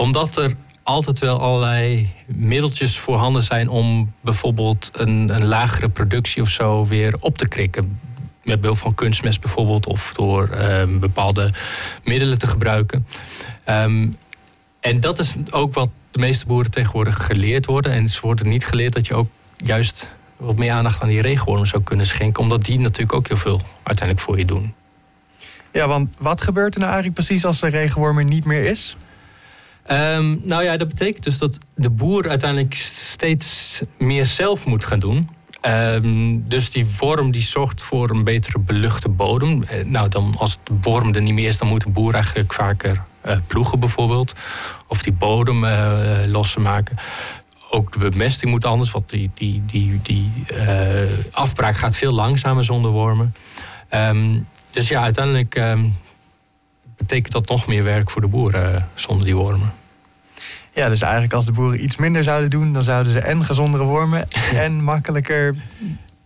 Omdat 0.00 0.36
er 0.36 0.52
altijd 0.82 1.18
wel 1.18 1.40
allerlei 1.40 2.12
middeltjes 2.26 2.98
voorhanden 2.98 3.42
zijn 3.42 3.68
om 3.68 4.12
bijvoorbeeld 4.20 4.90
een, 4.92 5.28
een 5.34 5.48
lagere 5.48 5.88
productie 5.88 6.42
of 6.42 6.48
zo 6.48 6.86
weer 6.86 7.14
op 7.20 7.38
te 7.38 7.48
krikken 7.48 8.00
met 8.44 8.60
behulp 8.60 8.78
van 8.78 8.94
kunstmest 8.94 9.40
bijvoorbeeld, 9.40 9.86
of 9.86 10.12
door 10.12 10.48
um, 10.58 10.98
bepaalde 10.98 11.52
middelen 12.04 12.38
te 12.38 12.46
gebruiken. 12.46 13.06
Um, 13.68 14.14
en 14.80 15.00
dat 15.00 15.18
is 15.18 15.34
ook 15.50 15.74
wat 15.74 15.90
de 16.10 16.18
meeste 16.18 16.46
boeren 16.46 16.70
tegenwoordig 16.70 17.26
geleerd 17.26 17.66
worden. 17.66 17.92
En 17.92 18.08
ze 18.08 18.20
worden 18.20 18.48
niet 18.48 18.66
geleerd 18.66 18.92
dat 18.92 19.06
je 19.06 19.14
ook 19.14 19.28
juist 19.56 20.10
wat 20.36 20.56
meer 20.56 20.72
aandacht 20.72 21.02
aan 21.02 21.08
die 21.08 21.20
regenwormen 21.20 21.66
zou 21.66 21.82
kunnen 21.82 22.06
schenken, 22.06 22.42
omdat 22.42 22.64
die 22.64 22.78
natuurlijk 22.78 23.14
ook 23.14 23.28
heel 23.28 23.36
veel 23.36 23.60
uiteindelijk 23.82 24.26
voor 24.26 24.38
je 24.38 24.44
doen. 24.44 24.74
Ja, 25.72 25.88
want 25.88 26.08
wat 26.18 26.40
gebeurt 26.40 26.74
er 26.74 26.80
nou 26.80 26.92
eigenlijk 26.92 27.26
precies 27.26 27.44
als 27.44 27.60
de 27.60 27.68
regenworm 27.68 28.18
er 28.18 28.24
niet 28.24 28.44
meer 28.44 28.64
is? 28.64 28.96
Um, 29.90 30.40
nou 30.44 30.62
ja, 30.62 30.76
dat 30.76 30.88
betekent 30.88 31.24
dus 31.24 31.38
dat 31.38 31.58
de 31.74 31.90
boer 31.90 32.28
uiteindelijk 32.28 32.74
steeds 32.74 33.80
meer 33.98 34.26
zelf 34.26 34.64
moet 34.64 34.84
gaan 34.84 34.98
doen. 34.98 35.30
Um, 35.66 36.48
dus 36.48 36.70
die 36.70 36.86
worm 36.98 37.30
die 37.30 37.42
zorgt 37.42 37.82
voor 37.82 38.10
een 38.10 38.24
betere 38.24 38.58
beluchte 38.58 39.08
bodem. 39.08 39.62
Uh, 39.62 39.84
nou, 39.84 40.08
dan 40.08 40.34
als 40.38 40.58
de 40.64 40.74
worm 40.80 41.14
er 41.14 41.22
niet 41.22 41.34
meer 41.34 41.48
is, 41.48 41.58
dan 41.58 41.68
moet 41.68 41.82
de 41.82 41.88
boer 41.90 42.14
eigenlijk 42.14 42.52
vaker 42.52 43.02
uh, 43.26 43.36
ploegen 43.46 43.80
bijvoorbeeld. 43.80 44.32
Of 44.88 45.02
die 45.02 45.12
bodem 45.12 45.64
uh, 45.64 46.18
lossen 46.26 46.62
maken. 46.62 46.96
Ook 47.70 47.92
de 47.92 48.10
bemesting 48.10 48.50
moet 48.50 48.64
anders, 48.64 48.90
want 48.90 49.10
die, 49.10 49.30
die, 49.34 49.62
die, 49.66 50.00
die 50.02 50.30
afbraak 51.30 51.76
gaat 51.76 51.96
veel 51.96 52.12
langzamer 52.12 52.64
zonder 52.64 52.90
wormen. 52.90 53.34
Um, 53.94 54.46
dus 54.70 54.88
ja, 54.88 55.02
uiteindelijk 55.02 55.62
betekent 57.00 57.32
dat 57.32 57.48
nog 57.48 57.66
meer 57.66 57.84
werk 57.84 58.10
voor 58.10 58.20
de 58.20 58.28
boer 58.28 58.84
zonder 58.94 59.24
die 59.24 59.36
wormen. 59.36 59.72
Ja, 60.74 60.88
dus 60.88 61.02
eigenlijk 61.02 61.32
als 61.32 61.44
de 61.44 61.52
boeren 61.52 61.84
iets 61.84 61.96
minder 61.96 62.24
zouden 62.24 62.50
doen, 62.50 62.72
dan 62.72 62.82
zouden 62.82 63.12
ze 63.12 63.18
en 63.18 63.44
gezondere 63.44 63.84
wormen 63.84 64.28
en 64.64 64.82
makkelijker 64.82 65.54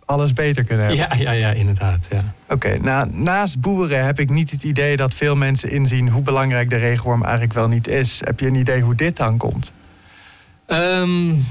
alles 0.05 0.33
beter 0.33 0.64
kunnen 0.64 0.87
hebben. 0.87 1.18
Ja, 1.18 1.22
ja, 1.22 1.31
ja 1.31 1.51
inderdaad. 1.51 2.09
Ja. 2.11 2.35
Oké, 2.49 2.79
nou, 2.79 3.11
naast 3.12 3.61
boeren 3.61 4.05
heb 4.05 4.18
ik 4.18 4.31
niet 4.31 4.51
het 4.51 4.62
idee 4.62 4.96
dat 4.96 5.14
veel 5.14 5.37
mensen 5.37 5.70
inzien 5.70 6.09
hoe 6.09 6.22
belangrijk 6.22 6.70
de 6.70 6.77
regenworm 6.77 7.22
eigenlijk 7.22 7.53
wel 7.53 7.68
niet 7.68 7.88
is. 7.88 8.20
Heb 8.25 8.40
je 8.40 8.46
een 8.46 8.55
idee 8.55 8.81
hoe 8.81 8.94
dit 8.94 9.16
dan 9.16 9.38
komt? 9.38 9.72
Um, 10.66 11.44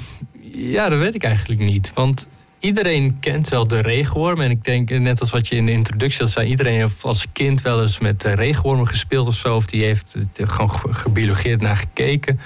ja, 0.51 0.89
dat 0.89 0.99
weet 0.99 1.15
ik 1.15 1.23
eigenlijk 1.23 1.61
niet. 1.61 1.91
Want 1.93 2.27
iedereen 2.63 3.17
kent 3.19 3.49
wel 3.49 3.67
de 3.67 3.81
regenworm. 3.81 4.41
En 4.41 4.49
ik 4.49 4.63
denk, 4.63 4.89
net 4.89 5.19
als 5.19 5.29
wat 5.29 5.47
je 5.47 5.55
in 5.55 5.65
de 5.65 5.71
introductie 5.71 6.19
had 6.19 6.29
zei, 6.29 6.49
iedereen 6.49 6.79
heeft 6.79 7.03
als 7.03 7.25
kind 7.33 7.61
wel 7.61 7.81
eens 7.81 7.99
met 7.99 8.23
regenwormen 8.23 8.87
gespeeld 8.87 9.27
of 9.27 9.35
zo. 9.35 9.55
Of 9.55 9.65
die 9.65 9.83
heeft 9.83 10.17
er 10.35 10.47
gewoon 10.47 10.95
gebiologeerd 10.95 11.61
naar 11.61 11.77
gekeken. 11.77 12.39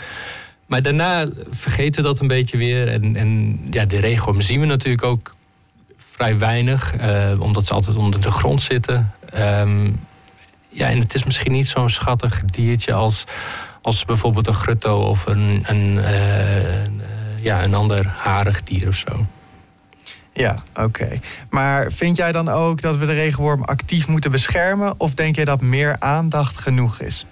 Maar 0.65 0.81
daarna 0.81 1.27
vergeten 1.49 2.01
we 2.01 2.07
dat 2.07 2.19
een 2.19 2.27
beetje 2.27 2.57
weer. 2.57 2.87
En, 2.87 3.15
en 3.15 3.59
ja, 3.71 3.85
de 3.85 3.99
regenwormen 3.99 4.43
zien 4.43 4.59
we 4.59 4.65
natuurlijk 4.65 5.03
ook 5.03 5.35
vrij 5.97 6.37
weinig, 6.37 6.95
uh, 7.01 7.41
omdat 7.41 7.65
ze 7.65 7.73
altijd 7.73 7.97
onder 7.97 8.21
de 8.21 8.31
grond 8.31 8.61
zitten. 8.61 9.13
Um, 9.35 9.99
ja, 10.69 10.87
en 10.87 10.99
het 10.99 11.13
is 11.13 11.23
misschien 11.23 11.51
niet 11.51 11.67
zo'n 11.67 11.89
schattig 11.89 12.41
diertje 12.45 12.93
als, 12.93 13.23
als 13.81 14.05
bijvoorbeeld 14.05 14.47
een 14.47 14.53
grutto 14.53 14.97
of 14.97 15.25
een, 15.25 15.63
een, 15.65 15.97
uh, 15.97 16.83
een, 16.83 17.01
ja, 17.41 17.63
een 17.63 17.75
ander 17.75 18.07
harig 18.07 18.63
dier 18.63 18.87
of 18.87 18.95
zo. 18.95 19.25
Ja, 20.37 20.63
oké. 20.75 21.19
Maar 21.49 21.91
vind 21.91 22.17
jij 22.17 22.31
dan 22.31 22.49
ook 22.49 22.81
dat 22.81 22.97
we 22.97 23.05
de 23.05 23.13
regenworm 23.13 23.63
actief 23.63 24.07
moeten 24.07 24.31
beschermen? 24.31 24.93
Of 24.97 25.13
denk 25.13 25.35
je 25.35 25.45
dat 25.45 25.61
meer 25.61 25.95
aandacht 25.99 26.59
genoeg 26.59 26.99
is? 26.99 27.25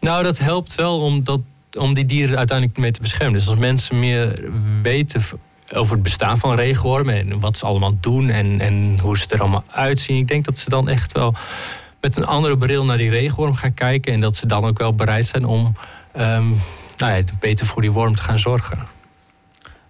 Nou, 0.00 0.22
dat 0.22 0.38
helpt 0.38 0.74
wel 0.74 1.00
om, 1.00 1.24
dat, 1.24 1.40
om 1.78 1.94
die 1.94 2.04
dieren 2.04 2.38
uiteindelijk 2.38 2.78
mee 2.78 2.90
te 2.90 3.00
beschermen. 3.00 3.38
Dus 3.38 3.48
als 3.48 3.58
mensen 3.58 3.98
meer 3.98 4.50
weten 4.82 5.22
over 5.74 5.92
het 5.92 6.02
bestaan 6.02 6.38
van 6.38 6.54
regenwormen 6.54 7.14
en 7.14 7.40
wat 7.40 7.56
ze 7.56 7.66
allemaal 7.66 7.94
doen 8.00 8.28
en, 8.28 8.60
en 8.60 8.98
hoe 9.02 9.18
ze 9.18 9.26
er 9.28 9.40
allemaal 9.40 9.64
uitzien, 9.70 10.16
ik 10.16 10.28
denk 10.28 10.44
dat 10.44 10.58
ze 10.58 10.68
dan 10.68 10.88
echt 10.88 11.12
wel 11.12 11.34
met 12.00 12.16
een 12.16 12.26
andere 12.26 12.58
bril 12.58 12.84
naar 12.84 12.98
die 12.98 13.10
regenworm 13.10 13.54
gaan 13.54 13.74
kijken 13.74 14.12
en 14.12 14.20
dat 14.20 14.36
ze 14.36 14.46
dan 14.46 14.64
ook 14.64 14.78
wel 14.78 14.94
bereid 14.94 15.26
zijn 15.26 15.44
om 15.44 15.76
um, 16.16 16.60
nou 16.96 17.12
ja, 17.12 17.22
beter 17.38 17.66
voor 17.66 17.82
die 17.82 17.92
worm 17.92 18.16
te 18.16 18.22
gaan 18.22 18.38
zorgen. 18.38 18.95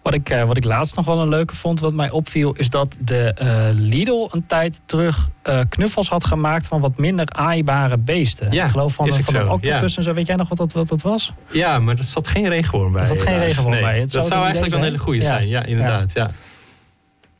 Wat 0.07 0.14
ik, 0.14 0.31
uh, 0.31 0.42
wat 0.42 0.57
ik 0.57 0.64
laatst 0.64 0.97
nog 0.97 1.05
wel 1.05 1.21
een 1.21 1.29
leuke 1.29 1.55
vond, 1.55 1.81
wat 1.81 1.92
mij 1.92 2.11
opviel, 2.11 2.53
is 2.53 2.71
dat 2.71 2.97
de 2.99 3.37
uh, 3.42 3.66
Lidl 3.73 4.29
een 4.31 4.47
tijd 4.47 4.81
terug 4.85 5.29
uh, 5.42 5.61
knuffels 5.69 6.09
had 6.09 6.25
gemaakt 6.25 6.69
van 6.69 6.81
wat 6.81 6.99
minder 6.99 7.27
aaibare 7.29 7.99
beesten. 7.99 8.53
Ja, 8.53 8.64
ik 8.64 8.71
geloof 8.71 8.95
van, 8.95 9.12
van 9.12 9.35
een 9.35 9.49
octopus 9.49 9.92
ja. 9.92 9.97
en 9.97 10.03
zo. 10.03 10.12
Weet 10.14 10.27
jij 10.27 10.37
nog 10.37 10.49
wat 10.49 10.59
dat, 10.59 10.73
wat 10.73 10.88
dat 10.88 11.03
was? 11.03 11.33
Ja, 11.51 11.79
maar 11.79 11.97
er 11.97 12.05
zat 12.05 12.29
geen 12.29 12.49
regenworm 12.49 12.92
bij. 12.92 13.03
Er 13.03 13.09
zat 13.09 13.21
geen 13.21 13.38
regenworm 13.38 13.75
nee. 13.75 13.83
bij. 13.83 14.01
Het 14.01 14.12
dat 14.12 14.27
zou 14.27 14.42
eigenlijk 14.42 14.73
wel 14.73 14.81
een 14.81 14.87
hele 14.87 14.99
goede 14.99 15.21
ja. 15.21 15.27
zijn. 15.27 15.49
Ja, 15.49 15.64
inderdaad. 15.64 16.12
Ja. 16.12 16.31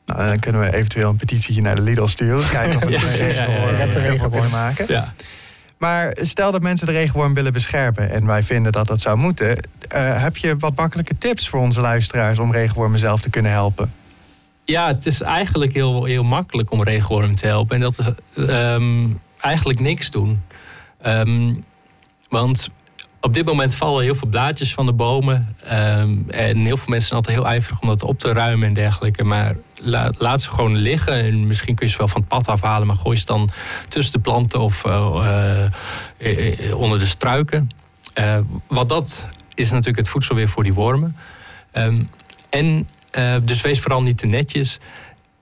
Nou, 0.05 0.27
dan 0.27 0.39
kunnen 0.39 0.61
we 0.61 0.75
eventueel 0.75 1.09
een 1.09 1.17
petitietje 1.17 1.61
naar 1.61 1.75
de 1.75 1.81
Lidl 1.81 2.05
sturen. 2.05 2.49
Kijken 2.49 2.75
of 2.75 2.83
we 2.83 2.91
Ja, 2.97 2.99
ja, 2.99 3.25
ja, 3.25 3.57
ja, 3.57 3.69
ja. 3.71 3.83
een 3.83 3.91
regenworm 3.91 4.31
kunnen 4.31 4.51
maken. 4.51 4.85
Ja. 4.87 5.13
Maar 5.77 6.17
stel 6.21 6.51
dat 6.51 6.61
mensen 6.61 6.87
de 6.87 6.93
regenworm 6.93 7.33
willen 7.33 7.53
beschermen 7.53 8.09
en 8.09 8.25
wij 8.25 8.43
vinden 8.43 8.71
dat 8.71 8.87
dat 8.87 9.01
zou 9.01 9.17
moeten. 9.17 9.47
Uh, 9.47 10.21
heb 10.23 10.37
je 10.37 10.57
wat 10.57 10.75
makkelijke 10.75 11.17
tips 11.17 11.49
voor 11.49 11.59
onze 11.59 11.81
luisteraars 11.81 12.39
om 12.39 12.51
regenwormen 12.51 12.99
zelf 12.99 13.21
te 13.21 13.29
kunnen 13.29 13.51
helpen? 13.51 13.93
Ja, 14.63 14.87
het 14.87 15.05
is 15.05 15.21
eigenlijk 15.21 15.73
heel, 15.73 16.03
heel 16.03 16.23
makkelijk 16.23 16.71
om 16.71 16.83
regenwormen 16.83 17.35
te 17.35 17.47
helpen. 17.47 17.75
En 17.75 17.81
dat 17.81 17.97
is 17.99 18.09
um, 18.35 19.21
eigenlijk 19.39 19.79
niks 19.79 20.11
doen. 20.11 20.41
Um, 21.05 21.63
want 22.29 22.69
op 23.27 23.33
dit 23.33 23.45
moment 23.45 23.75
vallen 23.75 24.03
heel 24.03 24.15
veel 24.15 24.27
blaadjes 24.27 24.73
van 24.73 24.85
de 24.85 24.93
bomen. 24.93 25.55
Um, 25.71 26.25
en 26.29 26.57
heel 26.57 26.77
veel 26.77 26.87
mensen 26.87 27.07
zijn 27.07 27.19
altijd 27.19 27.35
heel 27.35 27.47
ijverig 27.47 27.81
om 27.81 27.87
dat 27.87 28.03
op 28.03 28.19
te 28.19 28.33
ruimen 28.33 28.67
en 28.67 28.73
dergelijke. 28.73 29.23
Maar 29.23 29.55
la, 29.75 30.11
laat 30.17 30.41
ze 30.41 30.49
gewoon 30.49 30.75
liggen. 30.75 31.13
En 31.13 31.47
misschien 31.47 31.75
kun 31.75 31.85
je 31.85 31.91
ze 31.91 31.97
wel 31.97 32.07
van 32.07 32.19
het 32.19 32.29
pad 32.29 32.47
afhalen. 32.47 32.87
Maar 32.87 32.95
gooi 32.95 33.17
ze 33.17 33.25
dan 33.25 33.49
tussen 33.89 34.13
de 34.13 34.19
planten 34.19 34.59
of 34.59 34.85
uh, 34.85 35.65
uh, 36.17 36.77
onder 36.77 36.99
de 36.99 37.05
struiken. 37.05 37.69
Uh, 38.19 38.37
wat 38.67 38.89
dat 38.89 39.29
is 39.53 39.69
natuurlijk 39.69 39.97
het 39.97 40.09
voedsel 40.09 40.35
weer 40.35 40.49
voor 40.49 40.63
die 40.63 40.73
wormen. 40.73 41.15
Um, 41.73 42.09
en 42.49 42.87
dus 43.43 43.61
wees 43.61 43.79
vooral 43.79 44.01
niet 44.01 44.17
te 44.17 44.27
netjes. 44.27 44.79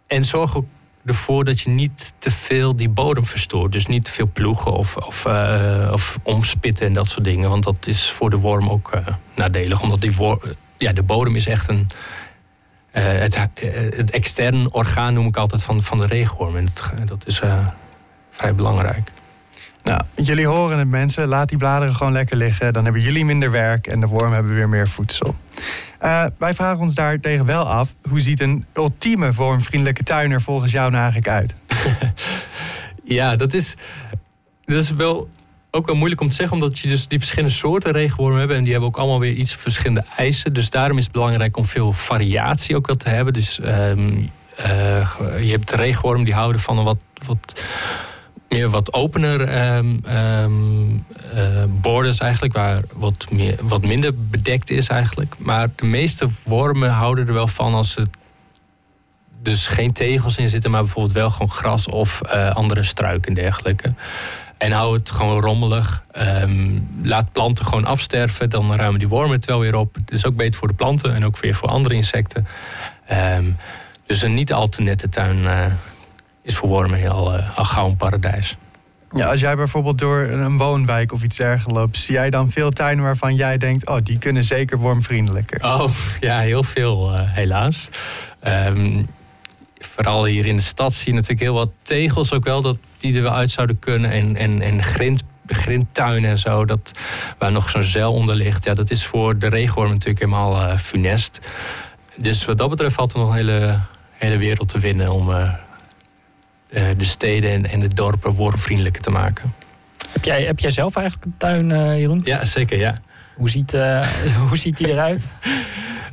En 0.08 0.26
zorg 0.26 0.56
ook 0.56 0.66
ervoor 1.06 1.44
dat 1.44 1.60
je 1.60 1.70
niet 1.70 2.14
te 2.20 2.32
veel 2.32 2.76
die 2.76 2.90
bodem 2.90 3.26
verstoort. 3.26 3.72
Dus 3.72 3.86
niet 3.86 4.04
te 4.06 4.12
veel 4.12 4.30
ploegen 4.34 4.72
of, 4.72 4.96
of, 4.98 5.26
of 5.92 6.20
omspitten 6.24 6.86
en 6.86 6.94
dat 6.94 7.08
soort 7.08 7.24
dingen. 7.24 7.50
Want 7.50 7.64
dat 7.64 7.88
is 7.88 8.12
voor 8.12 8.30
de 8.30 8.38
worm 8.38 8.70
ook 8.70 8.92
uh, 8.96 9.02
nadelig. 9.36 9.82
Omdat 9.82 10.02
die 10.02 10.16
worm, 10.16 10.40
ja, 10.78 10.94
de 10.94 11.04
bodem 11.04 11.36
is 11.36 11.48
echt 11.48 11.70
een. 11.70 11.88
Uh, 12.94 13.04
het, 13.04 13.40
het 13.96 14.12
extern 14.12 14.74
orgaan 14.74 15.14
noem 15.14 15.28
ik 15.28 15.38
altijd 15.38 15.64
van, 15.64 15.82
van 15.82 15.98
de 15.98 16.08
regenworm. 16.08 16.56
En 16.56 16.68
dat, 17.06 17.28
is 17.28 17.42
vrij 18.30 18.56
belangrijk. 18.56 19.12
Nou, 19.84 20.02
jullie 20.16 20.48
horen 20.48 20.80
het 20.80 20.88
mensen. 20.88 21.28
Laat 21.28 21.50
die 21.50 21.58
bladeren 21.58 21.96
gewoon 21.96 22.14
lekker 22.14 22.38
liggen. 22.38 22.74
Dan 22.74 22.84
hebben 22.84 23.02
jullie 23.02 23.26
minder 23.26 23.52
werk 23.52 23.88
en 23.88 24.00
de 24.00 24.08
wormen 24.08 24.34
hebben 24.34 24.54
weer 24.54 24.70
meer 24.70 24.88
voedsel. 24.88 25.36
Uh, 26.06 26.26
wij 26.38 26.54
vragen 26.54 26.80
ons 26.80 26.96
daartegen 26.96 27.46
wel 27.46 27.64
af, 27.64 27.96
hoe 28.10 28.20
ziet 28.20 28.42
een 28.42 28.66
ultieme 28.74 29.34
vormvriendelijke 29.34 30.04
tuin 30.04 30.32
er 30.32 30.42
volgens 30.42 30.72
jou 30.72 30.92
nou 30.92 31.04
eigenlijk 31.04 31.32
uit? 31.32 31.54
ja, 33.18 33.36
dat 33.36 33.54
is, 33.54 33.76
dat 34.66 34.78
is 34.78 34.90
wel 34.90 35.30
ook 35.72 35.86
wel 35.86 35.96
moeilijk 35.96 36.22
om 36.22 36.30
te 36.30 36.36
zeggen, 36.36 36.56
omdat 36.58 36.80
je 36.80 36.88
dus 36.88 37.08
die 37.08 37.20
verschillende 37.20 37.54
soorten 37.54 37.92
regenwormen 37.92 38.40
hebt. 38.40 38.52
En 38.52 38.64
die 38.64 38.72
hebben 38.72 38.90
ook 38.90 38.98
allemaal 38.98 39.20
weer 39.20 39.34
iets 39.34 39.56
verschillende 39.56 40.06
eisen. 40.18 40.54
Dus 40.54 40.70
daarom 40.70 40.98
is 40.98 41.04
het 41.04 41.14
belangrijk 41.14 41.58
om 41.58 41.66
veel 41.66 41.92
variatie 41.92 42.76
ook 42.76 42.88
wel 42.88 42.96
te 42.96 43.10
hebben. 43.10 43.34
Dus 43.34 43.60
um, 43.64 44.32
uh, 44.60 45.16
je 45.42 45.52
hebt 45.52 45.72
regenwormen 45.72 46.26
die 46.26 46.34
houden 46.34 46.62
van 46.62 46.84
wat, 46.84 47.04
wat 47.26 47.64
meer 48.50 48.70
wat 48.70 48.94
opener 48.94 49.66
um, 50.44 51.06
borders 51.82 52.20
eigenlijk, 52.20 52.54
waar 52.54 52.80
wat, 52.94 53.26
meer, 53.32 53.56
wat 53.62 53.82
minder 53.82 54.12
bedekt 54.16 54.70
is 54.70 54.88
eigenlijk. 54.88 55.36
Maar 55.38 55.68
de 55.76 55.86
meeste 55.86 56.28
wormen 56.44 56.90
houden 56.90 57.28
er 57.28 57.34
wel 57.34 57.48
van 57.48 57.74
als 57.74 57.96
het 57.96 58.10
dus 59.42 59.68
geen 59.68 59.92
tegels 59.92 60.38
in 60.38 60.50
zitten, 60.50 60.72
maar 60.72 60.82
bijvoorbeeld 60.82 61.14
wel 61.14 61.30
gewoon 61.30 61.50
gras 61.50 61.88
of 61.88 62.22
uh, 62.26 62.56
andere 62.56 62.84
struiken 62.84 63.36
en 63.36 63.42
dergelijke. 63.42 63.94
En 64.58 64.72
hou 64.72 64.96
het 64.98 65.12
gewoon 65.12 65.40
rommelig. 65.40 66.04
Um, 66.18 66.90
laat 67.04 67.32
planten 67.32 67.66
gewoon 67.66 67.86
afsterven. 67.86 68.50
Dan 68.50 68.76
ruimen 68.76 69.00
die 69.00 69.08
wormen 69.08 69.36
het 69.36 69.46
wel 69.46 69.60
weer 69.60 69.76
op. 69.76 69.96
Het 69.96 70.12
is 70.12 70.26
ook 70.26 70.36
beter 70.36 70.60
voor 70.60 70.68
de 70.68 70.74
planten 70.74 71.16
en 71.16 71.26
ook 71.26 71.40
weer 71.40 71.56
voor 71.56 71.70
andere 71.70 71.96
insecten. 71.96 72.48
Dus 74.06 74.22
een 74.22 74.34
niet 74.34 74.54
al 74.54 74.68
te 74.68 74.82
nette 74.82 75.10
tuin 75.10 75.38
uh, 75.38 75.66
is 76.46 76.56
voor 76.56 76.70
wormen 76.70 77.00
heel, 77.00 77.38
uh, 77.38 77.58
al 77.58 77.66
gauw 77.66 77.88
een 77.88 77.98
paradijs. 77.98 78.58
Ja, 79.12 79.30
als 79.30 79.40
jij 79.40 79.56
bijvoorbeeld 79.56 79.98
door 79.98 80.20
een 80.20 80.58
woonwijk 80.58 81.12
of 81.12 81.24
iets 81.24 81.38
dergelijks 81.38 81.80
loopt, 81.80 81.98
zie 81.98 82.14
jij 82.14 82.30
dan 82.30 82.52
veel 82.52 82.72
tuinen 82.72 83.04
waarvan 83.04 83.36
jij 83.36 83.58
denkt: 83.58 83.88
oh, 83.88 83.98
die 84.04 84.18
kunnen 84.18 84.44
zeker 84.44 84.78
wormvriendelijker? 84.78 85.64
Oh 85.64 85.92
ja, 86.20 86.40
heel 86.40 86.64
veel, 86.64 87.14
uh, 87.14 87.20
helaas. 87.24 87.90
Um, 88.48 89.08
vooral 89.80 90.26
hier 90.26 90.46
in 90.46 90.56
de 90.56 90.62
stad 90.62 90.94
zie 90.94 91.08
je 91.08 91.14
natuurlijk 91.14 91.42
heel 91.42 91.54
wat 91.54 91.72
tegels 91.82 92.34
ook 92.34 92.44
wel, 92.44 92.62
dat 92.62 92.78
die 92.98 93.16
er 93.16 93.22
wel 93.22 93.32
uit 93.32 93.52
zouden 93.52 93.80
kunnen. 93.80 94.12
En, 94.12 94.36
en, 94.36 94.62
en 94.62 94.84
grind, 94.84 95.24
grindtuinen 95.48 96.30
en 96.30 96.38
zo, 96.38 96.66
dat, 96.66 96.92
waar 97.38 97.52
nog 97.52 97.70
zo'n 97.70 97.84
zeil 97.84 98.14
onder 98.14 98.36
ligt. 98.36 98.64
Ja, 98.64 98.74
dat 98.74 98.92
is 98.92 99.06
voor 99.06 99.38
de 99.38 99.48
regenworm 99.48 99.92
natuurlijk 99.92 100.20
helemaal 100.20 100.56
uh, 100.56 100.78
funest. 100.78 101.40
Dus 102.18 102.46
wat 102.46 102.58
dat 102.58 102.70
betreft 102.70 102.96
valt 102.96 103.14
er 103.14 103.20
nog 103.20 103.30
een 103.30 103.36
hele, 103.36 103.80
hele 104.12 104.38
wereld 104.38 104.68
te 104.68 104.80
winnen 104.80 105.10
om 105.10 105.30
uh, 105.30 105.54
de 106.98 107.04
steden 107.04 107.52
en, 107.52 107.66
en 107.72 107.80
de 107.80 107.88
dorpen 107.88 108.32
wormvriendelijker 108.32 109.02
te 109.02 109.10
maken. 109.10 109.54
Heb 110.10 110.24
jij, 110.24 110.44
heb 110.44 110.60
jij 110.60 110.72
zelf 110.72 110.96
eigenlijk 110.96 111.26
een 111.26 111.38
tuin, 111.38 111.70
uh, 111.70 112.00
Jeroen? 112.00 112.22
Ja, 112.24 112.46
zeker, 112.46 112.78
ja. 112.78 112.96
Hoe 113.36 113.50
ziet, 113.50 113.72
hoe 114.50 114.58
ziet 114.58 114.78
die 114.78 114.88
eruit? 114.88 115.32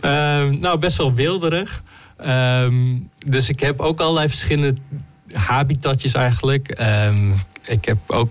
Ehm, 0.01 0.57
nou, 0.57 0.79
best 0.79 0.97
wel 0.97 1.15
wilderig. 1.15 1.83
Um, 2.27 3.11
dus 3.19 3.49
ik 3.49 3.61
heb 3.61 3.81
ook 3.81 4.01
allerlei 4.01 4.29
verschillende 4.29 4.75
habitatjes 5.33 6.15
eigenlijk. 6.15 6.81
Um, 6.81 7.35
ik 7.63 7.85
heb 7.85 7.99
ook 8.07 8.29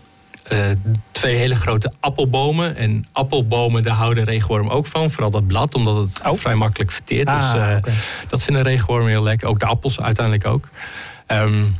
uh, 0.52 0.66
twee 1.12 1.36
hele 1.36 1.56
grote 1.56 1.92
appelbomen. 2.00 2.76
En 2.76 3.06
appelbomen, 3.12 3.84
daar 3.84 3.96
houden 3.96 4.24
regenwormen 4.24 4.72
ook 4.72 4.88
van. 4.88 5.12
Vooral 5.12 5.32
dat 5.32 5.48
blad, 5.48 5.76
omdat 5.76 5.96
het 5.96 6.22
oh. 6.26 6.38
vrij 6.38 6.56
makkelijk 6.56 6.92
verteert. 6.92 7.28
Ah, 7.28 7.52
dus 7.54 7.62
okay. 7.62 7.82
dat 8.30 8.44
vinden 8.44 8.64
regenwormen 8.64 9.10
heel 9.10 9.24
lekker. 9.24 9.48
Ook 9.48 9.60
de 9.60 9.66
appels 9.66 10.02
uiteindelijk 10.02 10.48
ook. 10.48 10.70
Um, 11.28 11.76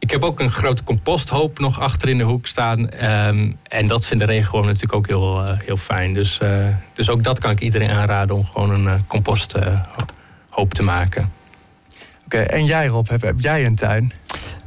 ik 0.00 0.10
heb 0.10 0.24
ook 0.24 0.40
een 0.40 0.52
grote 0.52 0.84
composthoop 0.84 1.58
nog 1.58 1.80
achter 1.80 2.08
in 2.08 2.18
de 2.18 2.24
hoek 2.24 2.46
staan. 2.46 3.04
Um, 3.04 3.56
en 3.62 3.86
dat 3.86 4.06
vinden 4.06 4.26
regenwormen 4.26 4.68
natuurlijk 4.68 4.94
ook 4.94 5.06
heel, 5.06 5.42
uh, 5.42 5.60
heel 5.64 5.76
fijn. 5.76 6.14
Dus, 6.14 6.40
dus 6.92 7.10
ook 7.10 7.24
dat 7.24 7.38
kan 7.38 7.50
ik 7.50 7.60
iedereen 7.60 7.90
aanraden 7.90 8.36
om 8.36 8.44
gewoon 8.44 8.86
een 8.86 9.06
composthoop 9.06 10.74
te 10.74 10.82
maken. 10.82 11.32
Oké, 12.24 12.38
en 12.38 12.64
jij 12.64 12.86
Rob, 12.86 13.08
heb, 13.08 13.22
heb 13.22 13.40
jij 13.40 13.66
een 13.66 13.74
tuin? 13.74 14.12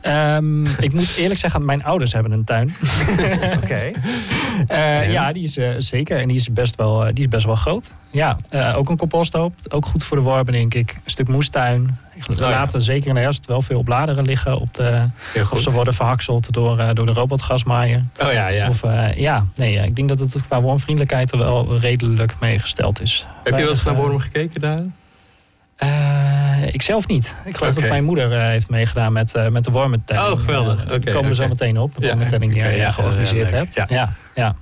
Um, 0.07 0.65
ik 0.65 0.93
moet 0.93 1.15
eerlijk 1.15 1.39
zeggen, 1.39 1.65
mijn 1.65 1.83
ouders 1.83 2.13
hebben 2.13 2.31
een 2.31 2.43
tuin. 2.43 2.75
Oké. 3.57 3.59
Okay. 3.63 3.93
Uh, 4.71 5.11
ja, 5.11 5.33
die 5.33 5.43
is 5.43 5.57
uh, 5.57 5.69
zeker. 5.77 6.19
En 6.19 6.27
die 6.27 6.37
is 6.37 6.51
best 6.51 6.75
wel, 6.75 7.07
uh, 7.07 7.13
die 7.13 7.23
is 7.23 7.29
best 7.29 7.45
wel 7.45 7.55
groot. 7.55 7.91
Ja, 8.11 8.37
ook 8.75 8.89
een 8.89 8.97
composthoop. 8.97 9.53
Ook 9.69 9.85
goed 9.85 10.03
voor 10.03 10.17
de 10.17 10.23
wormen, 10.23 10.53
denk 10.53 10.73
ik. 10.73 10.93
Een 11.03 11.11
stuk 11.11 11.27
moestuin. 11.27 11.97
We 12.25 12.35
laten 12.39 12.81
zeker 12.81 13.07
in 13.07 13.13
de 13.13 13.19
herfst 13.19 13.45
wel 13.45 13.61
veel 13.61 13.83
bladeren 13.83 14.25
liggen. 14.25 14.59
Op 14.59 14.73
de, 14.73 15.09
of 15.51 15.59
ze 15.59 15.71
worden 15.71 15.93
verhakseld 15.93 16.53
door, 16.53 16.93
door 16.93 17.05
de 17.05 17.11
robotgasmaaier. 17.13 18.05
Oh 18.21 18.31
ja, 18.31 18.47
ja. 18.47 18.69
Of, 18.69 18.81
ja, 19.15 19.45
nee, 19.55 19.77
ik 19.77 19.95
denk 19.95 20.07
dat 20.07 20.19
het 20.19 20.35
qua 20.47 20.61
wormvriendelijkheid 20.61 21.31
er 21.31 21.37
wel 21.37 21.77
redelijk 21.77 22.35
mee 22.39 22.59
gesteld 22.59 23.01
is. 23.01 23.25
Heb 23.43 23.55
je 23.55 23.61
wel 23.61 23.69
eens 23.69 23.83
naar 23.83 23.95
wormen 23.95 24.21
gekeken 24.21 24.61
daar? 24.61 24.79
Uh, 25.83 26.73
ik 26.73 26.81
zelf 26.81 27.07
niet. 27.07 27.35
Ik 27.45 27.57
geloof 27.57 27.71
okay. 27.71 27.81
dat 27.81 27.91
mijn 27.91 28.03
moeder 28.03 28.31
uh, 28.31 28.45
heeft 28.45 28.69
meegedaan 28.69 29.13
met, 29.13 29.35
uh, 29.35 29.47
met 29.47 29.63
de 29.63 29.71
wormentelling. 29.71 30.25
Oh, 30.25 30.39
geweldig. 30.39 30.85
Daar 30.85 30.97
okay, 30.97 31.13
komen 31.13 31.29
we 31.29 31.35
zo 31.35 31.47
meteen 31.47 31.77
op. 31.77 31.95
De 31.95 32.07
wormentelling 32.07 32.53
die 32.53 32.61
jij 32.61 32.91
georganiseerd 32.91 33.51
hebt. 33.51 33.73
Ja. 33.73 33.85
Ja, 33.89 34.13
ja. 34.35 34.55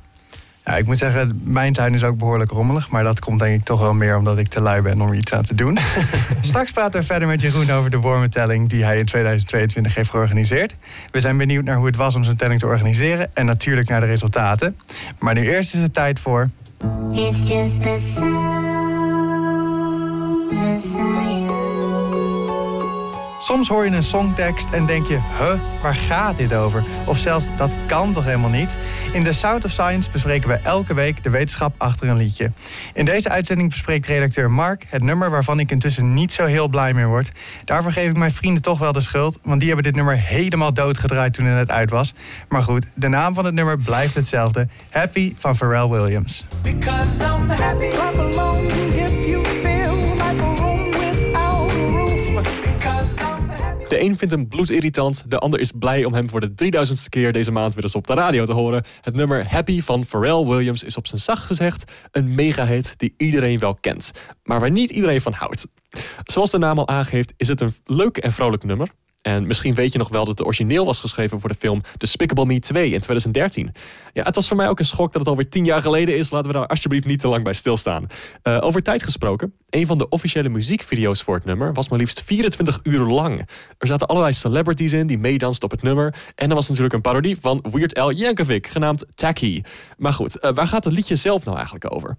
ja. 0.63 0.75
ik 0.75 0.86
moet 0.86 0.97
zeggen, 0.97 1.41
mijn 1.43 1.73
tuin 1.73 1.93
is 1.93 2.03
ook 2.03 2.17
behoorlijk 2.17 2.51
rommelig. 2.51 2.89
Maar 2.89 3.03
dat 3.03 3.19
komt 3.19 3.39
denk 3.39 3.60
ik 3.60 3.65
toch 3.65 3.79
wel 3.79 3.93
meer 3.93 4.17
omdat 4.17 4.38
ik 4.38 4.47
te 4.47 4.62
lui 4.62 4.81
ben 4.81 5.01
om 5.01 5.10
er 5.10 5.15
iets 5.15 5.34
aan 5.34 5.43
te 5.43 5.55
doen. 5.55 5.77
Straks 6.41 6.71
praten 6.71 6.99
we 6.99 7.05
verder 7.05 7.27
met 7.27 7.41
Jeroen 7.41 7.71
over 7.71 7.89
de 7.89 7.97
wormentelling 7.97 8.69
die 8.69 8.84
hij 8.84 8.97
in 8.97 9.05
2022 9.05 9.95
heeft 9.95 10.10
georganiseerd. 10.10 10.75
We 11.12 11.19
zijn 11.19 11.38
benieuwd 11.38 11.63
naar 11.63 11.75
hoe 11.75 11.86
het 11.86 11.95
was 11.95 12.15
om 12.15 12.23
zo'n 12.23 12.36
telling 12.36 12.60
te 12.60 12.65
organiseren. 12.65 13.29
En 13.34 13.45
natuurlijk 13.45 13.89
naar 13.89 13.99
de 13.99 14.05
resultaten. 14.05 14.77
Maar 15.19 15.34
nu 15.34 15.41
eerst 15.41 15.73
is 15.73 15.81
het 15.81 15.93
tijd 15.93 16.19
voor... 16.19 16.49
It's 17.12 17.47
just 17.47 17.81
the 17.81 18.12
sound. 18.15 18.90
Soms 23.41 23.67
hoor 23.67 23.85
je 23.85 23.91
een 23.91 24.03
songtekst 24.03 24.69
en 24.69 24.85
denk 24.85 25.05
je, 25.05 25.19
huh, 25.37 25.53
waar 25.81 25.95
gaat 25.95 26.37
dit 26.37 26.53
over? 26.53 26.83
Of 27.05 27.17
zelfs, 27.17 27.45
dat 27.57 27.71
kan 27.85 28.13
toch 28.13 28.23
helemaal 28.23 28.49
niet? 28.49 28.75
In 29.13 29.23
The 29.23 29.33
Sound 29.33 29.65
of 29.65 29.71
Science 29.71 30.11
bespreken 30.11 30.49
we 30.49 30.55
elke 30.55 30.93
week 30.93 31.23
de 31.23 31.29
wetenschap 31.29 31.73
achter 31.77 32.07
een 32.07 32.17
liedje. 32.17 32.51
In 32.93 33.05
deze 33.05 33.29
uitzending 33.29 33.69
bespreekt 33.69 34.05
redacteur 34.05 34.51
Mark 34.51 34.85
het 34.87 35.03
nummer 35.03 35.29
waarvan 35.29 35.59
ik 35.59 35.71
intussen 35.71 36.13
niet 36.13 36.31
zo 36.31 36.45
heel 36.45 36.67
blij 36.67 36.93
meer 36.93 37.07
word. 37.07 37.31
Daarvoor 37.65 37.91
geef 37.91 38.09
ik 38.09 38.17
mijn 38.17 38.31
vrienden 38.31 38.61
toch 38.61 38.79
wel 38.79 38.91
de 38.91 39.01
schuld, 39.01 39.39
want 39.43 39.59
die 39.59 39.67
hebben 39.67 39.85
dit 39.85 39.95
nummer 39.95 40.17
helemaal 40.17 40.73
doodgedraaid 40.73 41.33
toen 41.33 41.45
het 41.45 41.71
uit 41.71 41.89
was. 41.89 42.13
Maar 42.49 42.63
goed, 42.63 42.85
de 42.95 43.07
naam 43.07 43.33
van 43.33 43.45
het 43.45 43.53
nummer 43.53 43.77
blijft 43.77 44.15
hetzelfde. 44.15 44.67
Happy 44.89 45.33
van 45.37 45.55
Pharrell 45.55 45.87
Williams. 45.87 46.45
Because 46.61 47.23
I'm 47.23 47.49
happy, 47.49 47.89
De 53.91 54.01
een 54.01 54.17
vindt 54.17 54.34
hem 54.34 54.47
bloedirritant, 54.47 55.23
de 55.27 55.39
ander 55.39 55.60
is 55.60 55.71
blij 55.71 56.06
om 56.06 56.13
hem 56.13 56.30
voor 56.30 56.39
de 56.39 56.49
3000ste 56.49 57.10
keer 57.10 57.34
deze 57.34 57.51
maand 57.51 57.73
weer 57.73 57.84
eens 57.84 57.95
op 57.95 58.08
de 58.08 58.13
radio 58.13 58.45
te 58.45 58.51
horen. 58.51 58.84
Het 59.01 59.15
nummer 59.15 59.51
Happy 59.51 59.82
van 59.82 60.06
Pharrell 60.06 60.45
Williams 60.45 60.84
is 60.84 60.97
op 60.97 61.08
zijn 61.08 61.21
zacht 61.21 61.45
gezegd 61.45 61.91
een 62.12 62.36
megahit 62.36 62.93
die 62.97 63.13
iedereen 63.17 63.60
wel 63.60 63.75
kent, 63.75 64.12
maar 64.43 64.60
waar 64.60 64.71
niet 64.71 64.89
iedereen 64.89 65.21
van 65.21 65.34
houdt. 65.34 65.67
Zoals 66.23 66.51
de 66.51 66.58
naam 66.58 66.77
al 66.77 66.88
aangeeft, 66.88 67.34
is 67.38 67.47
het 67.47 67.62
een 67.62 67.73
leuk 67.86 68.17
en 68.17 68.32
vrolijk 68.32 68.63
nummer. 68.63 68.88
En 69.21 69.47
misschien 69.47 69.73
weet 69.73 69.91
je 69.91 69.97
nog 69.97 70.10
wel 70.10 70.25
dat 70.25 70.38
het 70.38 70.47
origineel 70.47 70.86
was 70.86 70.99
geschreven 70.99 71.39
voor 71.39 71.49
de 71.49 71.55
film 71.55 71.81
Despicable 71.97 72.45
Me 72.45 72.60
2 72.60 72.84
in 72.84 72.99
2013. 72.99 73.71
Ja, 74.13 74.23
het 74.23 74.36
was 74.36 74.47
voor 74.47 74.57
mij 74.57 74.67
ook 74.67 74.79
een 74.79 74.86
schok 74.86 75.12
dat 75.12 75.21
het 75.21 75.29
alweer 75.29 75.49
tien 75.49 75.65
jaar 75.65 75.81
geleden 75.81 76.17
is. 76.17 76.29
Laten 76.29 76.51
we 76.51 76.57
daar 76.57 76.67
alsjeblieft 76.67 77.05
niet 77.05 77.19
te 77.19 77.27
lang 77.27 77.43
bij 77.43 77.53
stilstaan. 77.53 78.07
Uh, 78.43 78.57
over 78.62 78.81
tijd 78.81 79.03
gesproken. 79.03 79.53
Een 79.69 79.86
van 79.86 79.97
de 79.97 80.10
officiële 80.10 80.49
muziekvideo's 80.49 81.21
voor 81.21 81.36
het 81.36 81.45
nummer 81.45 81.73
was 81.73 81.89
maar 81.89 81.99
liefst 81.99 82.21
24 82.21 82.79
uur 82.84 83.05
lang. 83.05 83.39
Er 83.77 83.88
zaten 83.88 84.07
allerlei 84.07 84.34
celebrities 84.34 84.93
in 84.93 85.07
die 85.07 85.17
meedansten 85.17 85.63
op 85.63 85.71
het 85.71 85.81
nummer. 85.81 86.15
En 86.36 86.49
er 86.49 86.55
was 86.55 86.67
natuurlijk 86.67 86.93
een 86.93 87.01
parodie 87.01 87.39
van 87.39 87.65
Weird 87.71 87.99
Al 87.99 88.12
Yankovic, 88.12 88.67
genaamd 88.67 89.05
Tacky. 89.13 89.62
Maar 89.97 90.13
goed, 90.13 90.38
uh, 90.41 90.51
waar 90.51 90.67
gaat 90.67 90.84
het 90.84 90.93
liedje 90.93 91.15
zelf 91.15 91.43
nou 91.43 91.55
eigenlijk 91.55 91.93
over? 91.93 92.17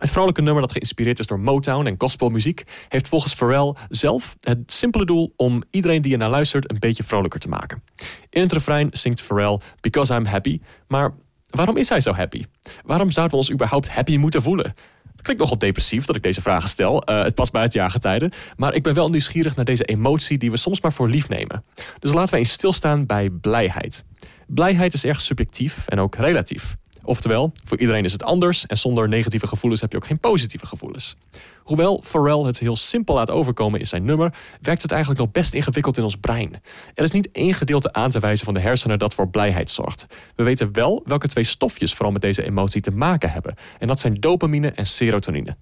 Het 0.00 0.10
vrolijke 0.10 0.42
nummer 0.42 0.62
dat 0.62 0.72
geïnspireerd 0.72 1.18
is 1.18 1.26
door 1.26 1.40
Motown 1.40 1.86
en 1.86 1.94
gospelmuziek 1.98 2.62
heeft 2.88 3.08
volgens 3.08 3.34
Pharrell 3.34 3.74
zelf 3.88 4.36
het 4.40 4.72
simpele 4.72 5.04
doel 5.04 5.32
om 5.36 5.62
iedereen 5.70 6.02
die 6.02 6.12
er 6.12 6.18
naar 6.18 6.30
luistert 6.30 6.70
een 6.70 6.78
beetje 6.78 7.02
vrolijker 7.02 7.40
te 7.40 7.48
maken. 7.48 7.82
In 8.30 8.40
het 8.40 8.52
refrein 8.52 8.88
zingt 8.90 9.22
Pharrell 9.22 9.60
Because 9.80 10.14
I'm 10.14 10.24
happy, 10.24 10.60
maar 10.88 11.14
waarom 11.50 11.76
is 11.76 11.88
hij 11.88 12.00
zo 12.00 12.12
happy? 12.12 12.44
Waarom 12.84 13.10
zouden 13.10 13.34
we 13.36 13.42
ons 13.42 13.52
überhaupt 13.52 13.88
happy 13.88 14.16
moeten 14.16 14.42
voelen? 14.42 14.74
Het 15.12 15.22
klinkt 15.22 15.42
nogal 15.42 15.58
depressief 15.58 16.04
dat 16.04 16.16
ik 16.16 16.22
deze 16.22 16.42
vragen 16.42 16.68
stel. 16.68 17.10
Uh, 17.10 17.22
het 17.22 17.34
past 17.34 17.52
bij 17.52 17.62
het 17.62 17.72
jaargetijde. 17.72 18.30
Maar 18.56 18.74
ik 18.74 18.82
ben 18.82 18.94
wel 18.94 19.08
nieuwsgierig 19.08 19.56
naar 19.56 19.64
deze 19.64 19.84
emotie 19.84 20.38
die 20.38 20.50
we 20.50 20.56
soms 20.56 20.80
maar 20.80 20.92
voor 20.92 21.08
lief 21.08 21.28
nemen. 21.28 21.64
Dus 21.98 22.12
laten 22.12 22.32
we 22.32 22.38
eens 22.38 22.52
stilstaan 22.52 23.06
bij 23.06 23.30
blijheid. 23.30 24.04
Blijheid 24.46 24.94
is 24.94 25.04
erg 25.04 25.20
subjectief 25.20 25.88
en 25.88 25.98
ook 25.98 26.14
relatief. 26.14 26.76
Oftewel, 27.04 27.52
voor 27.64 27.78
iedereen 27.78 28.04
is 28.04 28.12
het 28.12 28.24
anders 28.24 28.66
en 28.66 28.78
zonder 28.78 29.08
negatieve 29.08 29.46
gevoelens 29.46 29.80
heb 29.80 29.90
je 29.90 29.96
ook 29.96 30.06
geen 30.06 30.18
positieve 30.18 30.66
gevoelens. 30.66 31.16
Hoewel 31.62 32.02
Pharrell 32.04 32.38
het 32.38 32.58
heel 32.58 32.76
simpel 32.76 33.14
laat 33.14 33.30
overkomen 33.30 33.80
in 33.80 33.86
zijn 33.86 34.04
nummer, 34.04 34.34
werkt 34.60 34.82
het 34.82 34.90
eigenlijk 34.90 35.20
nog 35.20 35.32
best 35.32 35.54
ingewikkeld 35.54 35.96
in 35.96 36.04
ons 36.04 36.16
brein. 36.16 36.62
Er 36.94 37.04
is 37.04 37.10
niet 37.10 37.32
één 37.32 37.54
gedeelte 37.54 37.92
aan 37.92 38.10
te 38.10 38.20
wijzen 38.20 38.44
van 38.44 38.54
de 38.54 38.60
hersenen 38.60 38.98
dat 38.98 39.14
voor 39.14 39.28
blijheid 39.28 39.70
zorgt. 39.70 40.06
We 40.36 40.42
weten 40.42 40.72
wel 40.72 41.02
welke 41.04 41.28
twee 41.28 41.44
stofjes 41.44 41.94
vooral 41.94 42.12
met 42.12 42.22
deze 42.22 42.44
emotie 42.44 42.80
te 42.80 42.90
maken 42.90 43.30
hebben. 43.30 43.54
En 43.78 43.86
dat 43.86 44.00
zijn 44.00 44.14
dopamine 44.14 44.70
en 44.70 44.86
serotonine. 44.86 45.56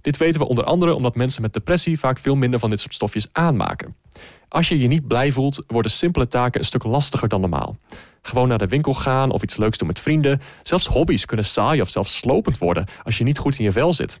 Dit 0.00 0.16
weten 0.16 0.40
we 0.40 0.48
onder 0.48 0.64
andere 0.64 0.94
omdat 0.94 1.14
mensen 1.14 1.42
met 1.42 1.52
depressie 1.52 1.98
vaak 1.98 2.18
veel 2.18 2.36
minder 2.36 2.60
van 2.60 2.70
dit 2.70 2.80
soort 2.80 2.94
stofjes 2.94 3.28
aanmaken. 3.32 4.01
Als 4.48 4.68
je 4.68 4.78
je 4.78 4.86
niet 4.86 5.06
blij 5.06 5.32
voelt, 5.32 5.64
worden 5.66 5.90
simpele 5.90 6.28
taken 6.28 6.60
een 6.60 6.66
stuk 6.66 6.84
lastiger 6.84 7.28
dan 7.28 7.40
normaal. 7.40 7.76
Gewoon 8.22 8.48
naar 8.48 8.58
de 8.58 8.66
winkel 8.66 8.94
gaan 8.94 9.30
of 9.30 9.42
iets 9.42 9.56
leuks 9.56 9.78
doen 9.78 9.86
met 9.86 10.00
vrienden. 10.00 10.40
Zelfs 10.62 10.86
hobby's 10.86 11.24
kunnen 11.24 11.44
saai 11.44 11.80
of 11.80 11.88
zelfs 11.88 12.16
slopend 12.16 12.58
worden 12.58 12.86
als 13.02 13.18
je 13.18 13.24
niet 13.24 13.38
goed 13.38 13.58
in 13.58 13.64
je 13.64 13.72
vel 13.72 13.92
zit. 13.92 14.20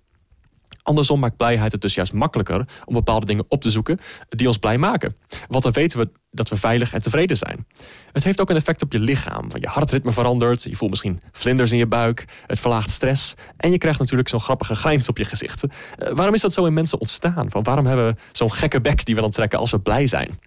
Andersom 0.82 1.20
maakt 1.20 1.36
blijheid 1.36 1.72
het 1.72 1.80
dus 1.80 1.94
juist 1.94 2.12
makkelijker 2.12 2.68
om 2.84 2.94
bepaalde 2.94 3.26
dingen 3.26 3.44
op 3.48 3.60
te 3.60 3.70
zoeken 3.70 3.98
die 4.28 4.46
ons 4.46 4.58
blij 4.58 4.78
maken. 4.78 5.14
Want 5.48 5.62
dan 5.62 5.72
weten 5.72 5.98
we 5.98 6.10
dat 6.30 6.48
we 6.48 6.56
veilig 6.56 6.92
en 6.92 7.02
tevreden 7.02 7.36
zijn. 7.36 7.66
Het 8.12 8.24
heeft 8.24 8.40
ook 8.40 8.50
een 8.50 8.56
effect 8.56 8.82
op 8.82 8.92
je 8.92 8.98
lichaam. 8.98 9.48
Je 9.54 9.66
hartritme 9.66 10.12
verandert, 10.12 10.62
je 10.62 10.76
voelt 10.76 10.90
misschien 10.90 11.20
vlinders 11.32 11.72
in 11.72 11.78
je 11.78 11.86
buik, 11.86 12.24
het 12.46 12.60
verlaagt 12.60 12.90
stress 12.90 13.34
en 13.56 13.70
je 13.70 13.78
krijgt 13.78 13.98
natuurlijk 13.98 14.28
zo'n 14.28 14.40
grappige 14.40 14.74
grijns 14.74 15.08
op 15.08 15.18
je 15.18 15.24
gezicht. 15.24 15.64
Eh, 15.64 16.12
waarom 16.14 16.34
is 16.34 16.40
dat 16.40 16.52
zo 16.52 16.64
in 16.64 16.72
mensen 16.72 17.00
ontstaan? 17.00 17.50
Van 17.50 17.62
waarom 17.62 17.86
hebben 17.86 18.06
we 18.06 18.20
zo'n 18.32 18.52
gekke 18.52 18.80
bek 18.80 19.04
die 19.04 19.14
we 19.14 19.20
dan 19.20 19.30
trekken 19.30 19.58
als 19.58 19.70
we 19.70 19.80
blij 19.80 20.06
zijn? 20.06 20.38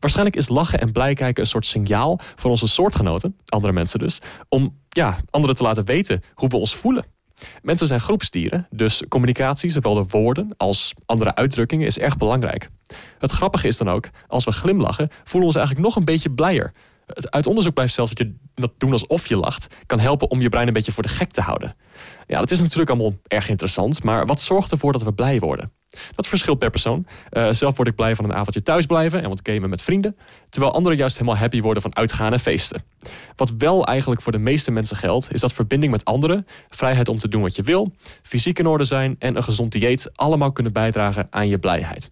Waarschijnlijk 0.00 0.36
is 0.36 0.48
lachen 0.48 0.80
en 0.80 0.92
blij 0.92 1.14
kijken 1.14 1.42
een 1.42 1.48
soort 1.48 1.66
signaal 1.66 2.18
voor 2.36 2.50
onze 2.50 2.66
soortgenoten, 2.66 3.36
andere 3.46 3.72
mensen 3.72 3.98
dus, 3.98 4.18
om 4.48 4.78
ja, 4.88 5.18
anderen 5.30 5.56
te 5.56 5.62
laten 5.62 5.84
weten 5.84 6.22
hoe 6.34 6.48
we 6.48 6.56
ons 6.56 6.74
voelen. 6.74 7.04
Mensen 7.62 7.86
zijn 7.86 8.00
groepsdieren, 8.00 8.66
dus 8.70 9.02
communicatie, 9.08 9.70
zowel 9.70 9.94
de 9.94 10.04
woorden 10.08 10.54
als 10.56 10.94
andere 11.06 11.34
uitdrukkingen, 11.34 11.86
is 11.86 11.98
erg 11.98 12.16
belangrijk. 12.16 12.68
Het 13.18 13.30
grappige 13.30 13.68
is 13.68 13.76
dan 13.76 13.90
ook, 13.90 14.08
als 14.26 14.44
we 14.44 14.52
glimlachen, 14.52 15.08
voelen 15.10 15.40
we 15.40 15.46
ons 15.46 15.56
eigenlijk 15.56 15.86
nog 15.86 15.96
een 15.96 16.04
beetje 16.04 16.30
blijer. 16.30 16.72
Uit 17.06 17.46
onderzoek 17.46 17.74
blijft 17.74 17.94
zelfs 17.94 18.14
dat 18.14 18.26
je 18.26 18.34
dat 18.54 18.72
doen 18.78 18.92
alsof 18.92 19.26
je 19.26 19.36
lacht, 19.36 19.74
kan 19.86 20.00
helpen 20.00 20.30
om 20.30 20.40
je 20.40 20.48
brein 20.48 20.66
een 20.66 20.72
beetje 20.72 20.92
voor 20.92 21.02
de 21.02 21.08
gek 21.08 21.30
te 21.30 21.40
houden. 21.40 21.76
Ja, 22.26 22.38
dat 22.38 22.50
is 22.50 22.60
natuurlijk 22.60 22.90
allemaal 22.90 23.18
erg 23.22 23.48
interessant, 23.48 24.02
maar 24.02 24.26
wat 24.26 24.40
zorgt 24.40 24.70
ervoor 24.70 24.92
dat 24.92 25.02
we 25.02 25.14
blij 25.14 25.38
worden? 25.38 25.72
Dat 26.14 26.26
verschilt 26.26 26.58
per 26.58 26.70
persoon. 26.70 27.06
Uh, 27.32 27.52
zelf 27.52 27.76
word 27.76 27.88
ik 27.88 27.94
blij 27.94 28.16
van 28.16 28.24
een 28.24 28.34
avondje 28.34 28.62
thuisblijven 28.62 29.22
en 29.22 29.28
wat 29.28 29.40
gamen 29.42 29.70
met 29.70 29.82
vrienden. 29.82 30.16
Terwijl 30.48 30.72
anderen 30.72 30.98
juist 30.98 31.18
helemaal 31.18 31.38
happy 31.38 31.60
worden 31.60 31.82
van 31.82 31.96
uitgaan 31.96 32.32
en 32.32 32.40
feesten. 32.40 32.84
Wat 33.36 33.52
wel 33.58 33.86
eigenlijk 33.86 34.22
voor 34.22 34.32
de 34.32 34.38
meeste 34.38 34.70
mensen 34.70 34.96
geldt, 34.96 35.32
is 35.32 35.40
dat 35.40 35.52
verbinding 35.52 35.92
met 35.92 36.04
anderen, 36.04 36.46
vrijheid 36.68 37.08
om 37.08 37.18
te 37.18 37.28
doen 37.28 37.42
wat 37.42 37.56
je 37.56 37.62
wil, 37.62 37.92
fysiek 38.22 38.58
in 38.58 38.66
orde 38.66 38.84
zijn 38.84 39.16
en 39.18 39.36
een 39.36 39.42
gezond 39.42 39.72
dieet 39.72 40.10
allemaal 40.14 40.52
kunnen 40.52 40.72
bijdragen 40.72 41.26
aan 41.30 41.48
je 41.48 41.58
blijheid. 41.58 42.10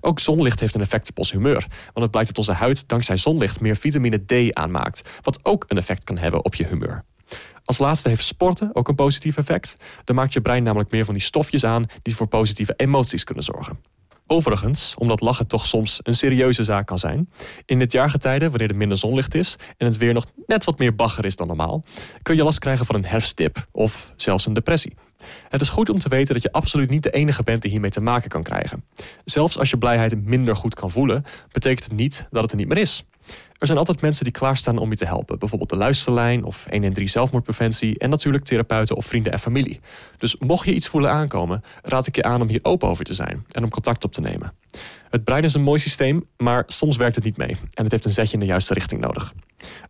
Ook 0.00 0.18
zonlicht 0.18 0.60
heeft 0.60 0.74
een 0.74 0.80
effect 0.80 1.08
op 1.08 1.18
ons 1.18 1.32
humeur, 1.32 1.66
want 1.84 2.00
het 2.00 2.10
blijkt 2.10 2.28
dat 2.28 2.38
onze 2.38 2.52
huid 2.52 2.88
dankzij 2.88 3.16
zonlicht 3.16 3.60
meer 3.60 3.76
vitamine 3.76 4.24
D 4.26 4.54
aanmaakt, 4.54 5.08
wat 5.22 5.44
ook 5.44 5.64
een 5.68 5.76
effect 5.76 6.04
kan 6.04 6.18
hebben 6.18 6.44
op 6.44 6.54
je 6.54 6.66
humeur. 6.66 7.04
Als 7.70 7.78
laatste 7.78 8.08
heeft 8.08 8.24
sporten 8.24 8.70
ook 8.72 8.88
een 8.88 8.94
positief 8.94 9.36
effect. 9.36 9.76
Dan 10.04 10.16
maakt 10.16 10.32
je 10.32 10.40
brein 10.40 10.62
namelijk 10.62 10.90
meer 10.90 11.04
van 11.04 11.14
die 11.14 11.22
stofjes 11.22 11.64
aan 11.64 11.84
die 12.02 12.16
voor 12.16 12.26
positieve 12.26 12.74
emoties 12.76 13.24
kunnen 13.24 13.44
zorgen. 13.44 13.78
Overigens, 14.26 14.94
omdat 14.98 15.20
lachen 15.20 15.46
toch 15.46 15.66
soms 15.66 16.00
een 16.02 16.14
serieuze 16.14 16.64
zaak 16.64 16.86
kan 16.86 16.98
zijn, 16.98 17.30
in 17.66 17.78
dit 17.78 17.92
jaargetijde, 17.92 18.50
wanneer 18.50 18.70
er 18.70 18.76
minder 18.76 18.98
zonlicht 18.98 19.34
is 19.34 19.56
en 19.76 19.86
het 19.86 19.96
weer 19.96 20.12
nog 20.12 20.26
net 20.46 20.64
wat 20.64 20.78
meer 20.78 20.94
bagger 20.94 21.24
is 21.24 21.36
dan 21.36 21.46
normaal, 21.46 21.84
kun 22.22 22.36
je 22.36 22.42
last 22.42 22.58
krijgen 22.58 22.86
van 22.86 22.94
een 22.94 23.04
herfstdip 23.04 23.66
of 23.72 24.12
zelfs 24.16 24.46
een 24.46 24.52
depressie. 24.54 24.94
Het 25.48 25.60
is 25.60 25.68
goed 25.68 25.88
om 25.88 25.98
te 25.98 26.08
weten 26.08 26.34
dat 26.34 26.42
je 26.42 26.52
absoluut 26.52 26.90
niet 26.90 27.02
de 27.02 27.10
enige 27.10 27.42
bent 27.42 27.62
die 27.62 27.70
hiermee 27.70 27.90
te 27.90 28.00
maken 28.00 28.28
kan 28.28 28.42
krijgen. 28.42 28.84
Zelfs 29.24 29.58
als 29.58 29.70
je 29.70 29.78
blijheid 29.78 30.24
minder 30.24 30.56
goed 30.56 30.74
kan 30.74 30.90
voelen, 30.90 31.24
betekent 31.52 31.84
het 31.84 31.96
niet 31.96 32.26
dat 32.30 32.42
het 32.42 32.50
er 32.50 32.56
niet 32.56 32.68
meer 32.68 32.78
is. 32.78 33.04
Er 33.60 33.66
zijn 33.66 33.78
altijd 33.78 34.00
mensen 34.00 34.24
die 34.24 34.32
klaarstaan 34.32 34.78
om 34.78 34.90
je 34.90 34.96
te 34.96 35.04
helpen. 35.04 35.38
Bijvoorbeeld 35.38 35.70
de 35.70 35.76
luisterlijn 35.76 36.44
of 36.44 36.66
113 36.70 37.08
zelfmoordpreventie 37.08 37.98
en 37.98 38.10
natuurlijk 38.10 38.44
therapeuten 38.44 38.96
of 38.96 39.06
vrienden 39.06 39.32
en 39.32 39.38
familie. 39.38 39.80
Dus 40.18 40.36
mocht 40.38 40.64
je 40.64 40.74
iets 40.74 40.88
voelen 40.88 41.10
aankomen, 41.10 41.62
raad 41.82 42.06
ik 42.06 42.16
je 42.16 42.22
aan 42.22 42.40
om 42.40 42.48
hier 42.48 42.60
open 42.62 42.88
over 42.88 43.04
te 43.04 43.14
zijn 43.14 43.44
en 43.50 43.64
om 43.64 43.70
contact 43.70 44.04
op 44.04 44.12
te 44.12 44.20
nemen. 44.20 44.52
Het 45.10 45.24
brein 45.24 45.42
is 45.42 45.54
een 45.54 45.62
mooi 45.62 45.78
systeem, 45.78 46.24
maar 46.36 46.62
soms 46.66 46.96
werkt 46.96 47.14
het 47.14 47.24
niet 47.24 47.36
mee 47.36 47.56
en 47.74 47.82
het 47.82 47.90
heeft 47.90 48.04
een 48.04 48.12
zetje 48.12 48.32
in 48.32 48.40
de 48.40 48.46
juiste 48.46 48.74
richting 48.74 49.00
nodig. 49.00 49.34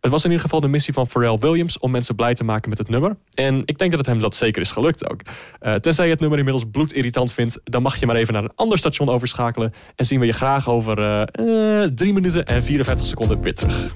Het 0.01 0.11
was 0.11 0.25
in 0.25 0.31
ieder 0.31 0.45
geval 0.45 0.61
de 0.61 0.69
missie 0.69 0.95
van 0.95 1.07
Pharrell 1.07 1.39
Williams 1.39 1.79
om 1.79 1.91
mensen 1.91 2.15
blij 2.15 2.35
te 2.35 2.45
maken 2.45 2.69
met 2.69 2.79
het 2.79 2.89
nummer. 2.89 3.17
En 3.35 3.63
ik 3.65 3.79
denk 3.79 3.91
dat 3.91 4.01
het 4.01 4.09
hem 4.09 4.19
dat 4.19 4.35
zeker 4.35 4.63
is 4.63 4.71
gelukt 4.71 5.11
ook. 5.11 5.21
Uh, 5.61 5.75
tenzij 5.75 6.05
je 6.05 6.11
het 6.11 6.21
nummer 6.21 6.39
inmiddels 6.39 6.67
bloedirritant 6.71 7.33
vindt, 7.33 7.61
dan 7.65 7.83
mag 7.83 7.97
je 7.97 8.07
maar 8.07 8.17
even 8.17 8.35
naar 8.35 8.43
een 8.43 8.53
ander 8.55 8.79
station 8.79 9.09
overschakelen. 9.09 9.73
En 9.97 10.05
zien 10.05 10.21
we 10.21 10.27
je 10.27 10.33
graag 10.33 10.69
over 10.69 10.99
uh, 10.99 11.83
uh, 11.83 11.89
3 11.95 12.13
minuten 12.13 12.47
en 12.47 12.63
54 12.63 13.07
seconden 13.07 13.41
weer 13.43 13.55
terug. 13.55 13.93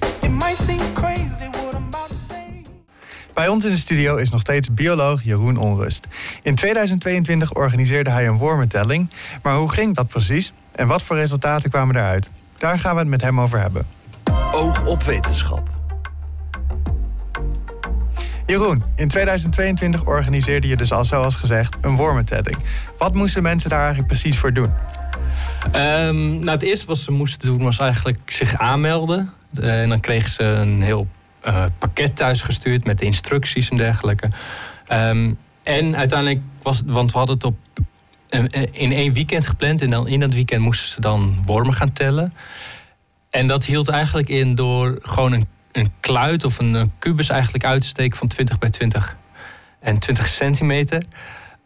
Bij 3.33 3.47
ons 3.47 3.65
in 3.65 3.71
de 3.71 3.77
studio 3.77 4.15
is 4.15 4.29
nog 4.29 4.41
steeds 4.41 4.73
bioloog 4.73 5.23
Jeroen 5.23 5.57
Onrust. 5.57 6.07
In 6.43 6.55
2022 6.55 7.53
organiseerde 7.53 8.09
hij 8.09 8.27
een 8.27 8.37
wormentelling. 8.37 9.09
Maar 9.43 9.55
hoe 9.55 9.71
ging 9.71 9.95
dat 9.95 10.07
precies? 10.07 10.53
En 10.75 10.87
wat 10.87 11.01
voor 11.01 11.15
resultaten 11.15 11.69
kwamen 11.69 11.95
eruit? 11.95 12.29
Daar 12.57 12.79
gaan 12.79 12.93
we 12.93 12.99
het 12.99 13.09
met 13.09 13.21
hem 13.21 13.39
over 13.39 13.59
hebben. 13.59 13.87
Oog 14.51 14.85
op 14.85 15.03
wetenschap. 15.03 15.69
Jeroen, 18.45 18.83
in 18.95 19.07
2022 19.07 20.05
organiseerde 20.05 20.67
je 20.67 20.77
dus 20.77 20.91
al 20.91 21.05
zoals 21.05 21.35
gezegd 21.35 21.77
een 21.81 21.95
wormentelling. 21.95 22.57
Wat 22.97 23.13
moesten 23.13 23.43
mensen 23.43 23.69
daar 23.69 23.79
eigenlijk 23.79 24.07
precies 24.07 24.37
voor 24.37 24.53
doen? 24.53 24.69
Um, 25.65 26.29
nou, 26.29 26.49
het 26.49 26.63
eerste 26.63 26.85
wat 26.85 26.97
ze 26.97 27.11
moesten 27.11 27.49
doen 27.49 27.63
was 27.63 27.79
eigenlijk 27.79 28.31
zich 28.31 28.55
aanmelden. 28.57 29.31
Uh, 29.53 29.81
en 29.81 29.89
dan 29.89 29.99
kregen 29.99 30.29
ze 30.29 30.43
een 30.43 30.81
heel 30.81 31.07
uh, 31.45 31.65
pakket 31.77 32.15
thuisgestuurd 32.15 32.85
met 32.85 32.99
de 32.99 33.05
instructies 33.05 33.69
en 33.69 33.77
dergelijke. 33.77 34.29
Um, 34.91 35.37
en 35.63 35.95
uiteindelijk 35.95 36.41
was 36.61 36.77
het, 36.77 36.91
want 36.91 37.11
we 37.11 37.17
hadden 37.17 37.35
het 37.35 37.43
op 37.43 37.57
in 38.71 38.91
één 38.91 39.13
weekend 39.13 39.47
gepland. 39.47 39.81
En 39.81 39.89
dan 39.89 40.07
in 40.07 40.19
dat 40.19 40.33
weekend 40.33 40.61
moesten 40.61 40.89
ze 40.89 41.01
dan 41.01 41.43
wormen 41.45 41.73
gaan 41.73 41.93
tellen. 41.93 42.33
En 43.29 43.47
dat 43.47 43.65
hield 43.65 43.87
eigenlijk 43.87 44.29
in 44.29 44.55
door 44.55 44.97
gewoon 45.01 45.31
een, 45.31 45.47
een 45.71 45.91
kluit 45.99 46.43
of 46.43 46.59
een, 46.59 46.91
kubus 46.99 47.29
eigenlijk 47.29 47.65
uit 47.65 47.81
te 47.81 47.87
steken 47.87 48.17
van 48.17 48.27
20 48.27 48.57
bij 48.57 48.69
20 48.69 49.17
en 49.79 49.99
20 49.99 50.27
centimeter. 50.27 51.03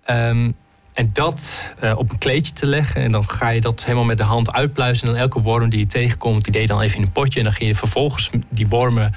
Um, 0.06 0.56
en 0.94 1.10
dat 1.14 1.74
uh, 1.84 1.92
op 1.96 2.12
een 2.12 2.18
kleedje 2.18 2.54
te 2.54 2.66
leggen. 2.66 3.02
En 3.02 3.12
dan 3.12 3.30
ga 3.30 3.50
je 3.50 3.62
dat 3.62 3.84
helemaal 3.84 4.06
met 4.06 4.18
de 4.18 4.24
hand 4.24 4.54
uitpluizen. 4.54 5.08
En 5.08 5.14
dan 5.14 5.22
elke 5.22 5.42
worm 5.42 5.70
die 5.70 5.80
je 5.80 5.86
tegenkomt, 5.86 6.44
die 6.44 6.54
deed 6.54 6.68
dan 6.68 6.82
even 6.82 6.98
in 6.98 7.04
een 7.04 7.12
potje. 7.12 7.40
En 7.40 7.46
dan 7.46 7.54
ging 7.54 7.70
je 7.70 7.76
vervolgens 7.76 8.30
die 8.50 8.68
wormen 8.68 9.14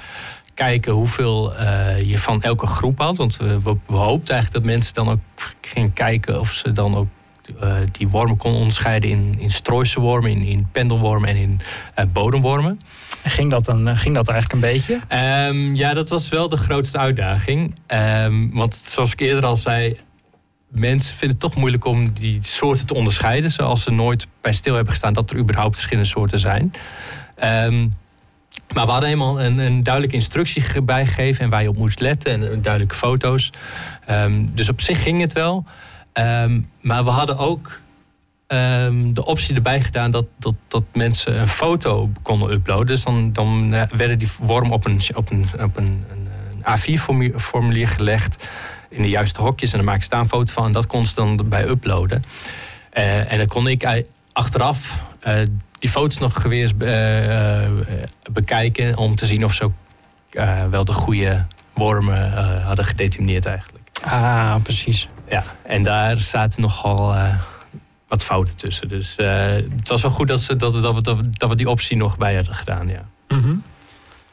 kijken 0.53 0.93
hoeveel 0.93 1.53
uh, 1.53 2.01
je 2.01 2.19
van 2.19 2.41
elke 2.41 2.67
groep 2.67 2.99
had. 2.99 3.17
Want 3.17 3.37
we, 3.37 3.61
we, 3.61 3.77
we 3.87 3.99
hoopten 3.99 4.33
eigenlijk 4.33 4.65
dat 4.65 4.75
mensen 4.75 4.93
dan 4.93 5.09
ook 5.09 5.19
gingen 5.61 5.93
kijken 5.93 6.39
of 6.39 6.51
ze 6.51 6.71
dan 6.71 6.95
ook 6.95 7.07
uh, 7.63 7.75
die 7.91 8.07
wormen 8.07 8.37
kon 8.37 8.53
onderscheiden 8.53 9.09
in, 9.09 9.33
in 9.37 9.49
strooiselwormen, 9.49 10.31
in, 10.31 10.41
in 10.41 10.67
pendelwormen 10.71 11.29
en 11.29 11.35
in 11.35 11.59
uh, 11.99 12.05
bodemwormen. 12.13 12.79
Ging 13.23 13.49
dat, 13.49 13.65
dan, 13.65 13.87
eh, 13.87 13.97
ging 13.97 14.15
dat 14.15 14.29
eigenlijk 14.29 14.63
een 14.63 14.71
beetje? 14.71 14.93
Um, 15.47 15.75
ja, 15.75 15.93
dat 15.93 16.09
was 16.09 16.29
wel 16.29 16.49
de 16.49 16.57
grootste 16.57 16.97
uitdaging. 16.97 17.75
Um, 17.87 18.53
want 18.53 18.75
zoals 18.75 19.11
ik 19.11 19.19
eerder 19.19 19.45
al 19.45 19.55
zei, 19.55 19.99
mensen 20.67 21.15
vinden 21.15 21.37
het 21.37 21.39
toch 21.39 21.55
moeilijk 21.55 21.85
om 21.85 22.13
die 22.13 22.37
soorten 22.41 22.85
te 22.85 22.93
onderscheiden. 22.93 23.51
Zoals 23.51 23.83
ze 23.83 23.91
nooit 23.91 24.27
bij 24.41 24.53
stil 24.53 24.73
hebben 24.73 24.91
gestaan 24.91 25.13
dat 25.13 25.29
er 25.29 25.37
überhaupt 25.37 25.75
verschillende 25.75 26.09
soorten 26.09 26.39
zijn. 26.39 26.73
Um, 27.43 27.95
maar 28.73 28.85
we 28.85 28.91
hadden 28.91 29.09
helemaal 29.09 29.41
een, 29.41 29.57
een 29.57 29.83
duidelijke 29.83 30.15
instructie 30.15 30.81
bijgegeven 30.81 31.43
en 31.43 31.49
waar 31.49 31.61
je 31.61 31.69
op 31.69 31.77
moest 31.77 31.99
letten 31.99 32.31
en 32.31 32.61
duidelijke 32.61 32.95
foto's. 32.95 33.51
dus 34.53 34.69
op 34.69 34.81
zich 34.81 35.03
ging 35.03 35.21
het 35.21 35.33
wel. 35.33 35.65
Um, 36.19 36.69
maar 36.81 37.03
we 37.03 37.09
hadden 37.09 37.37
ook 37.37 37.81
um, 38.47 39.13
de 39.13 39.25
optie 39.25 39.55
erbij 39.55 39.81
gedaan 39.81 40.11
dat, 40.11 40.25
dat, 40.39 40.53
dat 40.67 40.83
mensen 40.93 41.39
een 41.39 41.47
foto 41.47 42.09
konden 42.21 42.51
uploaden. 42.51 42.85
Dus 42.85 43.03
dan, 43.03 43.33
dan 43.33 43.73
uh, 43.73 43.83
werden 43.83 44.19
die 44.19 44.31
wormen 44.41 44.71
op 44.71 44.85
een, 44.85 45.01
op 45.13 45.31
een, 45.31 45.47
op 45.61 45.77
een, 45.77 46.05
een, 46.11 46.27
A4-formulier 46.61 47.87
gelegd 47.87 48.49
in 48.89 49.01
de 49.01 49.09
juiste 49.09 49.41
hokjes. 49.41 49.71
En 49.71 49.77
dan 49.77 49.85
maakten 49.85 50.03
ze 50.03 50.09
daar 50.09 50.19
een 50.19 50.27
foto 50.27 50.53
van 50.53 50.65
en 50.65 50.71
dat 50.71 50.87
kon 50.87 51.05
ze 51.05 51.15
dan 51.15 51.49
bij 51.49 51.67
uploaden. 51.67 52.21
Uh, 52.93 53.31
en 53.31 53.37
dan 53.37 53.47
kon 53.47 53.67
ik 53.67 54.03
achteraf 54.33 54.99
uh, 55.27 55.33
die 55.71 55.89
foto's 55.89 56.17
nog 56.17 56.43
weer 56.43 56.73
bekijken 58.31 58.97
om 58.97 59.15
te 59.15 59.25
zien 59.25 59.43
of 59.43 59.53
ze 59.53 59.69
wel 60.69 60.85
de 60.85 60.93
goede 60.93 61.45
wormen 61.73 62.31
hadden 62.61 62.85
gedetermineerd 62.85 63.45
eigenlijk. 63.45 63.83
Ah, 64.03 64.55
precies. 64.63 65.07
Ja, 65.29 65.43
en 65.61 65.83
daar 65.83 66.17
zaten 66.17 66.61
nogal 66.61 67.13
uh, 67.15 67.35
wat 68.07 68.23
fouten 68.23 68.57
tussen. 68.57 68.87
Dus 68.87 69.15
uh, 69.17 69.27
het 69.55 69.87
was 69.87 70.01
wel 70.01 70.11
goed 70.11 70.27
dat, 70.27 70.41
ze, 70.41 70.55
dat, 70.55 70.73
we, 70.73 70.81
dat, 70.81 71.17
we, 71.17 71.29
dat 71.31 71.49
we 71.49 71.55
die 71.55 71.69
optie 71.69 71.97
nog 71.97 72.17
bij 72.17 72.35
hadden 72.35 72.55
gedaan, 72.55 72.87
ja. 72.87 72.99
Mm 73.27 73.41
-hmm. 73.41 73.63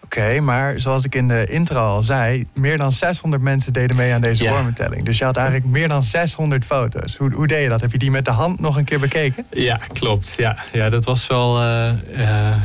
Oké, 0.05 0.41
maar 0.41 0.81
zoals 0.81 1.05
ik 1.05 1.15
in 1.15 1.29
de 1.29 1.47
intro 1.47 1.79
al 1.79 2.03
zei, 2.03 2.47
meer 2.55 2.79
dan 2.79 2.93
600 2.93 3.43
mensen 3.43 3.73
deden 3.73 3.97
mee 3.97 4.13
aan 4.15 4.21
deze 4.21 4.43
Ja. 4.43 4.51
wormentelling. 4.53 5.05
Dus 5.05 5.19
je 5.19 5.25
had 5.25 5.37
eigenlijk 5.37 5.67
meer 5.67 5.89
dan 5.89 6.03
600 6.03 6.65
foto's. 6.65 7.17
Hoe, 7.17 7.33
hoe 7.33 7.47
deed 7.47 7.63
je 7.63 7.69
dat? 7.69 7.81
Heb 7.81 7.93
je 7.93 7.99
die 7.99 8.11
met 8.11 8.25
de 8.25 8.31
hand 8.31 8.61
nog 8.61 8.77
een 8.77 8.85
keer 8.85 9.01
bekeken? 9.01 9.47
Ja, 9.51 9.77
klopt. 9.77 10.35
Ja, 10.37 10.57
ja 10.73 10.89
dat 10.91 11.05
was 11.05 11.27
wel, 11.27 11.61
eh, 11.61 12.51
eh, 12.51 12.57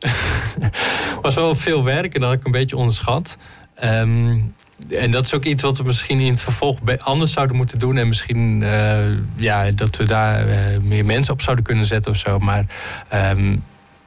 was 1.22 1.34
wel 1.34 1.54
veel 1.54 1.84
werk 1.84 2.14
en 2.14 2.20
dat 2.20 2.28
had 2.28 2.38
ik 2.38 2.44
een 2.44 2.52
beetje 2.52 2.76
onderschat. 2.76 3.36
Ehm, 3.74 4.40
en 4.88 5.10
dat 5.10 5.24
is 5.24 5.34
ook 5.34 5.44
iets 5.44 5.62
wat 5.62 5.76
we 5.76 5.84
misschien 5.84 6.20
in 6.20 6.30
het 6.30 6.42
vervolg 6.42 6.78
anders 6.98 7.32
zouden 7.32 7.56
moeten 7.56 7.78
doen. 7.78 7.96
En 7.96 8.08
misschien 8.08 8.62
eh, 8.62 9.06
ja, 9.36 9.70
dat 9.70 9.96
we 9.96 10.04
daar 10.04 10.48
eh, 10.48 10.78
meer 10.80 11.04
mensen 11.04 11.32
op 11.32 11.40
zouden 11.40 11.64
kunnen 11.64 11.84
zetten 11.84 12.12
of 12.12 12.18
zo. 12.18 12.38
Maar 12.38 12.64
ehm, 13.08 13.56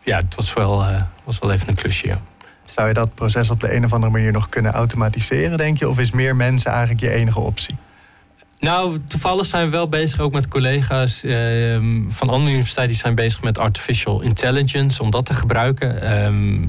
ja, 0.03 0.17
het 0.17 0.35
was 0.35 0.53
wel, 0.53 0.83
eh, 0.83 1.01
was 1.23 1.39
wel 1.39 1.51
even 1.51 1.67
een 1.67 1.75
klusje. 1.75 2.07
ja. 2.07 2.21
Zou 2.65 2.87
je 2.87 2.93
dat 2.93 3.15
proces 3.15 3.49
op 3.49 3.59
de 3.59 3.75
een 3.75 3.85
of 3.85 3.93
andere 3.93 4.11
manier 4.11 4.31
nog 4.31 4.49
kunnen 4.49 4.71
automatiseren, 4.71 5.57
denk 5.57 5.77
je? 5.77 5.89
Of 5.89 5.99
is 5.99 6.11
meer 6.11 6.35
mensen 6.35 6.71
eigenlijk 6.71 7.01
je 7.01 7.09
enige 7.09 7.39
optie? 7.39 7.75
Nou, 8.59 8.97
toevallig 9.07 9.45
zijn 9.45 9.65
we 9.65 9.71
wel 9.71 9.89
bezig 9.89 10.19
ook 10.19 10.33
met 10.33 10.47
collega's 10.47 11.23
ehm, 11.23 12.09
van 12.09 12.29
andere 12.29 12.51
universiteiten 12.51 12.87
die 12.87 13.03
zijn 13.03 13.15
bezig 13.15 13.41
met 13.41 13.59
artificial 13.59 14.21
intelligence 14.21 15.01
om 15.01 15.11
dat 15.11 15.25
te 15.25 15.33
gebruiken. 15.33 16.01
Ehm, 16.01 16.65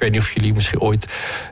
weet 0.00 0.10
niet 0.10 0.20
of 0.20 0.32
jullie 0.32 0.54
misschien 0.54 0.80
ooit 0.80 1.08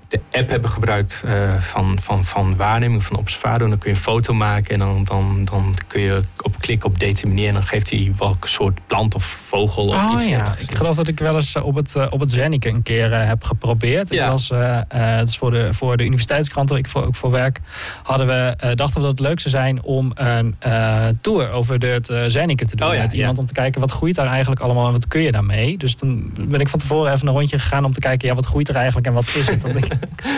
de 0.08 0.20
app 0.32 0.48
hebben 0.48 0.70
gebruikt 0.70 1.22
eh, 1.24 1.54
van, 1.58 1.98
van, 2.02 2.24
van 2.24 2.56
waarneming 2.56 3.04
van 3.04 3.16
Observado. 3.16 3.68
Dan 3.68 3.78
kun 3.78 3.90
je 3.90 3.96
een 3.96 4.02
foto 4.02 4.34
maken 4.34 4.72
en 4.72 4.78
dan, 4.78 5.04
dan, 5.04 5.44
dan 5.44 5.74
kun 5.87 6.00
je 6.00 6.22
op 6.40 6.58
klikken 6.61 6.88
op 6.88 6.98
determineren. 6.98 7.48
En 7.48 7.54
dan 7.54 7.66
geeft 7.66 7.90
hij 7.90 8.12
welke 8.18 8.48
soort 8.48 8.78
plant 8.87 9.14
of 9.14 9.24
vogel 9.24 9.87
of 9.87 9.94
Oh 9.94 10.12
iets. 10.12 10.30
ja, 10.30 10.54
ik 10.58 10.76
geloof 10.76 10.96
dat 10.96 11.08
ik 11.08 11.18
wel 11.18 11.34
eens 11.34 11.54
eh, 11.54 11.64
op 11.64 11.74
het, 11.74 11.96
eh, 11.96 12.06
op 12.11 12.20
het 12.20 12.37
een 12.38 12.82
keer 12.82 13.26
heb 13.26 13.44
geprobeerd. 13.44 14.11
Ik 14.11 14.16
Ja. 14.18 14.30
was, 14.30 14.52
het 14.88 15.28
is 15.28 15.37
voor 15.38 15.50
de, 15.50 15.68
voor 15.74 15.96
de 15.96 16.04
universiteitskrant, 16.04 16.70
waar 16.70 16.78
ik 16.78 16.88
voor, 16.88 17.06
ook 17.06 17.16
voor 17.16 17.30
werk, 17.30 17.58
hadden 18.02 18.26
we, 18.26 18.74
dachten 18.74 19.00
we 19.00 19.06
dat 19.06 19.18
het 19.18 19.20
leuk 19.20 19.40
zou 19.40 19.54
zijn 19.54 19.82
om 19.82 20.11
een 20.14 20.56
tour 21.20 21.50
over 21.50 21.78
de, 21.78 21.87
het 21.87 22.30
te 22.68 22.76
doen. 22.76 22.88
Oh 22.88 22.94
ja, 22.94 23.00
met 23.02 23.12
iemand 23.12 23.37
ja. 23.37 23.40
om 23.40 23.46
te 23.46 23.52
kijken 23.52 23.80
wat 23.80 23.90
groeit 23.90 24.14
daar 24.14 24.26
eigenlijk 24.26 24.61
allemaal 24.61 24.87
en 24.87 24.92
wat 24.92 25.08
kun 25.08 25.20
je 25.20 25.32
daarmee. 25.32 25.76
Dus 25.78 25.94
toen 25.94 26.32
ben 26.48 26.61
ik 26.61 26.68
van 26.68 26.78
tevoren 26.78 27.12
even 27.12 27.26
een 27.26 27.32
rondje 27.32 27.58
gegaan 27.58 27.84
om 27.84 27.92
te 27.92 28.00
kijken, 28.00 28.28
ja, 28.28 28.34
wat 28.38 28.46
groeit 28.46 28.68
er 28.68 28.74
eigenlijk 28.77 29.07
en 29.07 29.12
wat 29.12 29.35
is 29.35 29.46
het. 29.46 29.62
Want 29.62 29.77
ik, 29.77 29.85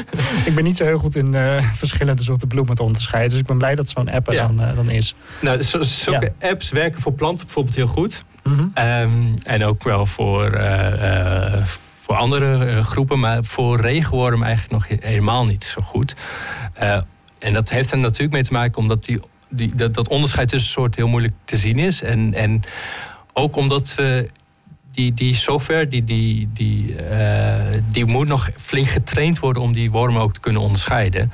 ik 0.48 0.54
ben 0.54 0.64
niet 0.64 0.76
zo 0.76 0.84
heel 0.84 0.98
goed 0.98 1.16
in 1.16 1.34
eh, 1.34 1.56
verschillende 1.74 2.22
soorten 2.22 2.48
bloemen 2.48 2.74
te 2.74 2.82
onderscheiden. 2.82 3.30
Dus 3.30 3.40
ik 3.40 3.46
ben 3.46 3.58
blij 3.58 3.74
dat 3.74 3.88
zo'n 3.88 4.10
app 4.10 4.28
er 4.28 4.34
Ja. 4.34 4.46
dan, 4.46 4.60
eh, 4.60 4.76
dan 4.76 4.90
is. 4.90 5.14
Nou, 5.40 5.62
zo- 5.62 5.82
zulke 5.82 6.32
apps 6.40 6.70
werken 6.70 7.00
voor 7.00 7.12
planten 7.12 7.44
bijvoorbeeld 7.44 7.76
heel 7.76 7.86
goed. 7.86 8.24
Mhm. 8.42 8.64
Ehm, 8.74 9.34
en 9.42 9.64
ook 9.64 9.82
wel 9.82 10.06
voor, 10.06 10.52
eh, 10.52 11.64
voor 12.00 12.16
andere 12.16 12.82
groepen, 12.82 13.18
maar 13.18 13.44
voor 13.44 13.80
regenworm 13.80 14.42
eigenlijk 14.42 14.72
nog 14.72 14.88
he- 14.88 15.08
helemaal 15.08 15.46
niet 15.46 15.64
zo 15.64 15.80
goed. 15.84 16.14
En 17.38 17.52
dat 17.52 17.70
heeft 17.70 17.90
er 17.92 17.98
natuurlijk 17.98 18.32
mee 18.32 18.42
te 18.44 18.52
maken 18.52 18.76
omdat 18.78 19.04
die, 19.04 19.20
die, 19.50 19.74
dat, 19.74 19.94
dat 19.94 20.08
onderscheid 20.08 20.48
tussen 20.48 20.70
soorten 20.70 21.00
heel 21.00 21.10
moeilijk 21.10 21.34
te 21.44 21.56
zien 21.56 21.78
is. 21.78 22.02
En, 22.02 22.34
en 22.34 22.60
ook 23.32 23.56
omdat 23.56 23.94
we 23.94 24.28
die, 24.92 25.14
die 25.14 25.34
software, 25.34 25.88
die, 25.88 26.04
die, 26.04 26.48
die, 26.52 26.96
eh, 26.96 27.82
die 27.92 28.06
moet 28.06 28.26
nog 28.26 28.50
flink 28.56 28.88
getraind 28.88 29.38
worden 29.38 29.62
om 29.62 29.72
die 29.72 29.90
wormen 29.90 30.22
ook 30.22 30.32
te 30.32 30.40
kunnen 30.40 30.62
onderscheiden. 30.62 31.32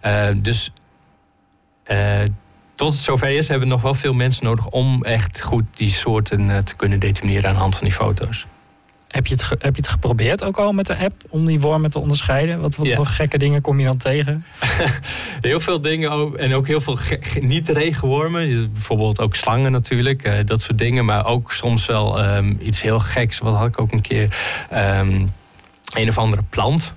Eh, 0.00 0.28
dus 0.36 0.72
eh, 1.84 2.20
tot 2.74 2.92
het 2.92 3.02
zover 3.02 3.30
is, 3.30 3.48
hebben 3.48 3.68
we 3.68 3.74
nog 3.74 3.82
wel 3.82 3.94
veel 3.94 4.14
mensen 4.14 4.44
nodig 4.44 4.66
om 4.66 5.04
echt 5.04 5.42
goed 5.42 5.64
die 5.74 5.90
soorten 5.90 6.64
te 6.64 6.76
kunnen 6.76 7.00
determineren 7.00 7.48
aan 7.48 7.54
de 7.54 7.60
hand 7.60 7.76
van 7.76 7.84
die 7.86 7.96
foto's. 7.96 8.46
Heb 9.08 9.26
je, 9.26 9.34
het 9.34 9.48
heb 9.48 9.74
je 9.74 9.80
het 9.80 9.88
geprobeerd 9.88 10.44
ook 10.44 10.56
al 10.56 10.72
met 10.72 10.86
de 10.86 10.96
app 10.96 11.14
om 11.28 11.46
die 11.46 11.60
wormen 11.60 11.90
te 11.90 11.98
onderscheiden? 11.98 12.60
Wat, 12.60 12.76
voor 12.96 13.06
gekke 13.06 13.38
dingen 13.38 13.60
kom 13.60 13.78
je 13.78 13.84
dan 13.84 13.96
tegen? 13.96 14.44
Heel 15.40 15.60
veel 15.60 15.80
dingen 15.80 16.10
ook, 16.10 16.36
en 16.36 16.54
ook 16.54 16.66
heel 16.66 16.80
veel 16.80 16.96
ge- 16.96 17.18
ge- 17.20 17.38
niet-regenwormen. 17.40 18.72
Bijvoorbeeld 18.72 19.20
ook 19.20 19.34
slangen 19.34 19.72
natuurlijk, 19.72 20.22
eh, 20.22 20.44
dat 20.44 20.62
soort 20.62 20.78
dingen. 20.78 21.04
Maar 21.04 21.26
ook 21.26 21.52
soms 21.52 21.86
wel 21.86 22.18
ehm, 22.18 22.54
iets 22.60 22.82
heel 22.82 23.00
geks. 23.00 23.38
Wat 23.38 23.56
had 23.56 23.66
ik 23.66 23.80
ook 23.80 23.92
een 23.92 24.00
keer? 24.00 24.36
Ehm, 24.70 25.26
een 25.94 26.08
of 26.08 26.18
andere 26.18 26.42
plant. 26.50 26.92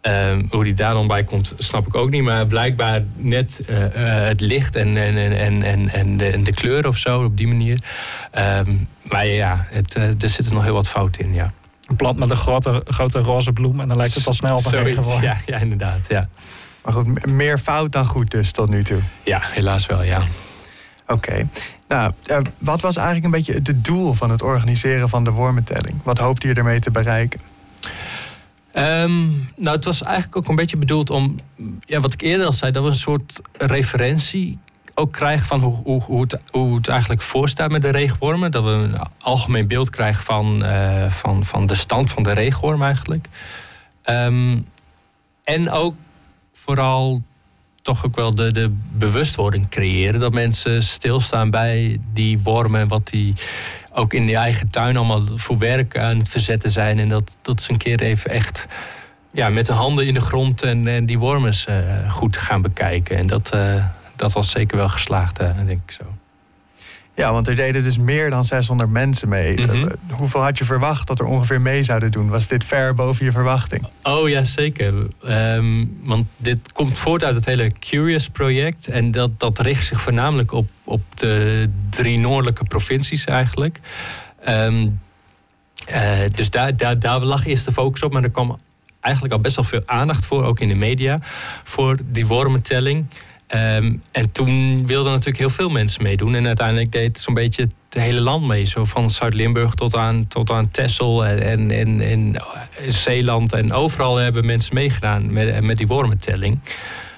Ehm, 0.00 0.44
hoe 0.50 0.64
die 0.64 0.74
daar 0.74 0.92
dan 0.92 1.06
bij 1.06 1.24
komt, 1.24 1.54
snap 1.58 1.86
ik 1.86 1.94
ook 1.94 2.10
niet. 2.10 2.22
Maar 2.22 2.46
blijkbaar 2.46 3.02
net 3.16 3.60
eh, 3.66 3.84
eh, 3.84 4.28
het 4.28 4.40
licht 4.40 4.76
en, 4.76 4.96
en, 4.96 5.16
en, 5.16 5.32
en, 5.32 5.62
en, 5.62 5.88
en, 5.88 6.16
de, 6.16 6.26
en 6.26 6.44
de 6.44 6.54
kleur 6.54 6.86
of 6.86 6.96
zo, 6.96 7.24
op 7.24 7.36
die 7.36 7.48
manier. 7.48 7.78
Ehm, 8.30 8.74
maar 9.02 9.26
ja, 9.26 9.66
het, 9.68 9.94
eh, 9.94 10.22
er 10.22 10.28
zitten 10.28 10.54
nog 10.54 10.62
heel 10.62 10.74
wat 10.74 10.88
fouten 10.88 11.24
in, 11.24 11.34
ja. 11.34 11.52
Een 11.86 11.96
plant 11.96 12.18
met 12.18 12.30
een 12.30 12.36
grote, 12.36 12.82
grote 12.84 13.18
roze 13.18 13.52
bloem 13.52 13.80
en 13.80 13.88
dan 13.88 13.96
lijkt 13.96 14.14
het 14.14 14.26
al 14.26 14.32
snel 14.32 14.56
op 14.56 14.64
een 14.64 14.70
Zoiets, 14.70 14.88
regenworm. 14.88 15.22
ja, 15.22 15.36
ja, 15.46 15.58
inderdaad, 15.58 16.08
ja. 16.08 16.28
Maar 16.84 16.92
goed, 16.92 17.26
meer 17.26 17.58
fout 17.58 17.92
dan 17.92 18.06
goed 18.06 18.30
dus 18.30 18.50
tot 18.50 18.68
nu 18.68 18.84
toe. 18.84 19.00
Ja, 19.24 19.40
helaas 19.42 19.86
wel, 19.86 20.04
ja. 20.04 20.22
Oké. 21.06 21.48
Nou, 21.88 22.12
wat 22.58 22.80
was 22.80 22.96
eigenlijk 22.96 23.24
een 23.24 23.30
beetje 23.30 23.52
het 23.52 23.84
doel 23.84 24.12
van 24.12 24.30
het 24.30 24.42
organiseren 24.42 25.08
van 25.08 25.24
de 25.24 25.30
wormentelling? 25.30 26.00
Wat 26.02 26.18
hoopte 26.18 26.48
je 26.48 26.54
ermee 26.54 26.80
te 26.80 26.90
bereiken? 26.90 27.40
Ehm, 28.72 29.28
nou, 29.56 29.76
het 29.76 29.84
was 29.84 30.02
eigenlijk 30.02 30.36
ook 30.36 30.48
een 30.48 30.54
beetje 30.54 30.76
bedoeld 30.76 31.10
om, 31.10 31.40
ja, 31.80 32.00
wat 32.00 32.12
ik 32.12 32.22
eerder 32.22 32.46
al 32.46 32.52
zei, 32.52 32.72
dat 32.72 32.82
we 32.82 32.88
een 32.88 32.94
soort 32.94 33.40
referentie 33.52 34.58
ook 34.94 35.12
krijgen 35.12 35.46
van 35.46 35.60
hoe, 35.60 35.82
hoe, 35.84 36.02
hoe, 36.02 36.20
het, 36.20 36.40
hoe 36.50 36.80
eigenlijk 36.82 37.20
voorstaat 37.20 37.70
met 37.70 37.82
de 37.82 37.90
regenwormen. 37.90 38.50
Dat 38.50 38.64
we 38.64 38.70
een 38.70 39.00
algemeen 39.20 39.66
beeld 39.66 39.90
krijgen 39.90 40.24
van, 40.24 40.64
eh, 40.64 41.10
van, 41.10 41.44
van 41.44 41.66
de 41.66 41.74
stand 41.74 42.10
van 42.10 42.22
de 42.22 42.32
regenworm 42.32 42.82
eigenlijk. 42.82 43.28
Ehm, 44.02 44.58
en 45.44 45.70
ook 45.70 45.94
vooral 46.52 47.22
toch 47.82 48.04
ook 48.04 48.16
wel 48.16 48.34
de, 48.34 48.52
de 48.52 48.76
bewustwording 48.92 49.68
creëren. 49.68 50.20
Dat 50.20 50.32
mensen 50.32 50.82
stilstaan 50.82 51.50
bij 51.50 51.98
die 52.12 52.38
wormen, 52.38 52.88
wat 52.88 53.08
die 53.08 53.34
ook 53.92 54.12
in 54.12 54.26
die 54.26 54.36
eigen 54.36 54.70
tuin 54.70 54.96
allemaal 54.96 55.22
voor 55.34 55.58
werk 55.58 55.98
aan 55.98 56.18
het 56.18 56.28
verzetten 56.28 56.70
zijn. 56.70 56.98
En 56.98 57.08
dat, 57.08 57.36
dat 57.42 57.62
ze 57.62 57.72
een 57.72 57.78
keer 57.78 58.00
even 58.00 58.30
echt 58.30 58.66
ja, 59.32 59.48
met 59.48 59.66
de 59.66 59.72
handen 59.72 60.06
in 60.06 60.14
de 60.14 60.20
grond 60.20 60.62
en, 60.62 60.88
en 60.88 61.06
die 61.06 61.18
wormen 61.18 61.52
eh, 61.66 62.10
goed 62.12 62.36
gaan 62.36 62.62
bekijken. 62.62 63.16
En 63.16 63.26
dat, 63.26 63.50
eh, 63.50 63.84
dat 64.16 64.32
was 64.32 64.50
zeker 64.50 64.76
wel 64.76 64.88
geslaagd, 64.88 65.38
eh, 65.38 65.50
denk 65.66 65.80
ik 65.86 65.90
zo. 65.90 66.04
Ja, 67.14 67.32
want 67.32 67.48
er 67.48 67.56
deden 67.56 67.82
dus 67.82 67.98
meer 67.98 68.30
dan 68.30 68.44
600 68.44 68.90
mensen 68.90 69.28
mee. 69.28 69.54
Mhm. 69.54 69.86
Eh, 69.86 69.92
hoeveel 70.10 70.42
had 70.42 70.58
je 70.58 70.64
verwacht 70.64 71.06
dat 71.06 71.18
er 71.18 71.24
ongeveer 71.24 71.60
mee 71.60 71.82
zouden 71.82 72.10
doen? 72.10 72.28
Was 72.28 72.48
dit 72.48 72.64
ver 72.64 72.94
boven 72.94 73.24
je 73.24 73.32
verwachting? 73.32 73.86
Oh 74.02 74.28
ja, 74.28 74.44
zeker. 74.44 74.94
Ehm, 75.24 75.86
want 76.02 76.26
dit 76.36 76.72
komt 76.72 76.98
voort 76.98 77.24
uit 77.24 77.34
het 77.34 77.44
hele 77.44 77.70
Curious-project. 77.78 78.88
En 78.88 79.10
dat, 79.10 79.40
dat 79.40 79.58
richt 79.58 79.86
zich 79.86 80.00
voornamelijk 80.00 80.52
op, 80.52 80.68
op 80.84 81.02
de 81.14 81.68
drie 81.90 82.20
noordelijke 82.20 82.64
provincies 82.64 83.24
eigenlijk. 83.24 83.80
Ehm, 84.44 84.88
eh, 85.86 86.18
dus 86.34 86.50
daar, 86.50 86.76
daar, 86.76 86.98
daar 86.98 87.20
lag 87.20 87.46
eerst 87.46 87.64
de 87.64 87.72
focus 87.72 88.02
op. 88.02 88.12
Maar 88.12 88.22
er 88.22 88.30
kwam 88.30 88.58
eigenlijk 89.00 89.34
al 89.34 89.40
best 89.40 89.56
wel 89.56 89.64
veel 89.64 89.82
aandacht 89.84 90.26
voor, 90.26 90.44
ook 90.44 90.60
in 90.60 90.68
de 90.68 90.74
media, 90.74 91.18
voor 91.64 91.96
die 92.12 92.26
wormentelling. 92.26 93.06
Ehm, 93.50 93.96
en 94.12 94.32
toen 94.32 94.86
wilden 94.86 95.12
natuurlijk 95.12 95.38
heel 95.38 95.50
veel 95.50 95.68
mensen 95.68 96.02
meedoen. 96.02 96.34
En 96.34 96.46
uiteindelijk 96.46 96.92
deed 96.92 97.18
zo'n 97.18 97.34
beetje 97.34 97.62
het 97.62 98.02
hele 98.02 98.20
land 98.20 98.46
mee. 98.46 98.64
Zo 98.64 98.84
van 98.84 99.10
Zuid-Limburg 99.10 99.74
tot 99.74 99.96
aan, 99.96 100.26
tot 100.28 100.50
aan 100.50 100.70
Texel 100.70 101.26
en, 101.26 101.70
en, 102.00 102.36
Zeeland. 102.88 103.52
En 103.52 103.72
overal 103.72 104.16
hebben 104.16 104.46
mensen 104.46 104.74
meegedaan 104.74 105.32
met, 105.32 105.60
met 105.60 105.76
die 105.76 105.86
wormentelling. 105.86 106.60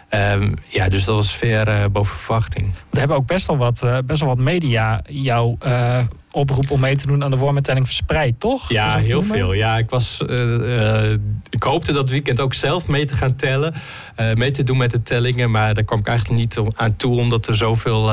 Ehm, 0.08 0.52
ja, 0.68 0.88
dus 0.88 1.04
dat 1.04 1.16
was 1.16 1.36
ver 1.36 1.68
eh, 1.68 1.84
boven 1.92 2.16
verwachting. 2.16 2.72
Er 2.90 2.98
hebben 2.98 3.16
ook 3.16 3.26
best 3.26 3.46
wel 3.46 3.56
wat, 3.56 3.82
eh, 3.82 3.98
best 4.04 4.20
wel 4.20 4.28
wat 4.28 4.44
media 4.44 5.00
jouw 5.08 5.56
eh, 5.58 6.04
oproep 6.32 6.70
om 6.70 6.80
mee 6.80 6.96
te 6.96 7.06
doen 7.06 7.24
aan 7.24 7.30
de 7.30 7.36
wormentelling 7.36 7.86
verspreid, 7.86 8.40
toch? 8.40 8.68
Ja, 8.68 8.96
heel 8.96 9.18
noemen? 9.18 9.36
veel. 9.36 9.52
Ja, 9.52 9.78
ik, 9.78 9.90
was, 9.90 10.20
eh, 10.26 11.10
eh, 11.10 11.18
ik 11.50 11.62
hoopte 11.62 11.92
dat 11.92 12.10
weekend 12.10 12.40
ook 12.40 12.54
zelf 12.54 12.88
mee 12.88 13.04
te 13.04 13.14
gaan 13.14 13.36
tellen. 13.36 13.74
eh, 14.16 14.32
mee 14.34 14.50
te 14.50 14.62
doen 14.62 14.76
met 14.76 14.90
de 14.90 15.02
tellingen. 15.02 15.50
Maar 15.50 15.74
daar 15.74 15.84
kwam 15.84 15.98
ik 15.98 16.06
eigenlijk 16.06 16.38
niet 16.38 16.58
aan 16.76 16.96
toe. 16.96 17.18
Omdat 17.18 17.46
er 17.46 17.56
zoveel 17.56 18.12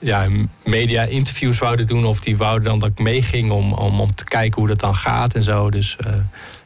ja, 0.00 0.28
media 0.64 1.02
interviews 1.02 1.58
wouden 1.58 1.86
doen. 1.86 2.04
Of 2.04 2.20
die 2.20 2.36
wouden 2.36 2.68
dan 2.68 2.78
dat 2.78 2.90
ik 2.90 2.98
meeging 2.98 3.50
om, 3.50 3.72
om, 3.72 4.00
om 4.00 4.14
te 4.14 4.24
kijken 4.24 4.58
hoe 4.58 4.68
dat 4.68 4.80
dan 4.80 4.94
gaat 4.96 5.34
en 5.34 5.42
zo. 5.42 5.70
Dus 5.70 5.96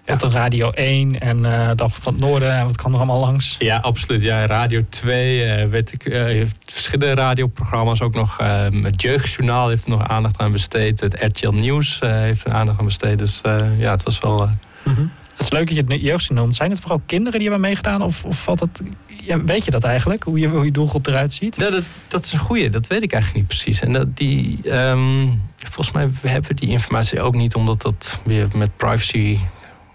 Tot 0.06 0.20
de 0.20 0.28
Radio 0.28 0.70
1 0.70 1.20
en 1.20 1.44
eh 1.44 1.70
Dag 1.74 1.96
van 2.00 2.12
het 2.12 2.22
Noorden 2.22 2.52
en 2.52 2.64
wat 2.64 2.76
kwam 2.76 2.92
er 2.92 2.98
allemaal 2.98 3.20
langs? 3.20 3.56
ja, 3.58 3.76
absoluut. 3.76 4.22
Ja, 4.22 4.46
Radio 4.46 4.82
2, 4.88 5.44
eh, 5.44 5.68
weet 5.68 5.92
ik, 5.92 6.04
eh, 6.06 6.22
heeft 6.24 6.56
verschillende 6.72 7.14
radioprogramma's 7.14 8.00
ook 8.00 8.14
nog. 8.14 8.36
het 8.82 9.02
Jeugdjournaal 9.02 9.68
heeft 9.68 9.84
er 9.84 9.90
nog 9.90 10.08
aandacht 10.08 10.38
aan 10.38 10.52
besteed. 10.52 11.00
Het 11.00 11.22
RTL 11.22 11.50
Nieuws 11.50 11.98
heeft 12.00 12.44
er 12.46 12.52
aandacht 12.52 12.78
aan 12.78 12.84
besteed. 12.84 13.18
Dus 13.18 13.40
ja, 13.78 13.90
het 13.90 14.02
was 14.02 14.18
wel... 14.18 14.42
eh, 14.42 14.50
Het 15.32 15.40
is 15.44 15.50
leuk 15.50 15.66
dat 15.66 15.76
je 15.76 15.84
het 15.94 16.00
jeugd 16.02 16.30
noemt. 16.30 16.54
Zijn 16.54 16.70
het 16.70 16.80
vooral 16.80 17.00
kinderen 17.06 17.38
die 17.40 17.48
hebben 17.48 17.66
meegedaan? 17.68 18.02
Of, 18.02 18.24
of 18.24 18.42
valt 18.42 18.60
het, 18.60 18.80
ja, 19.22 19.44
weet 19.44 19.64
je 19.64 19.70
dat 19.70 19.84
eigenlijk? 19.84 20.22
Hoe 20.22 20.38
je, 20.38 20.48
hoe 20.48 20.64
je 20.64 20.70
doelgroep 20.70 21.06
eruit 21.06 21.32
ziet? 21.32 21.56
Nou, 21.56 21.70
dat, 21.70 21.92
dat 22.08 22.24
is 22.24 22.32
een 22.32 22.38
goeie. 22.38 22.70
Dat 22.70 22.86
weet 22.86 23.02
ik 23.02 23.12
eigenlijk 23.12 23.40
niet 23.40 23.60
precies. 23.60 23.80
En 23.80 23.92
dat 23.92 24.16
die, 24.16 24.58
ehm, 24.70 25.26
volgens 25.56 25.92
mij 25.92 26.08
hebben 26.30 26.50
we 26.50 26.54
die 26.56 26.68
informatie 26.70 27.20
ook 27.22 27.34
niet, 27.34 27.54
omdat 27.54 27.82
dat 27.82 28.20
weer 28.24 28.48
met 28.54 28.76
privacy 28.76 29.38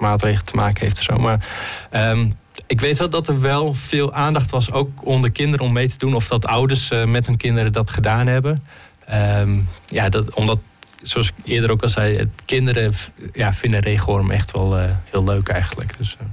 maatregelen 0.02 0.46
te 0.46 0.56
maken 0.56 0.84
heeft. 0.84 0.98
Zo. 0.98 1.18
Maar 1.18 1.46
ehm, 1.90 2.30
ik 2.68 2.80
weet 2.80 2.98
wel 2.98 3.10
dat 3.10 3.28
er 3.28 3.42
wel 3.42 3.74
veel 3.74 4.14
aandacht 4.14 4.52
was, 4.52 4.72
ook 4.72 5.06
onder 5.06 5.32
kinderen, 5.32 5.66
om 5.66 5.74
mee 5.74 5.88
te 5.90 5.98
doen. 5.98 6.14
Of 6.14 6.28
dat 6.28 6.46
ouders 6.48 6.90
eh, 6.92 7.06
met 7.06 7.26
hun 7.26 7.38
kinderen 7.38 7.72
dat 7.72 7.90
gedaan 7.90 8.28
hebben. 8.28 8.64
Ehm, 9.06 9.60
ja, 9.88 10.10
dat, 10.10 10.34
omdat, 10.34 10.60
zoals 11.04 11.28
ik 11.28 11.34
eerder 11.44 11.72
ook 11.72 11.82
al 11.82 11.90
zei, 11.90 12.18
het, 12.18 12.30
kinderen 12.46 12.94
ja, 13.34 13.54
vinden 13.54 13.80
regenworm 13.80 14.32
echt 14.32 14.52
wel 14.52 14.78
eh, 14.78 14.92
heel 15.04 15.24
leuk 15.24 15.48
eigenlijk. 15.48 15.98
Dus, 15.98 16.16
eh, 16.20 16.26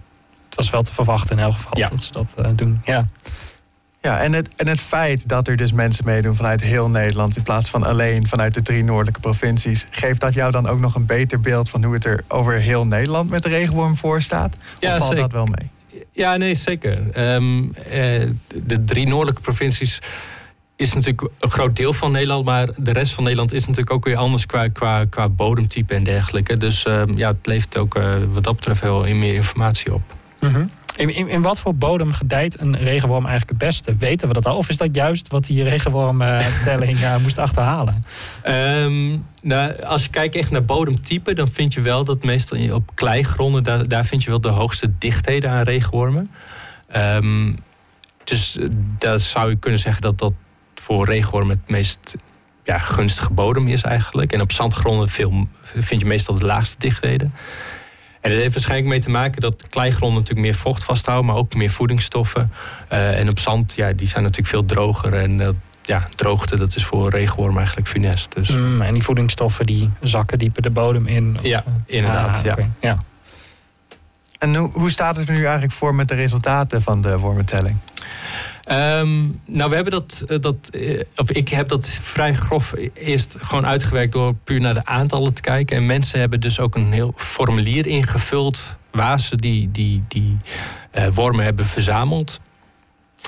Het 0.48 0.56
was 0.56 0.70
wel 0.70 0.82
te 0.82 0.92
verwachten 0.92 1.36
in 1.36 1.42
elk 1.42 1.52
geval 1.52 1.78
Ja. 1.78 1.88
dat 1.88 2.02
ze 2.02 2.12
dat 2.12 2.58
doen. 2.58 2.80
Ja. 2.84 3.08
Ja, 4.00 4.20
en 4.20 4.32
het, 4.32 4.48
en 4.56 4.66
het 4.66 4.80
feit 4.80 5.28
dat 5.28 5.48
er 5.48 5.56
dus 5.56 5.72
mensen 5.72 6.04
meedoen 6.04 6.36
vanuit 6.36 6.60
heel 6.60 6.88
Nederland... 6.88 7.36
in 7.36 7.42
plaats 7.42 7.70
van 7.70 7.82
alleen 7.82 8.26
vanuit 8.26 8.54
de 8.54 8.62
drie 8.62 8.84
noordelijke 8.84 9.20
provincies... 9.20 9.86
geeft 9.90 10.20
dat 10.20 10.34
jou 10.34 10.50
dan 10.50 10.66
ook 10.66 10.80
nog 10.80 10.94
een 10.94 11.06
beter 11.06 11.40
beeld 11.40 11.70
van 11.70 11.84
hoe 11.84 11.94
het 11.94 12.04
er 12.04 12.20
over 12.28 12.52
heel 12.52 12.86
Nederland 12.86 13.30
met 13.30 13.42
de 13.42 13.48
regenworm 13.48 13.96
voor 13.96 14.22
staat? 14.22 14.56
Of 14.56 14.76
Ja, 14.80 14.90
valt 14.96 15.02
zeker. 15.02 15.22
dat 15.22 15.32
wel 15.32 15.46
mee? 15.46 15.70
Ja, 16.12 16.36
nee, 16.36 16.54
zeker. 16.54 17.10
Ehm, 17.10 17.70
eh, 17.70 18.28
de 18.64 18.84
drie 18.84 19.06
noordelijke 19.06 19.40
provincies 19.40 19.98
is 20.76 20.92
natuurlijk 20.94 21.28
een 21.38 21.50
groot 21.50 21.76
deel 21.76 21.92
van 21.92 22.12
Nederland, 22.12 22.44
maar 22.44 22.68
de 22.76 22.92
rest 22.92 23.12
van 23.12 23.22
Nederland 23.22 23.52
is 23.52 23.60
natuurlijk 23.60 23.90
ook 23.90 24.04
weer 24.04 24.16
anders 24.16 24.46
qua, 24.46 24.66
qua, 24.66 25.04
qua 25.04 25.28
bodemtype 25.28 25.94
en 25.94 26.04
dergelijke. 26.04 26.56
Dus 26.56 26.84
ehm, 26.84 27.12
ja, 27.16 27.28
het 27.28 27.46
levert 27.46 27.78
ook 27.78 27.94
eh, 27.94 28.14
wat 28.32 28.44
dat 28.44 28.56
betreft 28.56 28.80
heel 28.80 29.14
meer 29.14 29.34
informatie 29.34 29.94
op. 29.94 30.02
In, 30.98 31.14
in, 31.14 31.28
in 31.28 31.42
wat 31.42 31.60
voor 31.60 31.74
bodem 31.74 32.12
gedijt 32.12 32.60
een 32.60 32.76
regenworm 32.76 33.26
eigenlijk 33.26 33.60
het 33.60 33.68
beste? 33.68 33.96
Weten 33.96 34.28
we 34.28 34.34
dat 34.34 34.46
al? 34.46 34.56
Of 34.56 34.68
is 34.68 34.76
dat 34.76 34.94
juist 34.94 35.28
wat 35.28 35.44
die 35.44 35.62
regenwormtelling 35.62 37.00
eh, 37.02 37.16
moest 37.16 37.38
achterhalen? 37.38 38.04
Ehm, 38.42 39.16
nou, 39.42 39.82
als 39.82 40.04
je 40.04 40.10
kijkt 40.10 40.34
echt 40.34 40.50
naar 40.50 40.64
bodemtype, 40.64 41.32
dan 41.34 41.48
vind 41.48 41.74
je 41.74 41.80
wel 41.80 42.04
dat 42.04 42.24
meestal 42.24 42.74
op 42.74 42.90
kleigronden, 42.94 43.62
daar, 43.62 43.88
daar 43.88 44.04
vind 44.04 44.22
je 44.22 44.30
wel 44.30 44.40
de 44.40 44.48
hoogste 44.48 44.92
dichtheden 44.98 45.50
aan 45.50 45.62
regenwormen. 45.62 46.30
Ehm, 46.88 47.56
dus 48.24 48.56
eh, 48.56 48.64
daar 48.98 49.20
zou 49.20 49.50
je 49.50 49.56
kunnen 49.56 49.80
zeggen 49.80 50.02
dat 50.02 50.18
dat 50.18 50.32
voor 50.74 51.06
regenwormen 51.06 51.58
het 51.60 51.70
meest 51.70 52.16
ja, 52.64 52.78
gunstige 52.78 53.32
bodem 53.32 53.68
is 53.68 53.82
eigenlijk. 53.82 54.32
En 54.32 54.40
op 54.40 54.52
zandgronden 54.52 55.08
veel, 55.08 55.48
vind 55.62 56.00
je 56.00 56.06
meestal 56.06 56.34
de 56.34 56.46
laagste 56.46 56.78
dichtheden. 56.78 57.32
En 58.28 58.34
dat 58.34 58.42
heeft 58.42 58.54
waarschijnlijk 58.54 58.90
mee 58.90 59.00
te 59.00 59.10
maken 59.10 59.40
dat 59.40 59.68
kleigronden 59.68 60.18
natuurlijk 60.18 60.46
meer 60.46 60.54
vocht 60.54 60.84
vasthouden, 60.84 61.26
maar 61.26 61.36
ook 61.36 61.54
meer 61.54 61.70
voedingsstoffen. 61.70 62.52
Eh, 62.88 63.20
en 63.20 63.28
op 63.28 63.38
zand, 63.38 63.74
ja, 63.76 63.92
die 63.92 64.06
zijn 64.06 64.22
natuurlijk 64.22 64.48
veel 64.48 64.64
droger. 64.64 65.14
En 65.14 65.40
eh, 65.40 65.48
ja, 65.82 66.02
droogte, 66.16 66.56
dat 66.56 66.76
is 66.76 66.84
voor 66.84 67.10
regenworm 67.10 67.56
eigenlijk 67.56 67.88
funest. 67.88 68.34
Dus 68.34 68.48
Mm, 68.48 68.80
en 68.80 68.92
die 68.92 69.02
voedingsstoffen 69.02 69.66
die 69.66 69.90
zakken 70.00 70.38
dieper 70.38 70.62
de 70.62 70.70
bodem 70.70 71.06
in. 71.06 71.36
Of, 71.38 71.46
Ja, 71.46 71.64
inderdaad, 71.86 72.38
ah, 72.38 72.44
ja. 72.44 72.56
ja. 72.80 73.04
En 74.38 74.54
hoe, 74.54 74.70
hoe 74.72 74.90
staat 74.90 75.16
het 75.16 75.28
er 75.28 75.34
nu 75.34 75.44
eigenlijk 75.44 75.72
voor 75.72 75.94
met 75.94 76.08
de 76.08 76.14
resultaten 76.14 76.82
van 76.82 77.02
de 77.02 77.18
wormentelling? 77.18 77.76
Ehm, 78.68 79.26
nou, 79.46 79.68
we 79.70 79.74
hebben 79.74 79.92
dat, 79.92 80.24
eh, 80.26 80.38
dat 80.40 80.68
eh, 80.70 81.00
of 81.16 81.30
ik 81.30 81.48
heb 81.48 81.68
dat 81.68 81.86
vrij 81.88 82.34
grof 82.34 82.74
eerst 82.94 83.36
gewoon 83.38 83.66
uitgewerkt 83.66 84.12
door 84.12 84.34
puur 84.34 84.60
naar 84.60 84.74
de 84.74 84.84
aantallen 84.84 85.34
te 85.34 85.40
kijken. 85.40 85.76
En 85.76 85.86
mensen 85.86 86.20
hebben 86.20 86.40
dus 86.40 86.60
ook 86.60 86.74
een 86.74 86.92
heel 86.92 87.12
formulier 87.16 87.86
ingevuld 87.86 88.62
waar 88.90 89.20
ze 89.20 89.36
die, 89.36 89.70
die, 89.70 90.04
die 90.08 90.36
eh, 90.90 91.06
wormen 91.14 91.44
hebben 91.44 91.64
verzameld. 91.64 92.40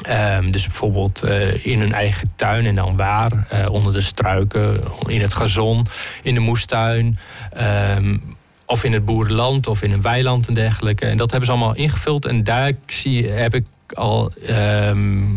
Ehm, 0.03 0.51
dus 0.51 0.66
bijvoorbeeld 0.66 1.24
in 1.62 1.80
hun 1.80 1.93
eigen 1.93 2.28
tuin 2.36 2.66
en 2.66 2.74
dan 2.74 2.97
waar, 2.97 3.47
onder 3.70 3.93
de 3.93 4.01
struiken, 4.01 4.82
in 5.07 5.20
het 5.20 5.34
gazon, 5.34 5.86
in 6.22 6.34
de 6.34 6.41
moestuin. 6.41 7.18
ehm, 7.53 8.18
of 8.66 8.84
in 8.84 8.93
het 8.93 9.05
boerenland 9.05 9.66
of 9.66 9.82
in 9.82 9.93
een 9.93 10.03
weiland 10.03 10.49
en 10.49 10.55
dergelijke. 10.55 11.07
En 11.07 11.16
dat 11.16 11.30
hebben 11.30 11.49
ze 11.49 11.55
allemaal 11.55 11.76
ingevuld. 11.76 12.24
En 12.24 12.45
daar 12.45 12.72
zie, 12.86 13.30
heb 13.30 13.55
ik 13.55 13.64
al 13.95 14.32
ehm 14.47 15.28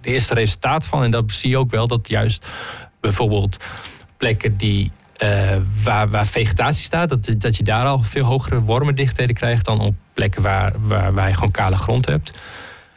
de 0.00 0.08
eerste 0.08 0.34
resultaat 0.34 0.86
van. 0.86 1.02
En 1.02 1.10
dat 1.10 1.32
zie 1.32 1.50
je 1.50 1.58
ook 1.58 1.70
wel 1.70 1.86
dat 1.86 2.08
juist 2.08 2.46
bijvoorbeeld 3.00 3.64
plekken 4.16 4.56
die. 4.56 4.90
eh, 5.16 5.56
waar, 5.84 6.10
waar 6.10 6.26
vegetatie 6.26 6.84
staat, 6.84 7.08
dat, 7.08 7.34
dat 7.38 7.56
je 7.56 7.62
daar 7.62 7.84
al 7.84 8.02
veel 8.02 8.24
hogere 8.24 8.60
wormendichtheden 8.60 9.34
krijgt 9.34 9.64
dan 9.64 9.80
op 9.80 9.94
plekken 10.12 10.42
waar, 10.42 10.72
waar, 11.12 11.28
je 11.28 11.34
gewoon 11.34 11.50
kale 11.50 11.76
grond 11.76 12.06
hebt. 12.06 12.38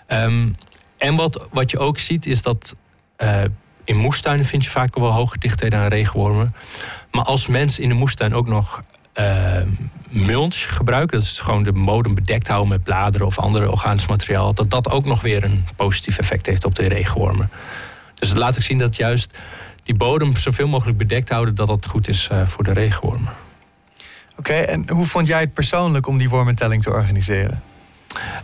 Ehm, 0.07 0.51
en 0.97 1.15
wat, 1.15 1.47
wat 1.51 1.71
je 1.71 1.79
ook 1.79 1.99
ziet 1.99 2.25
is 2.25 2.41
dat 2.41 2.75
eh, 3.15 3.43
in 3.83 3.97
moestuinen 3.97 4.45
vind 4.45 4.63
je 4.63 4.69
vaak 4.69 4.95
wel 4.95 5.11
hoge 5.11 5.37
dichtheden 5.37 5.79
aan 5.79 5.87
regenwormen. 5.87 6.55
Maar 7.11 7.23
als 7.23 7.47
mensen 7.47 7.83
in 7.83 7.89
de 7.89 7.95
moestuin 7.95 8.33
ook 8.33 8.47
nog 8.47 8.83
eh, 9.13 9.61
mulch 10.13 10.75
gebruiken, 10.75 11.17
dat 11.17 11.27
is 11.27 11.39
gewoon 11.39 11.63
de 11.63 11.73
bodem 11.73 12.15
bedekt 12.15 12.47
houden 12.47 12.69
met 12.69 12.83
bladeren 12.83 13.27
of 13.27 13.39
andere 13.39 13.71
organisch 13.71 14.07
materiaal, 14.07 14.53
dat 14.53 14.69
dat 14.69 14.91
ook 14.91 15.05
nog 15.05 15.21
weer 15.21 15.43
een 15.43 15.65
positief 15.75 16.17
effect 16.17 16.45
heeft 16.45 16.65
op 16.65 16.75
de 16.75 16.87
regenwormen. 16.87 17.49
Dus 18.15 18.29
dat 18.29 18.37
laat 18.37 18.57
ik 18.57 18.63
zien 18.63 18.77
dat 18.77 18.95
juist 18.95 19.37
die 19.83 19.95
bodem 19.95 20.35
zoveel 20.35 20.67
mogelijk 20.67 20.97
bedekt 20.97 21.29
houden, 21.29 21.55
dat 21.55 21.67
dat 21.67 21.85
goed 21.85 22.07
is 22.07 22.27
eh, 22.27 22.47
voor 22.47 22.63
de 22.63 22.73
regenwormen. 22.73 23.33
Oké, 24.37 24.53
en 24.53 24.89
hoe 24.89 25.05
vond 25.05 25.27
jij 25.27 25.39
het 25.39 25.53
persoonlijk 25.53 26.07
om 26.07 26.17
die 26.17 26.29
wormentelling 26.29 26.83
te 26.83 26.89
organiseren? 26.91 27.63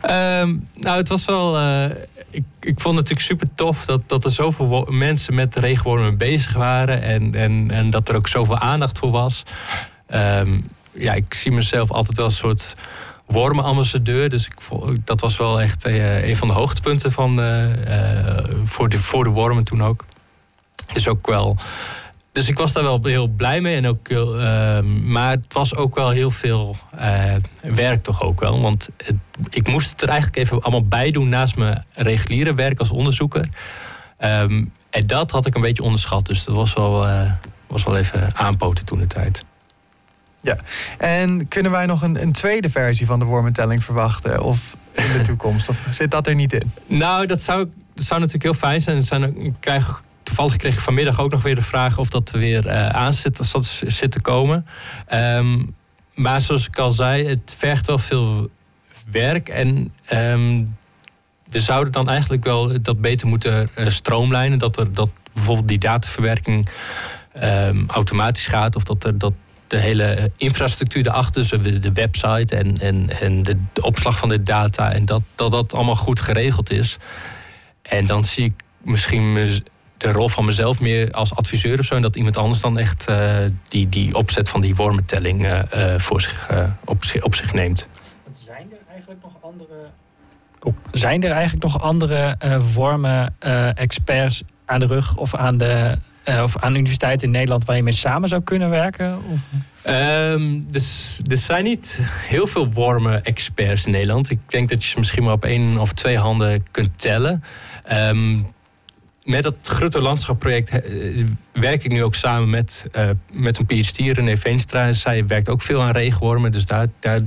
Ehm, 0.01 0.55
nou, 0.73 0.97
het 0.97 1.07
was 1.07 1.25
wel. 1.25 1.57
eh, 1.57 1.89
ik, 2.29 2.43
ik 2.59 2.79
vond 2.79 2.97
het 2.97 3.09
natuurlijk 3.09 3.21
super 3.21 3.47
tof 3.55 3.85
dat, 3.85 4.01
dat 4.05 4.25
er 4.25 4.31
zoveel 4.31 4.87
mensen 4.89 5.33
met 5.33 5.55
regenwormen 5.55 6.17
bezig 6.17 6.53
waren. 6.53 7.01
En, 7.01 7.35
en, 7.35 7.71
en 7.71 7.89
dat 7.89 8.09
er 8.09 8.15
ook 8.15 8.27
zoveel 8.27 8.57
aandacht 8.57 8.99
voor 8.99 9.11
was. 9.11 9.43
Ehm, 10.07 10.61
ja, 10.91 11.13
ik 11.13 11.33
zie 11.33 11.51
mezelf 11.51 11.91
altijd 11.91 12.17
wel 12.17 12.25
een 12.25 12.31
soort 12.31 12.75
wormenambassadeur. 13.29 14.29
Dus 14.29 14.45
ik, 14.45 14.53
dat 15.05 15.21
was 15.21 15.37
wel 15.37 15.61
echt 15.61 15.85
eh, 15.85 16.27
een 16.27 16.35
van 16.35 16.47
de 16.47 16.53
hoogtepunten 16.53 17.11
van, 17.11 17.41
eh, 17.41 18.37
eh, 18.37 18.45
voor, 18.63 18.89
de, 18.89 18.97
voor 18.97 19.23
de 19.23 19.29
wormen 19.29 19.63
toen 19.63 19.83
ook. 19.83 20.05
Dus 20.93 21.07
ook 21.07 21.27
wel. 21.27 21.57
Dus 22.31 22.49
ik 22.49 22.57
was 22.57 22.73
daar 22.73 22.83
wel 22.83 22.99
heel 23.03 23.27
blij 23.27 23.61
mee. 23.61 23.75
En 23.75 23.87
ook, 23.87 24.07
ehm, 24.07 25.11
maar 25.11 25.31
het 25.31 25.53
was 25.53 25.75
ook 25.75 25.95
wel 25.95 26.09
heel 26.09 26.29
veel 26.29 26.77
werk 27.61 28.01
toch 28.01 28.21
ook 28.21 28.39
wel. 28.39 28.61
Want 28.61 28.89
ik 29.49 29.67
moest 29.67 30.01
er 30.01 30.09
eigenlijk 30.09 30.37
even 30.37 30.61
allemaal 30.61 30.87
bij 30.87 31.11
doen 31.11 31.29
naast 31.29 31.55
mijn 31.55 31.85
reguliere 31.93 32.53
werk 32.53 32.79
als 32.79 32.89
onderzoeker. 32.89 33.47
Ehm, 34.17 34.65
en 34.89 35.03
dat 35.05 35.31
had 35.31 35.45
ik 35.45 35.55
een 35.55 35.61
beetje 35.61 35.83
onderschat. 35.83 36.25
Dus 36.25 36.43
dat 36.43 36.55
was 36.55 36.73
wel, 36.73 37.07
was 37.67 37.83
wel 37.83 37.97
even 37.97 38.35
aanpoten 38.35 38.85
toen 38.85 38.99
de 38.99 39.07
tijd. 39.07 39.43
En 40.97 41.47
kunnen 41.47 41.71
wij 41.71 41.85
nog 41.85 42.01
een, 42.01 42.21
een 42.21 42.31
tweede 42.31 42.69
versie 42.69 43.05
van 43.05 43.19
de 43.19 43.25
wormentelling 43.25 43.83
verwachten? 43.83 44.41
Of 44.41 44.75
in 44.91 45.17
de 45.17 45.21
toekomst? 45.21 45.69
Of 45.69 45.77
zit 45.91 46.11
dat 46.11 46.27
er 46.27 46.35
niet 46.35 46.53
in? 46.53 46.71
Nou, 46.87 47.25
dat 47.25 47.41
zou, 47.41 47.69
zou 47.95 48.19
natuurlijk 48.19 48.43
heel 48.43 48.53
fijn 48.69 48.81
zijn. 48.81 49.03
Zijn 49.03 49.37
ik 49.37 49.53
krijg, 49.59 50.01
toevallig 50.23 50.55
kreeg 50.55 50.73
ik 50.73 50.79
vanmiddag 50.79 51.19
ook 51.19 51.31
nog 51.31 51.41
weer 51.41 51.55
de 51.55 51.61
vraag 51.61 51.97
of 51.97 52.09
dat 52.09 52.29
er 52.29 52.39
weer 52.39 52.67
eh 52.67 52.89
aan 52.89 53.13
zit, 53.13 53.39
zit, 53.41 53.81
zit 53.85 54.11
te 54.11 54.21
komen. 54.21 54.65
Ehm, 55.05 55.65
maar 56.15 56.41
zoals 56.41 56.67
ik 56.67 56.77
al 56.77 56.91
zei, 56.91 57.27
het 57.27 57.55
vergt 57.57 57.87
wel 57.87 57.97
veel 57.97 58.49
werk. 59.11 59.49
En 59.49 59.93
ehm, 60.05 60.65
we 61.49 61.59
zouden 61.59 61.93
dan 61.93 62.09
eigenlijk 62.09 62.43
wel 62.43 62.81
dat 62.81 63.01
beter 63.01 63.27
moeten 63.27 63.69
eh, 63.75 63.87
stroomlijnen. 63.87 64.59
Dat, 64.59 64.77
er, 64.77 64.93
dat 64.93 65.09
bijvoorbeeld 65.33 65.67
die 65.67 65.77
dataverwerking 65.77 66.69
ehm, 67.33 67.83
automatisch 67.87 68.47
gaat. 68.47 68.75
Of 68.75 68.83
dat, 68.83 69.03
er, 69.03 69.17
dat 69.17 69.33
de 69.69 69.77
hele 69.77 70.31
infrastructuur 70.37 71.07
erachter, 71.07 71.49
dus 71.49 71.79
de, 71.81 71.91
website 71.93 72.55
en, 72.55 72.77
en, 72.77 73.09
en 73.19 73.43
de, 73.43 73.57
de 73.73 73.81
opslag 73.81 74.17
van 74.17 74.29
de 74.29 74.43
data, 74.43 74.91
en 74.91 75.05
dat, 75.05 75.21
dat 75.35 75.51
dat 75.51 75.73
allemaal 75.73 75.95
goed 75.95 76.19
geregeld 76.19 76.71
is. 76.71 76.97
En 77.81 78.05
dan 78.05 78.25
zie 78.25 78.45
ik 78.45 78.53
misschien 78.81 79.33
de 79.97 80.11
rol 80.11 80.29
van 80.29 80.45
mezelf 80.45 80.79
meer 80.79 81.11
als 81.11 81.35
adviseur 81.35 81.79
of 81.79 81.85
zo. 81.85 81.95
En 81.95 82.01
dat 82.01 82.15
iemand 82.15 82.37
anders 82.37 82.61
dan 82.61 82.77
echt 82.77 83.07
eh, 83.07 83.37
die, 83.67 83.89
die 83.89 84.15
opzet 84.15 84.49
van 84.49 84.61
die 84.61 84.75
wormentelling 84.75 85.45
eh, 85.45 85.93
eh, 85.93 85.99
voor 85.99 86.21
zich, 86.21 86.49
op, 86.85 87.03
zich, 87.03 87.23
op 87.23 87.35
zich 87.35 87.53
neemt. 87.53 87.89
Zijn 88.45 88.71
er 88.71 88.77
eigenlijk 88.91 89.21
nog 89.23 89.33
andere... 89.41 89.89
Zijn 90.91 91.23
er 91.23 91.31
eigenlijk 91.31 91.63
nog 91.63 91.81
andere 91.81 92.35
eh, 92.39 92.61
vormen, 92.61 93.35
eh, 93.39 93.77
experts 93.77 94.43
aan 94.65 94.79
de 94.79 94.85
rug 94.85 95.17
of 95.17 95.35
aan 95.35 95.57
de 95.57 95.97
eh, 96.29 96.43
of 96.43 96.57
aan 96.57 96.75
universiteiten 96.75 97.27
in 97.27 97.33
Nederland 97.33 97.65
waar 97.65 97.75
je 97.75 97.83
mee 97.83 97.93
samen 97.93 98.29
zou 98.29 98.41
kunnen 98.41 98.69
werken? 98.69 99.17
Of? 99.31 99.39
Ehm, 99.81 100.61
dus, 100.67 101.19
er 101.27 101.37
zijn 101.37 101.63
niet 101.63 101.99
heel 102.01 102.47
veel 102.47 102.71
wormen-experts 102.71 103.85
in 103.85 103.91
Nederland. 103.91 104.29
Ik 104.29 104.39
denk 104.45 104.69
dat 104.69 104.83
je 104.83 104.89
ze 104.89 104.97
misschien 104.97 105.23
maar 105.23 105.33
op 105.33 105.45
één 105.45 105.77
of 105.77 105.93
twee 105.93 106.17
handen 106.17 106.63
kunt 106.71 106.99
tellen. 106.99 107.43
Ehm, 107.83 108.39
met 109.23 109.43
dat 109.43 109.55
Grutto 109.61 110.01
Landschap-project 110.01 110.69
eh, 110.69 111.25
werk 111.53 111.83
ik 111.83 111.91
nu 111.91 112.03
ook 112.03 112.15
samen 112.15 112.49
met, 112.49 112.85
eh, 112.91 113.09
met 113.31 113.57
een 113.57 113.65
PhD, 113.65 113.97
René 113.97 114.37
Veenstra. 114.37 114.91
Zij 114.91 115.25
werkt 115.25 115.49
ook 115.49 115.61
veel 115.61 115.81
aan 115.81 115.91
regenwormen, 115.91 116.51
dus, 116.51 116.65
daar, 116.65 116.87
daar, 116.99 117.19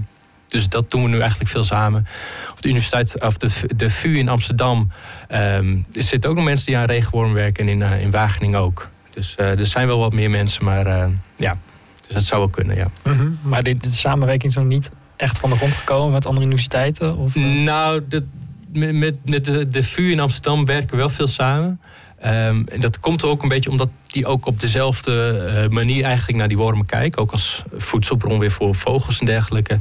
dus 0.48 0.68
dat 0.68 0.90
doen 0.90 1.02
we 1.02 1.08
nu 1.08 1.18
eigenlijk 1.20 1.50
veel 1.50 1.64
samen. 1.64 2.06
Op 2.50 2.62
de 2.62 2.68
universiteit, 2.68 3.22
of 3.22 3.36
de, 3.36 3.76
de 3.76 3.90
VU 3.90 4.18
in 4.18 4.28
Amsterdam 4.28 4.88
ehm, 5.28 5.76
er 5.92 6.02
zitten 6.02 6.30
ook 6.30 6.36
nog 6.36 6.44
mensen 6.44 6.66
die 6.66 6.76
aan 6.76 6.84
regenwormen 6.84 7.34
werken 7.34 7.68
en 7.68 7.80
in, 7.80 8.00
in 8.00 8.10
Wageningen 8.10 8.58
ook. 8.58 8.90
Dus 9.14 9.34
eh, 9.34 9.58
er 9.58 9.66
zijn 9.66 9.86
wel 9.86 9.98
wat 9.98 10.12
meer 10.12 10.30
mensen, 10.30 10.64
maar 10.64 10.86
eh, 10.86 11.08
ja, 11.36 11.58
dus 12.06 12.14
dat 12.14 12.24
zou 12.24 12.40
wel 12.40 12.50
kunnen, 12.50 12.76
ja. 12.76 12.90
Maar 13.42 13.62
de, 13.62 13.76
de 13.76 13.90
samenwerking 13.90 14.50
is 14.50 14.56
nog 14.56 14.66
niet 14.66 14.90
echt 15.16 15.38
van 15.38 15.50
de 15.50 15.56
grond 15.56 15.74
gekomen 15.74 16.12
met 16.12 16.26
andere 16.26 16.46
universiteiten? 16.46 17.16
Of, 17.16 17.34
uh... 17.34 17.64
Nou, 17.64 18.02
de, 18.08 18.24
met, 18.72 19.16
met 19.24 19.44
de, 19.44 19.68
de 19.68 19.82
VU 19.82 20.10
in 20.10 20.20
Amsterdam 20.20 20.64
werken 20.64 20.90
we 20.90 20.96
wel 20.96 21.08
veel 21.08 21.26
samen. 21.26 21.80
Um, 22.24 22.66
en 22.66 22.80
dat 22.80 23.00
komt 23.00 23.24
ook 23.24 23.42
een 23.42 23.48
beetje 23.48 23.70
omdat 23.70 23.88
die 24.02 24.26
ook 24.26 24.46
op 24.46 24.60
dezelfde 24.60 25.64
uh, 25.64 25.74
manier 25.74 26.04
eigenlijk 26.04 26.38
naar 26.38 26.48
die 26.48 26.56
wormen 26.56 26.86
kijken. 26.86 27.22
Ook 27.22 27.32
als 27.32 27.62
voedselbron 27.76 28.38
weer 28.38 28.50
voor 28.50 28.74
vogels 28.74 29.20
en 29.20 29.26
dergelijke. 29.26 29.78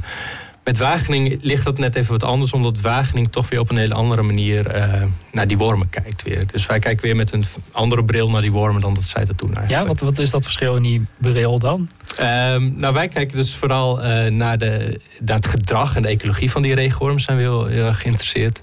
Met 0.64 0.78
Wageningen 0.78 1.38
ligt 1.40 1.64
dat 1.64 1.78
net 1.78 1.94
even 1.94 2.12
wat 2.12 2.22
anders, 2.22 2.52
omdat 2.52 2.80
Wageningen 2.80 3.30
toch 3.30 3.48
weer 3.48 3.60
op 3.60 3.70
een 3.70 3.76
hele 3.76 3.94
andere 3.94 4.22
manier 4.22 4.76
uh, 4.76 5.02
naar 5.32 5.46
die 5.46 5.58
wormen 5.58 5.88
kijkt 5.88 6.22
weer. 6.22 6.46
Dus 6.46 6.66
wij 6.66 6.78
kijken 6.78 7.04
weer 7.04 7.16
met 7.16 7.32
een 7.32 7.44
andere 7.72 8.04
bril 8.04 8.30
naar 8.30 8.40
die 8.40 8.52
wormen 8.52 8.80
dan 8.80 8.94
dat 8.94 9.04
zij 9.04 9.24
dat 9.24 9.38
doen 9.38 9.54
eigenlijk. 9.54 9.82
Ja, 9.82 9.88
wat, 9.88 10.00
wat 10.00 10.18
is 10.18 10.30
dat 10.30 10.44
verschil 10.44 10.76
in 10.76 10.82
die 10.82 11.06
bril 11.18 11.58
dan? 11.58 11.90
Um, 12.20 12.74
nou, 12.76 12.94
wij 12.94 13.08
kijken 13.08 13.36
dus 13.36 13.54
vooral 13.54 14.04
uh, 14.04 14.24
naar, 14.30 14.58
de, 14.58 15.00
naar 15.24 15.36
het 15.36 15.46
gedrag 15.46 15.96
en 15.96 16.02
de 16.02 16.08
ecologie 16.08 16.50
van 16.50 16.62
die 16.62 16.74
regenwormen 16.74 17.20
zijn 17.20 17.36
we 17.36 17.42
heel, 17.42 17.66
heel 17.66 17.84
erg 17.84 18.00
geïnteresseerd. 18.00 18.60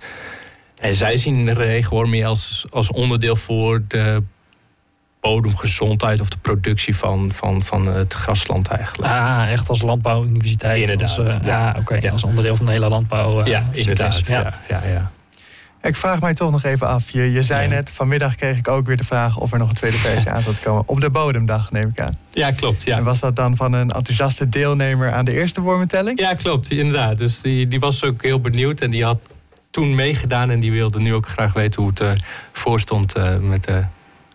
En 0.79 0.95
zij 0.95 1.17
zien 1.17 1.45
de 1.45 1.53
regenworm 1.53 2.09
meer 2.09 2.25
als, 2.25 2.65
als 2.69 2.91
onderdeel 2.91 3.35
voor 3.35 3.83
de 3.87 4.23
bodemgezondheid 5.19 6.21
of 6.21 6.29
de 6.29 6.37
productie 6.41 6.95
van, 6.95 7.31
van, 7.33 7.63
van 7.63 7.87
het 7.87 8.13
grasland 8.13 8.67
eigenlijk. 8.67 9.13
Ah, 9.13 9.51
echt 9.51 9.69
als 9.69 9.81
landbouwuniversiteit. 9.81 10.79
Inderdaad. 10.79 11.17
Als, 11.17 11.33
uh, 11.33 11.35
ja, 11.43 11.69
oké. 11.69 11.79
Okay, 11.79 12.01
ja. 12.01 12.11
Als 12.11 12.23
onderdeel 12.23 12.55
van 12.55 12.65
de 12.65 12.71
hele 12.71 12.89
landbouw. 12.89 13.39
Uh, 13.39 13.45
ja, 13.45 13.63
inderdaad. 13.71 14.27
Ja. 14.27 14.41
Ja, 14.41 14.81
ja, 14.83 14.89
ja. 14.89 15.11
Ik 15.81 15.95
vraag 15.95 16.21
mij 16.21 16.33
toch 16.33 16.51
nog 16.51 16.63
even 16.63 16.87
af. 16.87 17.09
Je, 17.09 17.31
je 17.31 17.43
zei 17.43 17.67
net, 17.67 17.91
vanmiddag 17.91 18.35
kreeg 18.35 18.57
ik 18.57 18.67
ook 18.67 18.85
weer 18.85 18.97
de 18.97 19.03
vraag 19.03 19.37
of 19.37 19.51
er 19.51 19.59
nog 19.59 19.69
een 19.69 19.75
tweede 19.75 19.97
feestje 20.07 20.29
aan 20.29 20.41
zou 20.41 20.55
komen. 20.55 20.83
Op 20.85 20.99
de 20.99 21.09
bodemdag, 21.09 21.71
neem 21.71 21.89
ik 21.89 21.99
aan. 21.99 22.13
Ja, 22.31 22.51
klopt. 22.51 22.83
Ja. 22.83 22.97
En 22.97 23.03
was 23.03 23.19
dat 23.19 23.35
dan 23.35 23.55
van 23.55 23.73
een 23.73 23.91
enthousiaste 23.91 24.49
deelnemer 24.49 25.11
aan 25.11 25.25
de 25.25 25.33
eerste 25.33 25.61
wormentelling? 25.61 26.19
Ja, 26.19 26.33
klopt. 26.33 26.71
Inderdaad. 26.71 27.17
Dus 27.17 27.41
die, 27.41 27.65
die 27.65 27.79
was 27.79 28.03
ook 28.03 28.21
heel 28.21 28.39
benieuwd 28.39 28.81
en 28.81 28.89
die 28.89 29.03
had 29.03 29.19
toen 29.71 29.95
meegedaan 29.95 30.49
en 30.49 30.59
die 30.59 30.71
wilde 30.71 30.99
nu 30.99 31.13
ook 31.13 31.27
graag 31.27 31.53
weten 31.53 31.81
hoe 31.81 31.89
het 31.89 32.01
uh, 32.01 32.11
voorstond 32.51 33.17
uh, 33.17 33.37
met, 33.37 33.63
de, 33.63 33.83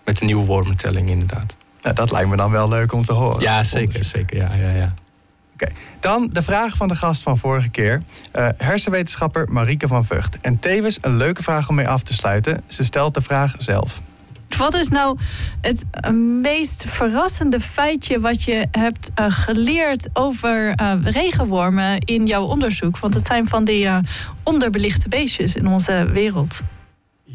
met 0.05 0.18
de 0.18 0.24
nieuwe 0.24 0.44
wormentelling, 0.44 1.11
inderdaad. 1.11 1.57
Nou, 1.82 1.94
dat 1.94 2.11
lijkt 2.11 2.28
me 2.28 2.36
dan 2.36 2.50
wel 2.50 2.68
leuk 2.68 2.92
om 2.92 3.05
te 3.05 3.12
horen. 3.12 3.40
Ja, 3.40 3.64
zeker. 3.64 4.05
zeker 4.05 4.36
ja, 4.36 4.55
ja, 4.55 4.74
ja. 4.74 4.94
Oké, 5.55 5.64
okay. 5.64 5.74
dan 6.00 6.28
de 6.32 6.42
vraag 6.42 6.76
van 6.76 6.88
de 6.88 6.96
gast 6.96 7.22
van 7.22 7.38
vorige 7.38 7.68
keer. 7.68 8.02
Uh, 8.36 8.48
hersenwetenschapper 8.57 9.48
Marieke 9.52 9.88
van 9.88 10.05
Vught. 10.05 10.38
En 10.40 10.59
tevens 10.59 10.98
een 11.00 11.16
leuke 11.16 11.42
vraag 11.42 11.68
om 11.68 11.74
mee 11.74 11.88
af 11.88 12.02
te 12.02 12.14
sluiten. 12.14 12.62
Ze 12.66 12.84
stelt 12.84 13.14
de 13.14 13.20
vraag 13.20 13.55
zelf. 13.59 14.00
Wat 14.57 14.74
is 14.74 14.88
nou 14.88 15.18
het 15.61 15.84
meest 16.40 16.84
verrassende 16.86 17.61
feitje 17.61 18.20
wat 18.20 18.42
je 18.42 18.66
hebt 18.70 19.11
uh, 19.20 19.26
geleerd 19.28 20.09
over 20.12 20.80
uh, 20.80 20.92
regenwormen 21.02 21.98
in 21.98 22.26
jouw 22.26 22.44
onderzoek? 22.44 22.98
Want 22.98 23.14
het 23.14 23.26
zijn 23.26 23.48
van 23.48 23.64
die 23.64 23.84
uh, 23.84 23.98
onderbelichte 24.42 25.09
beestjes 25.09 25.55
in 25.55 25.66
onze 25.66 26.09
wereld. 26.12 26.61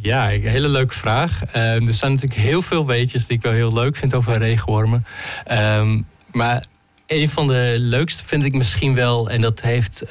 Ja, 0.02 0.34
een 0.34 0.41
hele 0.41 0.68
leuke 0.68 0.93
vraag. 0.93 1.41
er 1.54 1.93
zijn 1.93 2.12
natuurlijk 2.12 2.41
heel 2.41 2.62
veel 2.62 2.86
weetjes 2.86 3.28
die 3.28 3.38
ik 3.38 3.43
wel 3.43 3.52
heel 3.52 3.74
leuk 3.74 3.95
vind 3.95 4.14
over 4.14 4.38
regenwormen. 4.38 5.06
Um, 5.52 6.06
maar 6.32 6.66
een 7.08 7.30
van 7.30 7.47
de 7.47 7.76
leukste 7.78 8.24
vind 8.26 8.43
ik 8.43 8.54
misschien 8.54 8.95
wel, 8.95 9.30
en 9.30 9.41
dat 9.41 9.62
heeft 9.62 10.04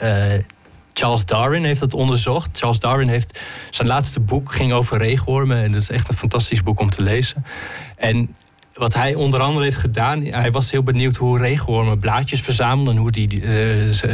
Charles 0.98 1.24
Darwin 1.24 1.64
heeft 1.64 1.80
dat 1.80 1.94
onderzocht. 1.94 2.58
Charles 2.58 2.80
Darwin 2.80 3.08
heeft 3.08 3.44
zijn 3.70 3.88
laatste 3.88 4.20
boek 4.20 4.54
ging 4.54 4.72
over 4.72 4.98
regenwormen. 4.98 5.64
En 5.64 5.72
dat 5.72 5.80
is 5.80 5.90
echt 5.90 6.08
een 6.08 6.14
fantastisch 6.14 6.62
boek 6.62 6.80
om 6.80 6.90
te 6.90 7.02
lezen. 7.02 7.44
En 7.96 8.36
wat 8.74 8.94
hij 8.94 9.14
onder 9.14 9.40
andere 9.40 9.64
heeft 9.64 9.76
gedaan, 9.76 10.22
hij 10.22 10.50
was 10.50 10.70
heel 10.70 10.82
benieuwd 10.82 11.16
hoe 11.16 11.38
regenwormen 11.38 11.98
blaadjes 11.98 12.40
verzamelden 12.40 12.94
en 12.94 13.00
hoe 13.00 13.10
die 13.10 13.40
uh, 13.40 13.42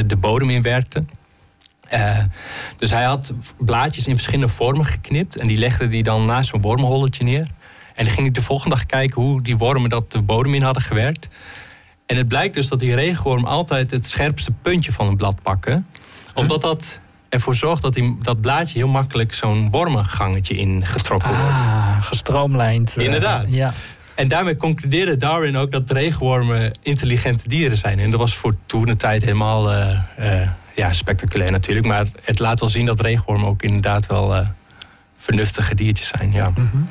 de 0.06 0.16
bodem 0.20 0.50
inwerkten. 0.50 1.08
Uh, 1.92 2.18
dus 2.78 2.90
hij 2.90 3.04
had 3.04 3.32
blaadjes 3.58 4.06
in 4.06 4.14
verschillende 4.14 4.52
vormen 4.52 4.86
geknipt 4.86 5.36
en 5.36 5.46
die 5.46 5.58
legde 5.58 5.86
hij 5.86 6.02
dan 6.02 6.24
naast 6.24 6.48
zo'n 6.48 6.60
wormenholletje 6.60 7.24
neer. 7.24 7.50
En 7.94 8.04
dan 8.04 8.12
ging 8.14 8.26
hij 8.26 8.30
de 8.30 8.42
volgende 8.42 8.76
dag 8.76 8.86
kijken 8.86 9.22
hoe 9.22 9.42
die 9.42 9.56
wormen 9.56 9.90
dat 9.90 10.12
de 10.12 10.22
bodem 10.22 10.54
in 10.54 10.62
hadden 10.62 10.82
gewerkt. 10.82 11.28
En 12.06 12.16
het 12.16 12.28
blijkt 12.28 12.54
dus 12.54 12.68
dat 12.68 12.78
die 12.78 12.94
regenworm 12.94 13.44
altijd 13.44 13.90
het 13.90 14.06
scherpste 14.06 14.50
puntje 14.62 14.92
van 14.92 15.08
een 15.08 15.16
blad 15.16 15.42
pakken 15.42 15.86
omdat 16.34 16.60
dat 16.60 17.00
ervoor 17.28 17.54
zorgt 17.54 17.82
dat 17.82 17.92
die, 17.92 18.16
dat 18.20 18.40
blaadje 18.40 18.78
heel 18.78 18.88
makkelijk 18.88 19.34
zo'n 19.34 19.70
wormengangetje 19.70 20.56
ingetrokken 20.56 21.28
wordt. 21.28 21.52
Ah, 21.52 22.02
gestroomlijnd. 22.02 22.94
Uh, 22.98 23.04
Inderdaad. 23.04 23.54
Ja. 23.54 23.74
En 24.14 24.28
daarmee 24.28 24.56
concludeerde 24.56 25.16
Darwin 25.16 25.56
ook 25.56 25.70
dat 25.70 25.90
regenwormen 25.90 26.78
intelligente 26.82 27.48
dieren 27.48 27.78
zijn. 27.78 27.98
En 27.98 28.10
dat 28.10 28.20
was 28.20 28.36
voor 28.36 28.56
toen 28.66 28.84
de 28.84 28.96
tijd 28.96 29.22
helemaal 29.22 29.72
uh, 29.72 30.48
ja, 30.74 30.92
spectaculair 30.92 31.50
natuurlijk. 31.50 31.86
Maar 31.86 32.06
het 32.22 32.38
laat 32.38 32.60
wel 32.60 32.68
zien 32.68 32.86
dat 32.86 33.00
regenwormen 33.00 33.48
ook 33.48 33.62
inderdaad 33.62 34.06
wel 34.06 34.44
vernuftige 35.14 35.74
diertjes 35.74 36.08
zijn. 36.08 36.32
Ja. 36.32 36.48
Mm 36.48 36.68
-hmm. 36.70 36.88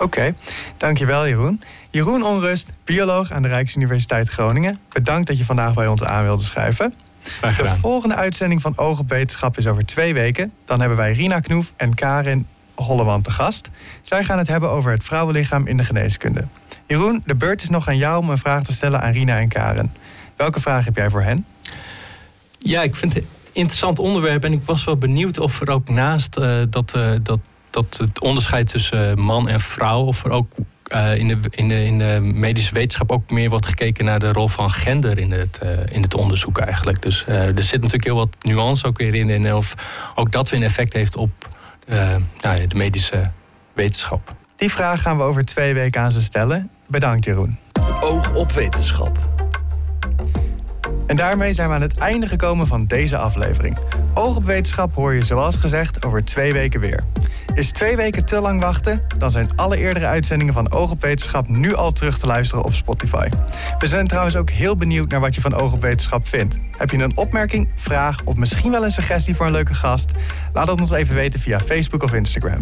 Oké, 0.00 0.18
okay. 0.18 0.34
dankjewel 0.76 1.26
Jeroen. 1.28 1.62
Jeroen 1.90 2.22
Onrust, 2.22 2.68
bioloog 2.84 3.30
aan 3.30 3.42
de 3.42 3.48
Rijksuniversiteit 3.48 4.28
Groningen. 4.28 4.78
Bedankt 4.88 5.26
dat 5.26 5.38
je 5.38 5.44
vandaag 5.44 5.74
bij 5.74 5.86
ons 5.86 6.04
aan 6.04 6.24
wilde 6.24 6.44
schuiven. 6.44 6.94
De 7.40 7.74
volgende 7.80 8.14
uitzending 8.14 8.60
van 8.60 8.78
Oog 8.78 8.98
op 8.98 9.08
Wetenschap 9.08 9.58
is 9.58 9.66
over 9.66 9.86
twee 9.86 10.14
weken. 10.14 10.52
Dan 10.64 10.80
hebben 10.80 10.98
wij 10.98 11.12
Rina 11.12 11.40
Knoef 11.40 11.72
en 11.76 11.94
Karin 11.94 12.46
Holleman 12.74 13.22
te 13.22 13.30
gast. 13.30 13.70
Zij 14.00 14.24
gaan 14.24 14.38
het 14.38 14.48
hebben 14.48 14.70
over 14.70 14.90
het 14.90 15.04
vrouwenlichaam 15.04 15.66
in 15.66 15.76
de 15.76 15.84
geneeskunde. 15.84 16.46
Jeroen, 16.86 17.22
de 17.26 17.34
beurt 17.34 17.62
is 17.62 17.68
nog 17.68 17.88
aan 17.88 17.96
jou 17.96 18.22
om 18.22 18.30
een 18.30 18.38
vraag 18.38 18.62
te 18.62 18.72
stellen 18.72 19.00
aan 19.00 19.12
Rina 19.12 19.38
en 19.38 19.48
Karin. 19.48 19.92
Welke 20.36 20.60
vraag 20.60 20.84
heb 20.84 20.96
jij 20.96 21.10
voor 21.10 21.22
hen? 21.22 21.46
Ja, 22.62 22.82
ik 22.82 22.96
vind 22.96 23.12
het 23.14 23.22
een 23.22 23.28
interessant 23.52 23.98
onderwerp. 23.98 24.44
En 24.44 24.52
ik 24.52 24.62
was 24.64 24.84
wel 24.84 24.96
benieuwd 24.96 25.38
of 25.38 25.60
er 25.60 25.70
ook 25.70 25.88
naast 25.88 26.38
uh, 26.38 26.62
dat, 26.70 26.94
uh, 26.96 27.12
dat, 27.22 27.38
dat 27.70 27.96
het 28.00 28.20
onderscheid 28.20 28.68
tussen 28.68 29.20
man 29.20 29.48
en 29.48 29.60
vrouw... 29.60 30.04
of 30.04 30.24
er 30.24 30.30
ook 30.30 30.52
uh, 30.94 31.16
in, 31.16 31.28
de, 31.28 31.38
in, 31.50 31.68
de, 31.68 31.84
in 31.84 31.98
de 31.98 32.18
medische 32.22 32.74
wetenschap 32.74 33.12
ook 33.12 33.30
meer 33.30 33.50
wordt 33.50 33.66
gekeken 33.66 34.04
naar 34.04 34.18
de 34.18 34.32
rol 34.32 34.48
van 34.48 34.70
gender 34.70 35.18
in 35.18 35.32
het, 35.32 35.60
uh, 35.62 35.70
in 35.88 36.02
het 36.02 36.14
onderzoek 36.14 36.58
eigenlijk. 36.58 37.02
Dus 37.02 37.24
uh, 37.28 37.56
er 37.56 37.62
zit 37.62 37.80
natuurlijk 37.80 38.04
heel 38.04 38.16
wat 38.16 38.36
nuance 38.40 38.86
ook 38.86 38.98
weer 38.98 39.14
in. 39.14 39.30
En 39.30 39.54
of 39.54 39.74
ook 40.14 40.32
dat 40.32 40.50
weer 40.50 40.60
een 40.60 40.66
effect 40.66 40.92
heeft 40.92 41.16
op 41.16 41.48
nou, 42.40 42.66
de 42.66 42.74
medische 42.74 43.30
wetenschap. 43.72 44.34
Die 44.56 44.70
vraag 44.70 45.02
gaan 45.02 45.16
we 45.16 45.22
over 45.22 45.44
twee 45.44 45.74
weken 45.74 46.00
aan 46.00 46.12
ze 46.12 46.22
stellen. 46.22 46.70
Bedankt 46.86 47.24
Jeroen. 47.24 47.58
Oog 48.00 48.34
op 48.34 48.52
wetenschap. 48.52 49.29
En 51.10 51.16
daarmee 51.16 51.52
zijn 51.52 51.68
we 51.68 51.74
aan 51.74 51.80
het 51.80 51.98
einde 51.98 52.26
gekomen 52.26 52.66
van 52.66 52.84
deze 52.84 53.16
aflevering. 53.16 53.78
Oog 54.14 54.36
op 54.36 54.44
wetenschap 54.44 54.94
hoor 54.94 55.14
je 55.14 55.24
zoals 55.24 55.56
gezegd 55.56 56.04
over 56.04 56.24
twee 56.24 56.52
weken 56.52 56.80
weer. 56.80 57.04
Is 57.54 57.70
twee 57.70 57.96
weken 57.96 58.26
te 58.26 58.40
lang 58.40 58.60
wachten? 58.60 59.02
Dan 59.18 59.30
zijn 59.30 59.48
alle 59.56 59.78
eerdere 59.78 60.06
uitzendingen 60.06 60.54
van 60.54 60.72
Oog 60.72 60.90
op 60.90 61.02
Wetenschap 61.02 61.48
nu 61.48 61.74
al 61.74 61.92
terug 61.92 62.18
te 62.18 62.26
luisteren 62.26 62.64
op 62.64 62.74
Spotify. 62.74 63.28
We 63.78 63.86
zijn 63.86 64.06
trouwens 64.06 64.36
ook 64.36 64.50
heel 64.50 64.76
benieuwd 64.76 65.08
naar 65.08 65.20
wat 65.20 65.34
je 65.34 65.40
van 65.40 65.54
Oog 65.54 65.72
op 65.72 65.80
Wetenschap 65.82 66.28
vindt. 66.28 66.56
Heb 66.76 66.90
je 66.90 66.98
een 66.98 67.16
opmerking, 67.16 67.68
vraag 67.74 68.20
of 68.24 68.36
misschien 68.36 68.70
wel 68.70 68.84
een 68.84 68.92
suggestie 68.92 69.36
voor 69.36 69.46
een 69.46 69.52
leuke 69.52 69.74
gast? 69.74 70.10
Laat 70.52 70.68
het 70.68 70.80
ons 70.80 70.90
even 70.90 71.14
weten 71.14 71.40
via 71.40 71.60
Facebook 71.60 72.02
of 72.02 72.12
Instagram. 72.12 72.60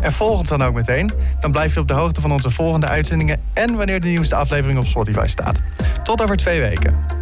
En 0.00 0.12
volg 0.12 0.38
ons 0.38 0.48
dan 0.48 0.62
ook 0.62 0.74
meteen. 0.74 1.10
Dan 1.40 1.50
blijf 1.50 1.74
je 1.74 1.80
op 1.80 1.88
de 1.88 1.94
hoogte 1.94 2.20
van 2.20 2.32
onze 2.32 2.50
volgende 2.50 2.86
uitzendingen 2.86 3.40
en 3.52 3.76
wanneer 3.76 4.00
de 4.00 4.08
nieuwste 4.08 4.34
aflevering 4.34 4.78
op 4.78 4.86
Spotify 4.86 5.26
staat. 5.26 5.58
Tot 6.02 6.22
over 6.22 6.36
twee 6.36 6.60
weken. 6.60 7.19